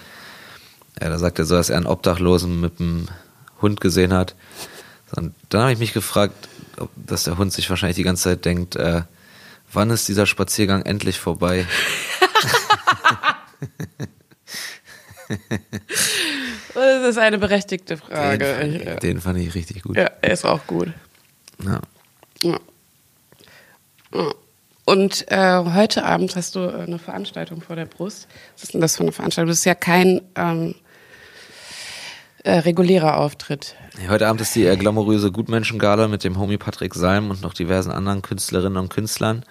Ja, 1.01 1.09
da 1.09 1.17
sagt 1.17 1.39
er 1.39 1.45
so, 1.45 1.55
dass 1.55 1.69
er 1.69 1.77
einen 1.77 1.87
Obdachlosen 1.87 2.61
mit 2.61 2.79
einem 2.79 3.07
Hund 3.61 3.81
gesehen 3.81 4.13
hat. 4.13 4.35
Und 5.15 5.33
dann 5.49 5.61
habe 5.61 5.73
ich 5.73 5.79
mich 5.79 5.93
gefragt, 5.93 6.49
ob, 6.77 6.89
dass 6.95 7.23
der 7.23 7.37
Hund 7.37 7.53
sich 7.53 7.69
wahrscheinlich 7.69 7.97
die 7.97 8.03
ganze 8.03 8.23
Zeit 8.23 8.45
denkt, 8.45 8.75
äh, 8.75 9.03
wann 9.71 9.89
ist 9.89 10.07
dieser 10.07 10.25
Spaziergang 10.25 10.83
endlich 10.83 11.19
vorbei? 11.19 11.65
Das 16.73 17.09
ist 17.09 17.17
eine 17.17 17.37
berechtigte 17.37 17.97
Frage. 17.97 18.45
Den, 18.45 18.83
fand, 18.83 19.03
den 19.03 19.21
fand 19.21 19.39
ich 19.39 19.53
richtig 19.53 19.83
gut. 19.83 19.95
ja, 19.95 20.09
er 20.21 20.31
ist 20.31 20.45
auch 20.45 20.65
gut. 20.67 20.89
Ja. 21.63 21.81
Ja. 22.41 22.59
Ja. 24.13 24.33
Und 24.85 25.31
äh, 25.31 25.63
heute 25.63 26.03
Abend 26.03 26.35
hast 26.35 26.55
du 26.55 26.59
äh, 26.59 26.83
eine 26.83 26.99
Veranstaltung 26.99 27.61
vor 27.61 27.75
der 27.75 27.85
Brust. 27.85 28.27
Was 28.55 28.63
ist 28.63 28.73
denn 28.73 28.81
das 28.81 28.97
für 28.97 29.03
eine 29.03 29.11
Veranstaltung? 29.11 29.49
Das 29.49 29.59
ist 29.59 29.65
ja 29.65 29.75
kein 29.75 30.21
ähm, 30.35 30.75
äh, 32.43 32.59
regulärer 32.59 33.17
Auftritt. 33.17 33.75
Heute 34.09 34.27
Abend 34.27 34.41
ist 34.41 34.55
die 34.55 34.65
äh, 34.65 34.75
glamouröse 34.75 35.31
Gutmenschengala 35.31 36.07
mit 36.07 36.23
dem 36.23 36.37
Homie 36.37 36.57
Patrick 36.57 36.93
Salm 36.93 37.29
und 37.29 37.41
noch 37.41 37.53
diversen 37.53 37.91
anderen 37.91 38.21
Künstlerinnen 38.21 38.77
und 38.77 38.89
Künstlern. 38.89 39.43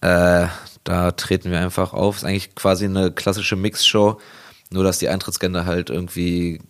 Äh, 0.00 0.46
da 0.84 1.12
treten 1.12 1.50
wir 1.50 1.60
einfach 1.60 1.92
auf. 1.92 2.16
Ist 2.16 2.24
eigentlich 2.24 2.54
quasi 2.54 2.86
eine 2.86 3.12
klassische 3.12 3.56
Mixshow, 3.56 4.20
nur 4.70 4.84
dass 4.84 4.98
die 4.98 5.08
Eintrittsgelder 5.08 5.64
halt 5.64 5.90
irgendwie 5.90 6.60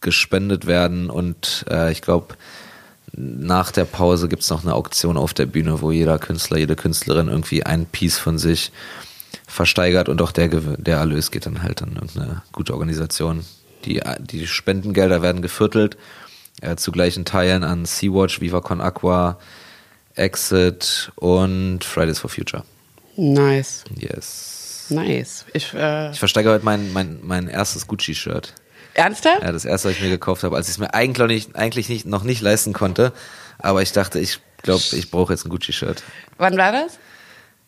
gespendet 0.00 0.66
werden 0.66 1.10
und 1.10 1.64
äh, 1.70 1.92
ich 1.92 2.02
glaube, 2.02 2.34
nach 3.14 3.70
der 3.70 3.84
Pause 3.84 4.28
gibt's 4.28 4.50
noch 4.50 4.64
eine 4.64 4.74
Auktion 4.74 5.16
auf 5.16 5.34
der 5.34 5.46
Bühne, 5.46 5.80
wo 5.82 5.92
jeder 5.92 6.18
Künstler, 6.18 6.56
jede 6.58 6.76
Künstlerin 6.76 7.28
irgendwie 7.28 7.64
ein 7.64 7.86
Piece 7.86 8.18
von 8.18 8.38
sich 8.38 8.72
versteigert 9.46 10.08
und 10.08 10.22
auch 10.22 10.32
der, 10.32 10.48
der 10.48 10.96
Erlös 10.96 11.30
geht 11.30 11.46
dann 11.46 11.62
halt 11.62 11.82
an 11.82 11.92
irgendeine 11.92 12.42
gute 12.52 12.72
Organisation. 12.72 13.44
Die, 13.84 14.00
die 14.20 14.46
Spendengelder 14.46 15.22
werden 15.22 15.42
geviertelt, 15.42 15.96
äh, 16.60 16.76
zu 16.76 16.92
gleichen 16.92 17.24
Teilen 17.24 17.64
an 17.64 17.84
Sea-Watch, 17.84 18.40
Viva 18.40 18.60
Con 18.60 18.80
Aqua, 18.80 19.38
Exit 20.14 21.10
und 21.16 21.84
Fridays 21.84 22.18
for 22.18 22.30
Future. 22.30 22.64
Nice. 23.16 23.84
Yes. 23.96 24.86
Nice. 24.90 25.44
Ich, 25.52 25.72
äh, 25.74 26.10
Ich 26.10 26.18
versteigere 26.18 26.54
heute 26.54 26.64
mein, 26.64 26.92
mein, 26.92 27.20
mein 27.22 27.48
erstes 27.48 27.86
Gucci-Shirt. 27.86 28.54
ernsthaft? 28.94 29.42
Ja, 29.42 29.52
das 29.52 29.64
erste, 29.64 29.88
was 29.88 29.96
ich 29.96 30.02
mir 30.02 30.10
gekauft 30.10 30.42
habe, 30.42 30.56
als 30.56 30.68
ich 30.68 30.74
es 30.74 30.78
mir 30.78 30.92
eigentlich, 30.94 31.48
nicht, 31.48 31.56
eigentlich 31.56 31.88
nicht, 31.88 32.06
noch 32.06 32.24
nicht 32.24 32.40
leisten 32.42 32.72
konnte. 32.72 33.12
Aber 33.58 33.80
ich 33.82 33.92
dachte, 33.92 34.18
ich 34.18 34.40
glaube, 34.62 34.82
ich 34.92 35.10
brauche 35.10 35.32
jetzt 35.32 35.46
ein 35.46 35.50
Gucci-Shirt. 35.50 36.02
Wann 36.38 36.56
war 36.56 36.72
das? 36.72 36.98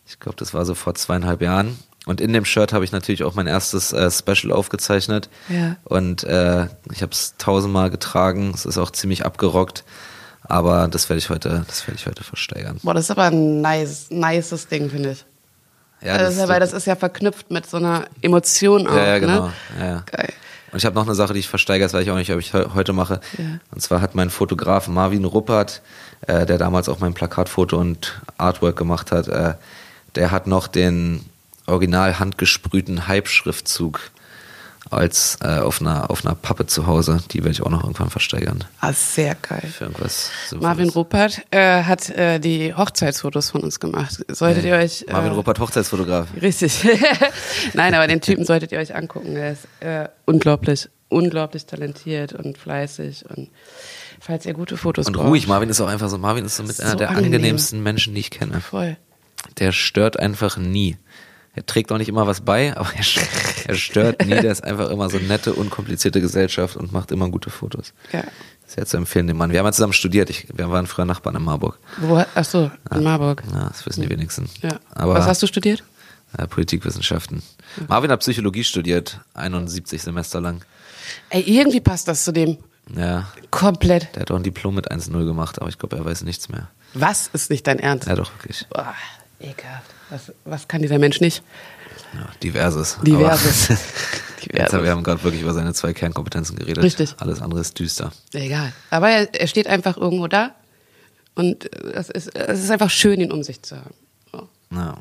Ich 0.06 0.20
glaube, 0.20 0.36
das 0.36 0.52
war 0.52 0.66
so 0.66 0.74
vor 0.74 0.94
zweieinhalb 0.94 1.40
Jahren. 1.40 1.78
Und 2.06 2.20
in 2.20 2.32
dem 2.32 2.44
Shirt 2.44 2.72
habe 2.74 2.84
ich 2.84 2.92
natürlich 2.92 3.24
auch 3.24 3.34
mein 3.34 3.46
erstes 3.46 3.92
äh, 3.92 4.10
Special 4.10 4.52
aufgezeichnet. 4.52 5.30
Ja. 5.48 5.76
Und 5.84 6.22
äh, 6.24 6.66
ich 6.92 7.00
habe 7.02 7.12
es 7.12 7.34
tausendmal 7.38 7.88
getragen. 7.90 8.52
Es 8.54 8.66
ist 8.66 8.76
auch 8.78 8.90
ziemlich 8.90 9.24
abgerockt. 9.24 9.84
Aber 10.46 10.88
das 10.88 11.08
werde 11.08 11.18
ich 11.18 11.30
heute, 11.30 11.64
das 11.66 11.86
werde 11.86 11.98
ich 11.98 12.06
heute 12.06 12.22
versteigern. 12.22 12.78
Boah, 12.82 12.92
das 12.92 13.04
ist 13.04 13.10
aber 13.10 13.24
ein 13.24 13.62
nice, 13.62 14.08
nices 14.10 14.68
Ding, 14.68 14.90
finde 14.90 15.12
ich. 15.12 15.24
Ja, 16.02 16.18
das 16.18 16.34
ist 16.34 16.40
ja, 16.40 16.48
weil 16.48 16.60
das 16.60 16.74
ist 16.74 16.86
ja 16.86 16.96
verknüpft 16.96 17.50
mit 17.50 17.64
so 17.64 17.78
einer 17.78 18.04
Emotion 18.20 18.86
auch. 18.86 18.94
ja, 18.94 19.06
ja, 19.06 19.18
genau. 19.20 19.46
Ne? 19.46 19.52
Ja, 19.78 19.86
ja. 19.86 20.02
Geil. 20.04 20.32
Und 20.70 20.78
ich 20.78 20.84
habe 20.84 20.94
noch 20.96 21.06
eine 21.06 21.14
Sache, 21.14 21.32
die 21.32 21.38
ich 21.40 21.48
versteigere, 21.48 21.86
das 21.86 21.94
weiß 21.94 22.02
ich 22.02 22.10
auch 22.10 22.16
nicht, 22.16 22.30
ob 22.30 22.40
ich 22.40 22.52
he- 22.52 22.66
heute 22.74 22.92
mache. 22.92 23.20
Ja. 23.38 23.44
Und 23.70 23.80
zwar 23.80 24.02
hat 24.02 24.14
mein 24.14 24.28
Fotograf 24.28 24.86
Marvin 24.88 25.24
Ruppert, 25.24 25.80
äh, 26.26 26.44
der 26.44 26.58
damals 26.58 26.90
auch 26.90 26.98
mein 26.98 27.14
Plakatfoto 27.14 27.78
und 27.78 28.20
Artwork 28.36 28.76
gemacht 28.76 29.12
hat, 29.12 29.28
äh, 29.28 29.54
der 30.16 30.30
hat 30.30 30.46
noch 30.46 30.66
den 30.66 31.24
original 31.66 32.18
handgesprühten 32.18 33.06
Hype-Schriftzug 33.08 34.10
als 34.90 35.38
äh, 35.42 35.58
auf 35.60 35.80
einer 35.80 36.10
auf 36.10 36.24
einer 36.26 36.34
Pappe 36.34 36.66
zu 36.66 36.86
Hause. 36.86 37.22
Die 37.30 37.38
werde 37.38 37.52
ich 37.52 37.62
auch 37.62 37.70
noch 37.70 37.82
irgendwann 37.82 38.10
versteigern. 38.10 38.64
Ah, 38.80 38.92
sehr 38.92 39.34
geil. 39.34 39.62
Für 39.72 39.84
irgendwas. 39.84 40.30
So 40.48 40.58
Marvin 40.58 40.90
Ruppert 40.90 41.40
äh, 41.50 41.82
hat 41.84 42.10
äh, 42.10 42.38
die 42.38 42.74
Hochzeitsfotos 42.74 43.50
von 43.50 43.62
uns 43.62 43.80
gemacht. 43.80 44.22
Solltet 44.28 44.64
ihr 44.64 44.74
euch. 44.74 45.06
Äh, 45.08 45.12
Marvin 45.12 45.32
Ruppert, 45.32 45.58
Hochzeitsfotograf. 45.58 46.28
Richtig. 46.40 46.86
Nein, 47.72 47.94
aber 47.94 48.06
den 48.06 48.20
Typen 48.20 48.44
solltet 48.44 48.72
ihr 48.72 48.78
euch 48.78 48.94
angucken. 48.94 49.34
Er 49.36 49.52
ist 49.52 49.66
äh, 49.80 50.08
unglaublich, 50.26 50.90
unglaublich 51.08 51.64
talentiert 51.64 52.34
und 52.34 52.58
fleißig. 52.58 53.24
Und 53.34 53.48
falls 54.20 54.44
ihr 54.44 54.52
gute 54.52 54.76
Fotos 54.76 55.06
Und 55.06 55.14
braucht. 55.14 55.28
ruhig, 55.28 55.46
Marvin 55.48 55.70
ist 55.70 55.80
auch 55.80 55.88
einfach 55.88 56.10
so, 56.10 56.18
Marvin 56.18 56.44
ist 56.44 56.56
so 56.56 56.62
mit 56.62 56.76
So 56.76 56.82
einer 56.82 56.96
der 56.96 57.08
angenehm. 57.08 57.32
angenehmsten 57.36 57.82
Menschen, 57.82 58.14
die 58.14 58.20
ich 58.20 58.30
kenne. 58.30 58.60
Voll. 58.60 58.98
Der 59.58 59.72
stört 59.72 60.18
einfach 60.20 60.58
nie. 60.58 60.98
Er 61.56 61.64
trägt 61.64 61.92
auch 61.92 61.98
nicht 61.98 62.08
immer 62.08 62.26
was 62.26 62.40
bei, 62.40 62.76
aber 62.76 62.90
er, 62.96 63.04
er 63.68 63.74
stört 63.74 64.22
nie. 64.26 64.30
Der 64.30 64.50
ist 64.52 64.64
einfach 64.64 64.90
immer 64.90 65.08
so 65.08 65.18
nette, 65.18 65.52
unkomplizierte 65.54 66.20
Gesellschaft 66.20 66.76
und 66.76 66.92
macht 66.92 67.12
immer 67.12 67.28
gute 67.30 67.50
Fotos. 67.50 67.92
Ja. 68.12 68.24
Sehr 68.66 68.86
zu 68.86 68.96
empfehlen, 68.96 69.26
den 69.28 69.36
Mann. 69.36 69.52
Wir 69.52 69.58
haben 69.60 69.66
ja 69.66 69.72
zusammen 69.72 69.92
studiert. 69.92 70.30
Ich, 70.30 70.48
wir 70.52 70.70
waren 70.70 70.86
früher 70.86 71.04
Nachbarn 71.04 71.36
in 71.36 71.42
Marburg. 71.44 71.78
Wo, 71.98 72.24
ach 72.34 72.44
so, 72.44 72.70
in 72.92 73.02
Marburg. 73.04 73.42
Ja, 73.52 73.68
das 73.68 73.86
wissen 73.86 74.02
die 74.02 74.08
wenigsten. 74.10 74.48
Ja. 74.62 74.80
Aber 74.90 75.14
Was 75.14 75.26
hast 75.26 75.42
du 75.42 75.46
studiert? 75.46 75.84
äh, 76.36 76.46
Politikwissenschaften. 76.48 77.42
Marvin 77.88 78.10
hat 78.10 78.20
Psychologie 78.20 78.64
studiert, 78.64 79.20
71 79.34 80.02
Semester 80.02 80.40
lang. 80.40 80.64
Ey, 81.28 81.42
irgendwie 81.42 81.80
passt 81.80 82.08
das 82.08 82.24
zu 82.24 82.32
dem 82.32 82.56
Ja, 82.96 83.28
komplett. 83.52 84.08
der 84.16 84.22
hat 84.22 84.30
auch 84.32 84.36
ein 84.36 84.42
Diplom 84.42 84.74
mit 84.74 84.90
1-0 84.90 85.24
gemacht, 85.24 85.60
aber 85.60 85.68
ich 85.68 85.78
glaube, 85.78 85.96
er 85.96 86.04
weiß 86.04 86.22
nichts 86.22 86.48
mehr. 86.48 86.68
Was 86.94 87.28
ist 87.28 87.50
nicht 87.50 87.66
dein 87.68 87.78
Ernst? 87.78 88.08
Ja, 88.08 88.16
doch, 88.16 88.32
wirklich. 88.34 88.66
Boah, 88.70 88.92
ekelhaft. 89.44 89.90
Was, 90.10 90.32
was 90.44 90.68
kann 90.68 90.82
dieser 90.82 90.98
Mensch 90.98 91.20
nicht? 91.20 91.42
Ja, 92.14 92.28
diverses. 92.42 92.98
Diverses. 93.02 93.68
Diverses. 94.44 94.82
Wir 94.82 94.90
haben 94.90 95.02
gerade 95.02 95.22
wirklich 95.22 95.40
über 95.42 95.54
seine 95.54 95.72
zwei 95.72 95.92
Kernkompetenzen 95.94 96.56
geredet. 96.56 96.84
Richtig. 96.84 97.14
Alles 97.18 97.40
andere 97.40 97.60
ist 97.60 97.78
düster. 97.78 98.12
Egal. 98.32 98.72
Aber 98.90 99.08
er, 99.08 99.32
er 99.34 99.46
steht 99.46 99.66
einfach 99.66 99.96
irgendwo 99.96 100.26
da 100.26 100.54
und 101.34 101.64
äh, 101.74 101.92
es 101.94 102.10
ist, 102.10 102.34
es 102.36 102.62
ist 102.62 102.70
einfach 102.70 102.90
schön, 102.90 103.20
ihn 103.20 103.32
um 103.32 103.42
sich 103.42 103.62
zu 103.62 103.76
haben. 103.76 103.94
So. 104.32 104.48
Ja. 104.72 104.98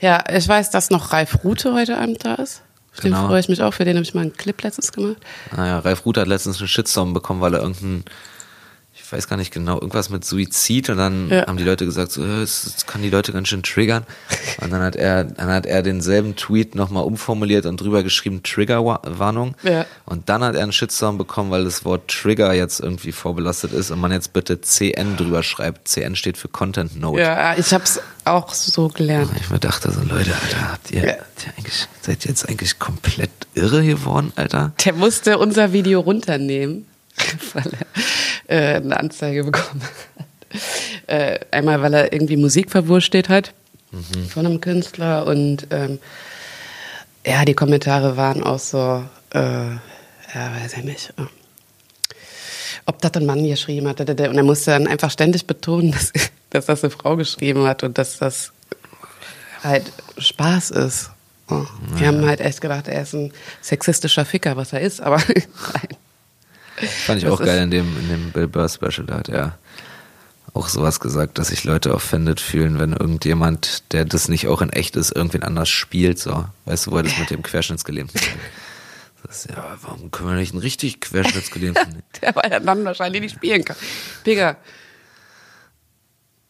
Ja. 0.00 0.24
Ich 0.32 0.46
weiß, 0.46 0.70
dass 0.70 0.90
noch 0.90 1.12
Ralf 1.12 1.42
Rute 1.44 1.74
heute 1.74 1.98
Abend 1.98 2.24
da 2.24 2.34
ist. 2.34 2.62
Auf 2.92 3.00
Den 3.00 3.12
Genau. 3.12 3.26
freue 3.26 3.40
ich 3.40 3.48
mich 3.48 3.62
auch. 3.62 3.74
Für 3.74 3.84
den 3.84 3.96
habe 3.96 4.04
ich 4.04 4.14
mal 4.14 4.20
einen 4.22 4.32
Clip 4.36 4.60
letztens 4.62 4.92
gemacht. 4.92 5.16
Naja, 5.56 5.80
Ralf 5.80 6.04
Ruther 6.06 6.20
hat 6.22 6.28
letztens 6.28 6.58
einen 6.58 6.68
Shitstorm 6.68 7.12
bekommen, 7.14 7.40
weil 7.40 7.54
er 7.54 7.60
irgendein, 7.62 8.04
ich 9.08 9.12
weiß 9.14 9.26
gar 9.26 9.38
nicht 9.38 9.54
genau, 9.54 9.76
irgendwas 9.76 10.10
mit 10.10 10.22
Suizid 10.22 10.90
und 10.90 10.98
dann 10.98 11.30
Ja. 11.30 11.46
haben 11.46 11.56
die 11.56 11.64
Leute 11.64 11.86
gesagt, 11.86 12.12
so, 12.12 12.22
das, 12.26 12.74
kann 12.86 13.00
die 13.00 13.08
Leute 13.08 13.32
ganz 13.32 13.48
schön 13.48 13.62
triggern. 13.62 14.04
Und 14.60 14.70
dann 14.70 14.82
hat 14.82 14.96
er, 14.96 15.24
dann 15.24 15.48
hat 15.48 15.64
er 15.64 15.82
denselben 15.82 16.36
Tweet 16.36 16.74
nochmal 16.74 17.04
umformuliert 17.04 17.64
und 17.64 17.80
drüber 17.80 18.02
geschrieben, 18.02 18.42
Triggerwarnung. 18.42 19.54
Ja. 19.62 19.86
Und 20.04 20.28
dann 20.28 20.44
hat 20.44 20.56
er 20.56 20.62
einen 20.62 20.72
Shitstorm 20.72 21.16
bekommen, 21.16 21.50
weil 21.50 21.64
das 21.64 21.86
Wort 21.86 22.08
Trigger 22.08 22.52
jetzt 22.52 22.80
irgendwie 22.80 23.12
vorbelastet 23.12 23.72
ist 23.72 23.90
und 23.90 23.98
man 23.98 24.12
jetzt 24.12 24.34
bitte 24.34 24.60
CN 24.60 25.16
drüber 25.16 25.42
schreibt. 25.42 25.88
CN 25.88 26.14
steht 26.14 26.36
für 26.36 26.48
Content 26.48 27.00
Note. 27.00 27.22
Ja, 27.22 27.56
ich 27.56 27.72
habe 27.72 27.84
es 27.84 28.00
auch 28.26 28.52
so 28.52 28.88
gelernt. 28.88 29.30
Ich 29.40 29.48
mir 29.48 29.58
dachte 29.58 29.90
so, 29.90 30.00
Leute, 30.02 30.34
Alter, 30.34 30.70
habt 30.72 30.90
ihr, 30.90 31.06
Ja. 31.06 31.12
habt 31.14 31.46
ihr 31.46 31.52
eigentlich, 31.56 31.86
seid 32.02 32.26
ihr 32.26 32.28
jetzt 32.28 32.46
eigentlich 32.46 32.78
komplett 32.78 33.30
irre 33.54 33.82
geworden, 33.86 34.34
Alter? 34.36 34.72
Der 34.84 34.92
musste 34.92 35.38
unser 35.38 35.72
Video 35.72 36.00
runternehmen, 36.00 36.84
weil 37.54 37.64
er 37.72 37.86
äh, 38.48 38.74
eine 38.74 38.98
Anzeige 38.98 39.44
bekommen 39.44 39.82
hat. 39.82 40.26
Äh, 41.06 41.40
einmal, 41.50 41.80
weil 41.82 41.92
er 41.94 42.12
irgendwie 42.12 42.36
Musik 42.36 42.70
verwurstet 42.70 43.28
hat 43.30 43.52
von 44.30 44.46
einem 44.46 44.60
Künstler 44.60 45.26
und 45.26 45.66
ähm, 45.70 45.98
ja, 47.26 47.44
die 47.44 47.54
Kommentare 47.54 48.16
waren 48.16 48.42
auch 48.42 48.58
so, 48.58 49.04
äh, 49.34 49.38
ja, 49.38 49.78
weiß 50.34 50.74
ich 50.78 50.84
nicht. 50.84 51.14
äh, 51.18 51.22
Ob 52.86 53.00
das 53.02 53.12
ein 53.14 53.26
Mann 53.26 53.46
geschrieben 53.46 53.88
hat. 53.88 54.00
Und 54.00 54.20
er 54.20 54.42
musste 54.42 54.70
dann 54.70 54.86
einfach 54.86 55.10
ständig 55.10 55.46
betonen, 55.46 55.92
dass, 55.92 56.12
dass 56.50 56.66
das 56.66 56.84
eine 56.84 56.90
Frau 56.90 57.16
geschrieben 57.16 57.64
hat 57.64 57.82
und 57.84 57.98
dass 57.98 58.18
das 58.18 58.52
halt 59.62 59.90
Spaß 60.18 60.70
ist. 60.70 61.10
Oh. 61.50 61.64
Wir 61.96 62.08
haben 62.08 62.24
halt 62.26 62.40
echt 62.40 62.60
gedacht, 62.60 62.88
er 62.88 63.02
ist 63.02 63.14
ein 63.14 63.32
sexistischer 63.62 64.24
Ficker, 64.24 64.56
was 64.56 64.72
er 64.72 64.80
ist, 64.80 65.00
aber 65.00 65.16
nein. 65.26 65.96
Fand 67.06 67.18
ich 67.18 67.24
Das 67.24 67.32
auch 67.32 67.44
geil 67.44 67.62
in 67.62 67.70
dem, 67.70 67.96
in 67.98 68.08
dem 68.08 68.32
Bill 68.32 68.48
Burr 68.48 68.68
Special, 68.68 69.06
da 69.06 69.18
hat 69.18 69.28
er 69.28 69.58
auch 70.54 70.68
sowas 70.68 71.00
gesagt, 71.00 71.38
dass 71.38 71.48
sich 71.48 71.64
Leute 71.64 71.94
offended 71.94 72.40
fühlen, 72.40 72.78
wenn 72.78 72.92
irgendjemand, 72.92 73.92
der 73.92 74.04
das 74.04 74.28
nicht 74.28 74.48
auch 74.48 74.62
in 74.62 74.70
echt 74.70 74.96
ist, 74.96 75.14
irgendwen 75.14 75.42
anders 75.42 75.68
spielt, 75.68 76.18
so. 76.18 76.46
Weißt 76.64 76.86
du, 76.86 76.90
wo 76.92 76.96
er 76.96 77.02
das 77.02 77.18
mit 77.18 77.30
dem 77.30 77.42
Querschnittsgelähmten 77.42 78.20
ist, 79.28 79.50
ja, 79.50 79.76
warum 79.82 80.10
können 80.10 80.30
wir 80.30 80.36
nicht 80.36 80.52
einen 80.52 80.62
richtig 80.62 81.00
Querschnittsgelähmten 81.00 81.88
nehmen? 81.88 82.02
Der 82.20 82.34
weil 82.34 82.50
er 82.50 82.60
dann 82.60 82.84
wahrscheinlich 82.84 83.20
nicht 83.20 83.34
spielen 83.34 83.64
kann. 83.64 83.76
Pega, 84.24 84.56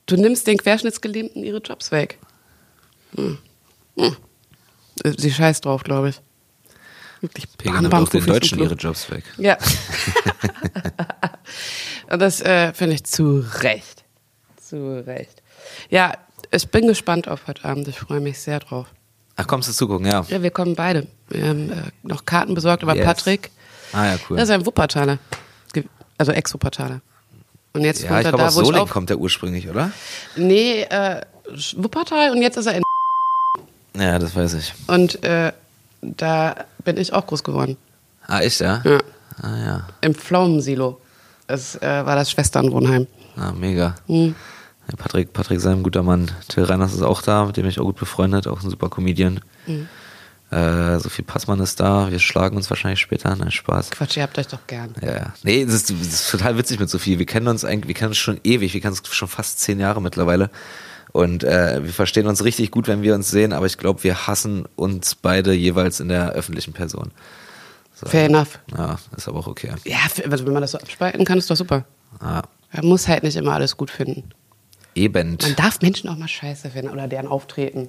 du 0.06 0.16
nimmst 0.16 0.46
den 0.46 0.58
Querschnittsgelähmten 0.58 1.42
ihre 1.42 1.58
Jobs 1.58 1.90
weg. 1.90 2.18
Hm. 3.16 3.38
Hm. 3.96 4.16
Sie 5.04 5.32
scheißt 5.32 5.64
drauf, 5.64 5.82
glaube 5.82 6.10
ich. 6.10 6.20
Wirklich. 7.20 7.46
Pega 7.56 7.80
nimmt 7.80 7.94
auch 7.94 8.08
den 8.08 8.26
Deutschen 8.26 8.58
ihre 8.60 8.74
Jobs 8.74 9.10
weg. 9.10 9.24
Ja. 9.38 9.56
Und 12.10 12.20
das 12.20 12.40
äh, 12.40 12.72
finde 12.72 12.94
ich 12.94 13.04
zu 13.04 13.44
Recht. 13.60 14.04
Zu 14.56 15.04
Recht. 15.06 15.42
Ja, 15.90 16.14
ich 16.50 16.68
bin 16.68 16.86
gespannt 16.86 17.28
auf 17.28 17.46
heute 17.46 17.64
Abend. 17.64 17.88
Ich 17.88 17.98
freue 17.98 18.20
mich 18.20 18.38
sehr 18.38 18.60
drauf. 18.60 18.86
Ach, 19.36 19.46
kommst 19.46 19.68
du 19.68 19.72
zugucken, 19.72 20.06
ja. 20.06 20.24
Ja, 20.28 20.42
wir 20.42 20.50
kommen 20.50 20.74
beide. 20.74 21.06
Wir 21.28 21.48
haben 21.48 21.70
äh, 21.70 21.74
noch 22.02 22.24
Karten 22.24 22.54
besorgt 22.54 22.82
über 22.82 22.96
Yes. 22.96 23.04
Patrick. 23.04 23.50
Ah 23.92 24.06
ja, 24.06 24.18
cool. 24.28 24.36
Das 24.36 24.48
ist 24.48 24.54
ein 24.54 24.66
Wuppertaler. 24.66 25.18
Also 26.16 26.32
Ex-Wuppertaler. 26.32 27.00
Und 27.72 27.84
jetzt 27.84 28.02
ja, 28.02 28.08
kommt 28.08 28.20
ich 28.20 28.26
er 28.26 28.32
glaube, 28.32 28.42
da, 28.42 28.48
aus 28.48 28.56
wo 28.56 28.60
ich 28.60 28.66
Solingen 28.66 28.82
auf... 28.82 28.90
kommt 28.90 29.10
der 29.10 29.18
ursprünglich, 29.18 29.68
oder? 29.68 29.92
Nee, 30.36 30.82
äh, 30.82 31.20
Wuppertal 31.76 32.32
und 32.32 32.42
jetzt 32.42 32.56
ist 32.56 32.66
er 32.66 32.74
in... 32.74 32.82
Ja, 33.96 34.18
das 34.18 34.34
weiß 34.34 34.54
ich. 34.54 34.74
Und 34.88 35.22
äh, 35.22 35.52
da 36.00 36.54
bin 36.84 36.96
ich 36.96 37.12
auch 37.12 37.26
groß 37.26 37.42
geworden. 37.42 37.76
Ah, 38.26 38.40
ich, 38.42 38.58
ja? 38.58 38.82
Ja. 38.84 38.98
Ah, 39.42 39.56
ja. 39.56 39.86
Im 40.00 40.14
Pflaumensilo. 40.14 41.00
Das 41.46 41.76
äh, 41.76 42.06
war 42.06 42.16
das 42.16 42.30
Schwesternwohnheim. 42.30 43.06
Ah, 43.36 43.52
mega. 43.52 43.94
Hm. 44.06 44.34
Ja, 44.88 44.96
Patrick, 44.96 45.32
Patrick 45.32 45.60
sei 45.60 45.72
ein 45.72 45.82
guter 45.82 46.02
Mann. 46.02 46.30
Till 46.48 46.64
Reiners 46.64 46.94
ist 46.94 47.02
auch 47.02 47.22
da, 47.22 47.44
mit 47.44 47.56
dem 47.56 47.66
ich 47.66 47.78
auch 47.78 47.84
gut 47.84 47.96
befreundet, 47.96 48.46
auch 48.46 48.62
ein 48.62 48.70
super 48.70 48.88
Comedian. 48.88 49.40
Mhm. 49.66 49.88
Äh, 50.50 50.98
Sophie 50.98 51.22
Passmann 51.22 51.60
ist 51.60 51.78
da, 51.78 52.10
wir 52.10 52.18
schlagen 52.18 52.56
uns 52.56 52.70
wahrscheinlich 52.70 53.00
später, 53.00 53.36
nein, 53.36 53.50
Spaß. 53.50 53.90
Quatsch, 53.90 54.16
ihr 54.16 54.22
habt 54.22 54.38
euch 54.38 54.48
doch 54.48 54.66
gern. 54.66 54.94
Ja, 55.02 55.12
ja. 55.14 55.32
Nee, 55.42 55.66
das 55.66 55.74
ist, 55.74 55.90
das 55.90 56.06
ist 56.06 56.30
total 56.30 56.56
witzig 56.56 56.80
mit 56.80 56.88
Sophie. 56.88 57.18
Wir 57.18 57.26
kennen 57.26 57.48
uns 57.48 57.66
eigentlich, 57.66 57.88
wir 57.88 57.94
kennen 57.94 58.10
uns 58.10 58.18
schon 58.18 58.40
ewig, 58.44 58.72
wir 58.72 58.80
kennen 58.80 58.96
uns 58.96 59.06
schon 59.14 59.28
fast 59.28 59.60
zehn 59.60 59.78
Jahre 59.78 60.00
mittlerweile. 60.00 60.50
Und 61.12 61.42
äh, 61.44 61.82
wir 61.82 61.92
verstehen 61.92 62.26
uns 62.26 62.44
richtig 62.44 62.70
gut, 62.70 62.86
wenn 62.86 63.02
wir 63.02 63.14
uns 63.14 63.30
sehen, 63.30 63.52
aber 63.52 63.66
ich 63.66 63.78
glaube, 63.78 64.04
wir 64.04 64.26
hassen 64.26 64.66
uns 64.76 65.14
beide 65.14 65.52
jeweils 65.52 66.00
in 66.00 66.08
der 66.08 66.30
öffentlichen 66.30 66.72
Person. 66.72 67.10
So. 67.94 68.06
Fair 68.06 68.26
enough. 68.26 68.58
Ja, 68.76 68.98
ist 69.16 69.26
aber 69.26 69.40
auch 69.40 69.46
okay. 69.46 69.72
Ja, 69.84 69.98
also 70.30 70.46
wenn 70.46 70.52
man 70.52 70.62
das 70.62 70.72
so 70.72 70.78
abspalten 70.78 71.24
kann, 71.24 71.38
ist 71.38 71.50
doch 71.50 71.56
super. 71.56 71.84
Ja. 72.22 72.42
Man 72.72 72.86
muss 72.86 73.08
halt 73.08 73.22
nicht 73.22 73.36
immer 73.36 73.54
alles 73.54 73.76
gut 73.76 73.90
finden. 73.90 74.30
Eben. 74.94 75.38
Man 75.40 75.56
darf 75.56 75.80
Menschen 75.80 76.08
auch 76.08 76.16
mal 76.16 76.28
scheiße 76.28 76.70
finden 76.70 76.90
oder 76.90 77.08
deren 77.08 77.26
Auftreten. 77.26 77.88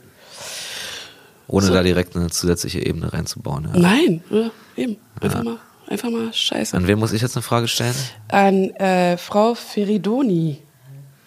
Ohne 1.47 1.67
So. 1.67 1.73
da 1.73 1.83
direkt 1.83 2.15
eine 2.15 2.29
zusätzliche 2.29 2.85
Ebene 2.85 3.11
reinzubauen. 3.11 3.69
Ja. 3.73 3.79
Nein, 3.79 4.23
ja, 4.29 4.51
eben. 4.75 4.97
Einfach 5.19 5.43
mal, 5.43 5.57
einfach 5.87 6.09
mal 6.11 6.31
scheiße. 6.31 6.77
An 6.77 6.87
wen 6.87 6.99
muss 6.99 7.11
ich 7.11 7.21
jetzt 7.21 7.35
eine 7.35 7.43
Frage 7.43 7.67
stellen? 7.67 7.95
An 8.29 8.69
äh, 8.75 9.17
Frau 9.17 9.55
Feridoni. 9.55 10.59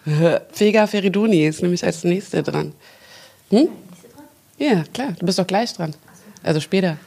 Vega 0.05 0.87
Feridoni 0.87 1.45
ist 1.47 1.61
nämlich 1.61 1.83
als 1.83 2.03
nächste 2.03 2.43
dran. 2.43 2.73
Hm? 3.49 3.69
Ja, 4.57 4.83
klar, 4.93 5.13
du 5.17 5.25
bist 5.25 5.39
doch 5.39 5.47
gleich 5.47 5.73
dran. 5.73 5.95
Also 6.43 6.59
später. 6.59 6.97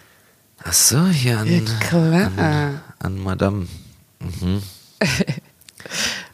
Ach 0.62 0.72
so, 0.72 1.07
hier 1.07 1.38
an, 1.38 1.64
Klar. 1.80 2.30
an, 2.36 2.80
an 2.99 3.18
Madame. 3.18 3.66
Mhm. 4.20 4.62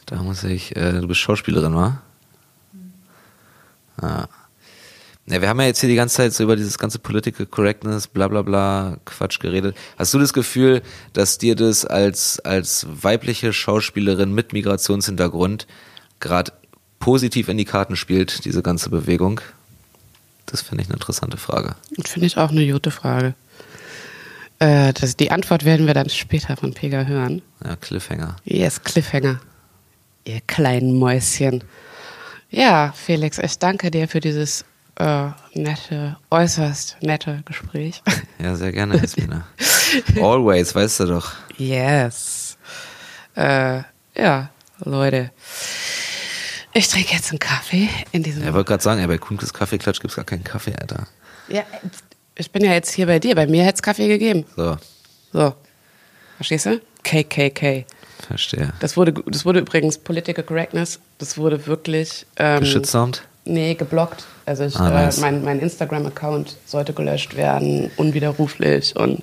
da 0.05 0.23
muss 0.23 0.43
ich, 0.43 0.75
äh, 0.75 0.93
du 0.93 1.07
bist 1.07 1.19
Schauspielerin, 1.19 1.75
wa? 1.75 2.01
Ah. 3.97 4.27
Ja, 5.25 5.41
wir 5.41 5.47
haben 5.47 5.59
ja 5.61 5.67
jetzt 5.67 5.79
hier 5.79 5.89
die 5.89 5.95
ganze 5.95 6.17
Zeit 6.17 6.33
so 6.33 6.43
über 6.43 6.57
dieses 6.57 6.77
ganze 6.77 6.99
Political 6.99 7.45
Correctness, 7.45 8.07
bla 8.07 8.27
bla 8.27 8.41
bla, 8.41 8.97
Quatsch 9.05 9.39
geredet. 9.39 9.75
Hast 9.97 10.13
du 10.13 10.19
das 10.19 10.33
Gefühl, 10.33 10.81
dass 11.13 11.37
dir 11.37 11.55
das 11.55 11.85
als, 11.85 12.39
als 12.41 12.85
weibliche 12.89 13.53
Schauspielerin 13.53 14.33
mit 14.33 14.51
Migrationshintergrund 14.51 15.65
gerade 16.23 16.51
positiv 16.99 17.49
in 17.49 17.57
die 17.57 17.65
Karten 17.65 17.95
spielt, 17.95 18.45
diese 18.45 18.63
ganze 18.63 18.89
Bewegung? 18.89 19.41
Das 20.47 20.61
finde 20.61 20.83
ich 20.83 20.89
eine 20.89 20.95
interessante 20.95 21.37
Frage. 21.37 21.75
Finde 22.05 22.25
ich 22.25 22.37
auch 22.37 22.49
eine 22.49 22.65
gute 22.71 22.91
Frage. 22.91 23.35
Äh, 24.59 24.93
das, 24.93 25.15
die 25.17 25.31
Antwort 25.31 25.65
werden 25.65 25.87
wir 25.87 25.93
dann 25.93 26.09
später 26.09 26.57
von 26.57 26.73
Pega 26.73 27.03
hören. 27.03 27.41
Ja, 27.63 27.75
Cliffhanger. 27.75 28.37
Yes, 28.45 28.81
Cliffhanger. 28.81 29.39
Ihr 30.25 30.41
kleinen 30.47 30.97
Mäuschen. 30.97 31.63
Ja, 32.49 32.93
Felix, 32.95 33.39
ich 33.39 33.57
danke 33.59 33.91
dir 33.91 34.07
für 34.07 34.19
dieses 34.19 34.63
äh, 34.95 35.29
nette, 35.53 36.17
äußerst 36.29 36.97
nette 37.01 37.43
Gespräch. 37.45 38.01
Ja, 38.41 38.55
sehr 38.55 38.73
gerne, 38.73 38.97
Jasmina. 38.97 39.47
Always, 40.21 40.75
weißt 40.75 41.01
du 41.01 41.05
doch. 41.05 41.31
Yes. 41.57 42.57
Äh, 43.35 43.83
ja, 44.17 44.49
Leute. 44.83 45.31
Ich 46.73 46.87
trinke 46.89 47.13
jetzt 47.13 47.29
einen 47.31 47.39
Kaffee 47.39 47.87
in 48.11 48.23
diesem. 48.23 48.43
Er 48.43 48.53
wollte 48.53 48.69
gerade 48.69 48.83
sagen, 48.83 48.99
ey, 48.99 49.07
bei 49.07 49.17
Kuhnkes 49.17 49.53
Kaffeeklatsch 49.53 49.99
gibt's 49.99 50.15
gar 50.15 50.25
keinen 50.25 50.43
Kaffee, 50.43 50.73
Alter. 50.79 51.07
Ja, 51.47 51.63
ich 52.35 52.51
bin 52.51 52.63
ja 52.65 52.71
jetzt 52.73 52.91
hier 52.93 53.05
bei 53.05 53.19
dir. 53.19 53.35
Bei 53.35 53.45
mir 53.47 53.63
hätte 53.63 53.75
es 53.75 53.81
Kaffee 53.83 54.07
gegeben. 54.07 54.45
So, 54.55 54.77
So. 55.31 55.53
Verstehst 56.37 56.65
du? 56.65 56.81
KKK. 57.03 57.85
verstehe. 58.27 58.73
Das 58.79 58.97
wurde, 58.97 59.13
das 59.27 59.45
wurde 59.45 59.59
übrigens 59.59 59.97
Political 59.99 60.43
Correctness. 60.43 60.99
Das 61.19 61.37
wurde 61.37 61.67
wirklich. 61.67 62.25
Ähm, 62.37 62.61
Geschützsamt? 62.61 63.23
Nee, 63.45 63.75
geblockt. 63.75 64.25
Also 64.45 64.63
ich, 64.63 64.75
Ah, 64.77 64.89
nice. 64.89 65.17
äh, 65.17 65.21
mein, 65.21 65.43
mein 65.43 65.59
Instagram-Account 65.59 66.55
sollte 66.65 66.93
gelöscht 66.93 67.35
werden, 67.35 67.91
unwiderruflich 67.97 68.95
und 68.95 69.21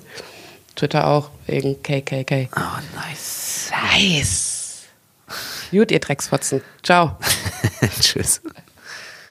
Twitter 0.75 1.07
auch 1.07 1.31
wegen 1.47 1.81
KKK. 1.83 2.47
Oh, 2.55 2.59
nice. 2.95 3.71
Nice. 3.93 4.83
Gut, 5.71 5.91
ihr 5.91 5.99
Drecksfotzen. 5.99 6.61
Ciao. 6.83 7.17
Tschüss. 8.01 8.41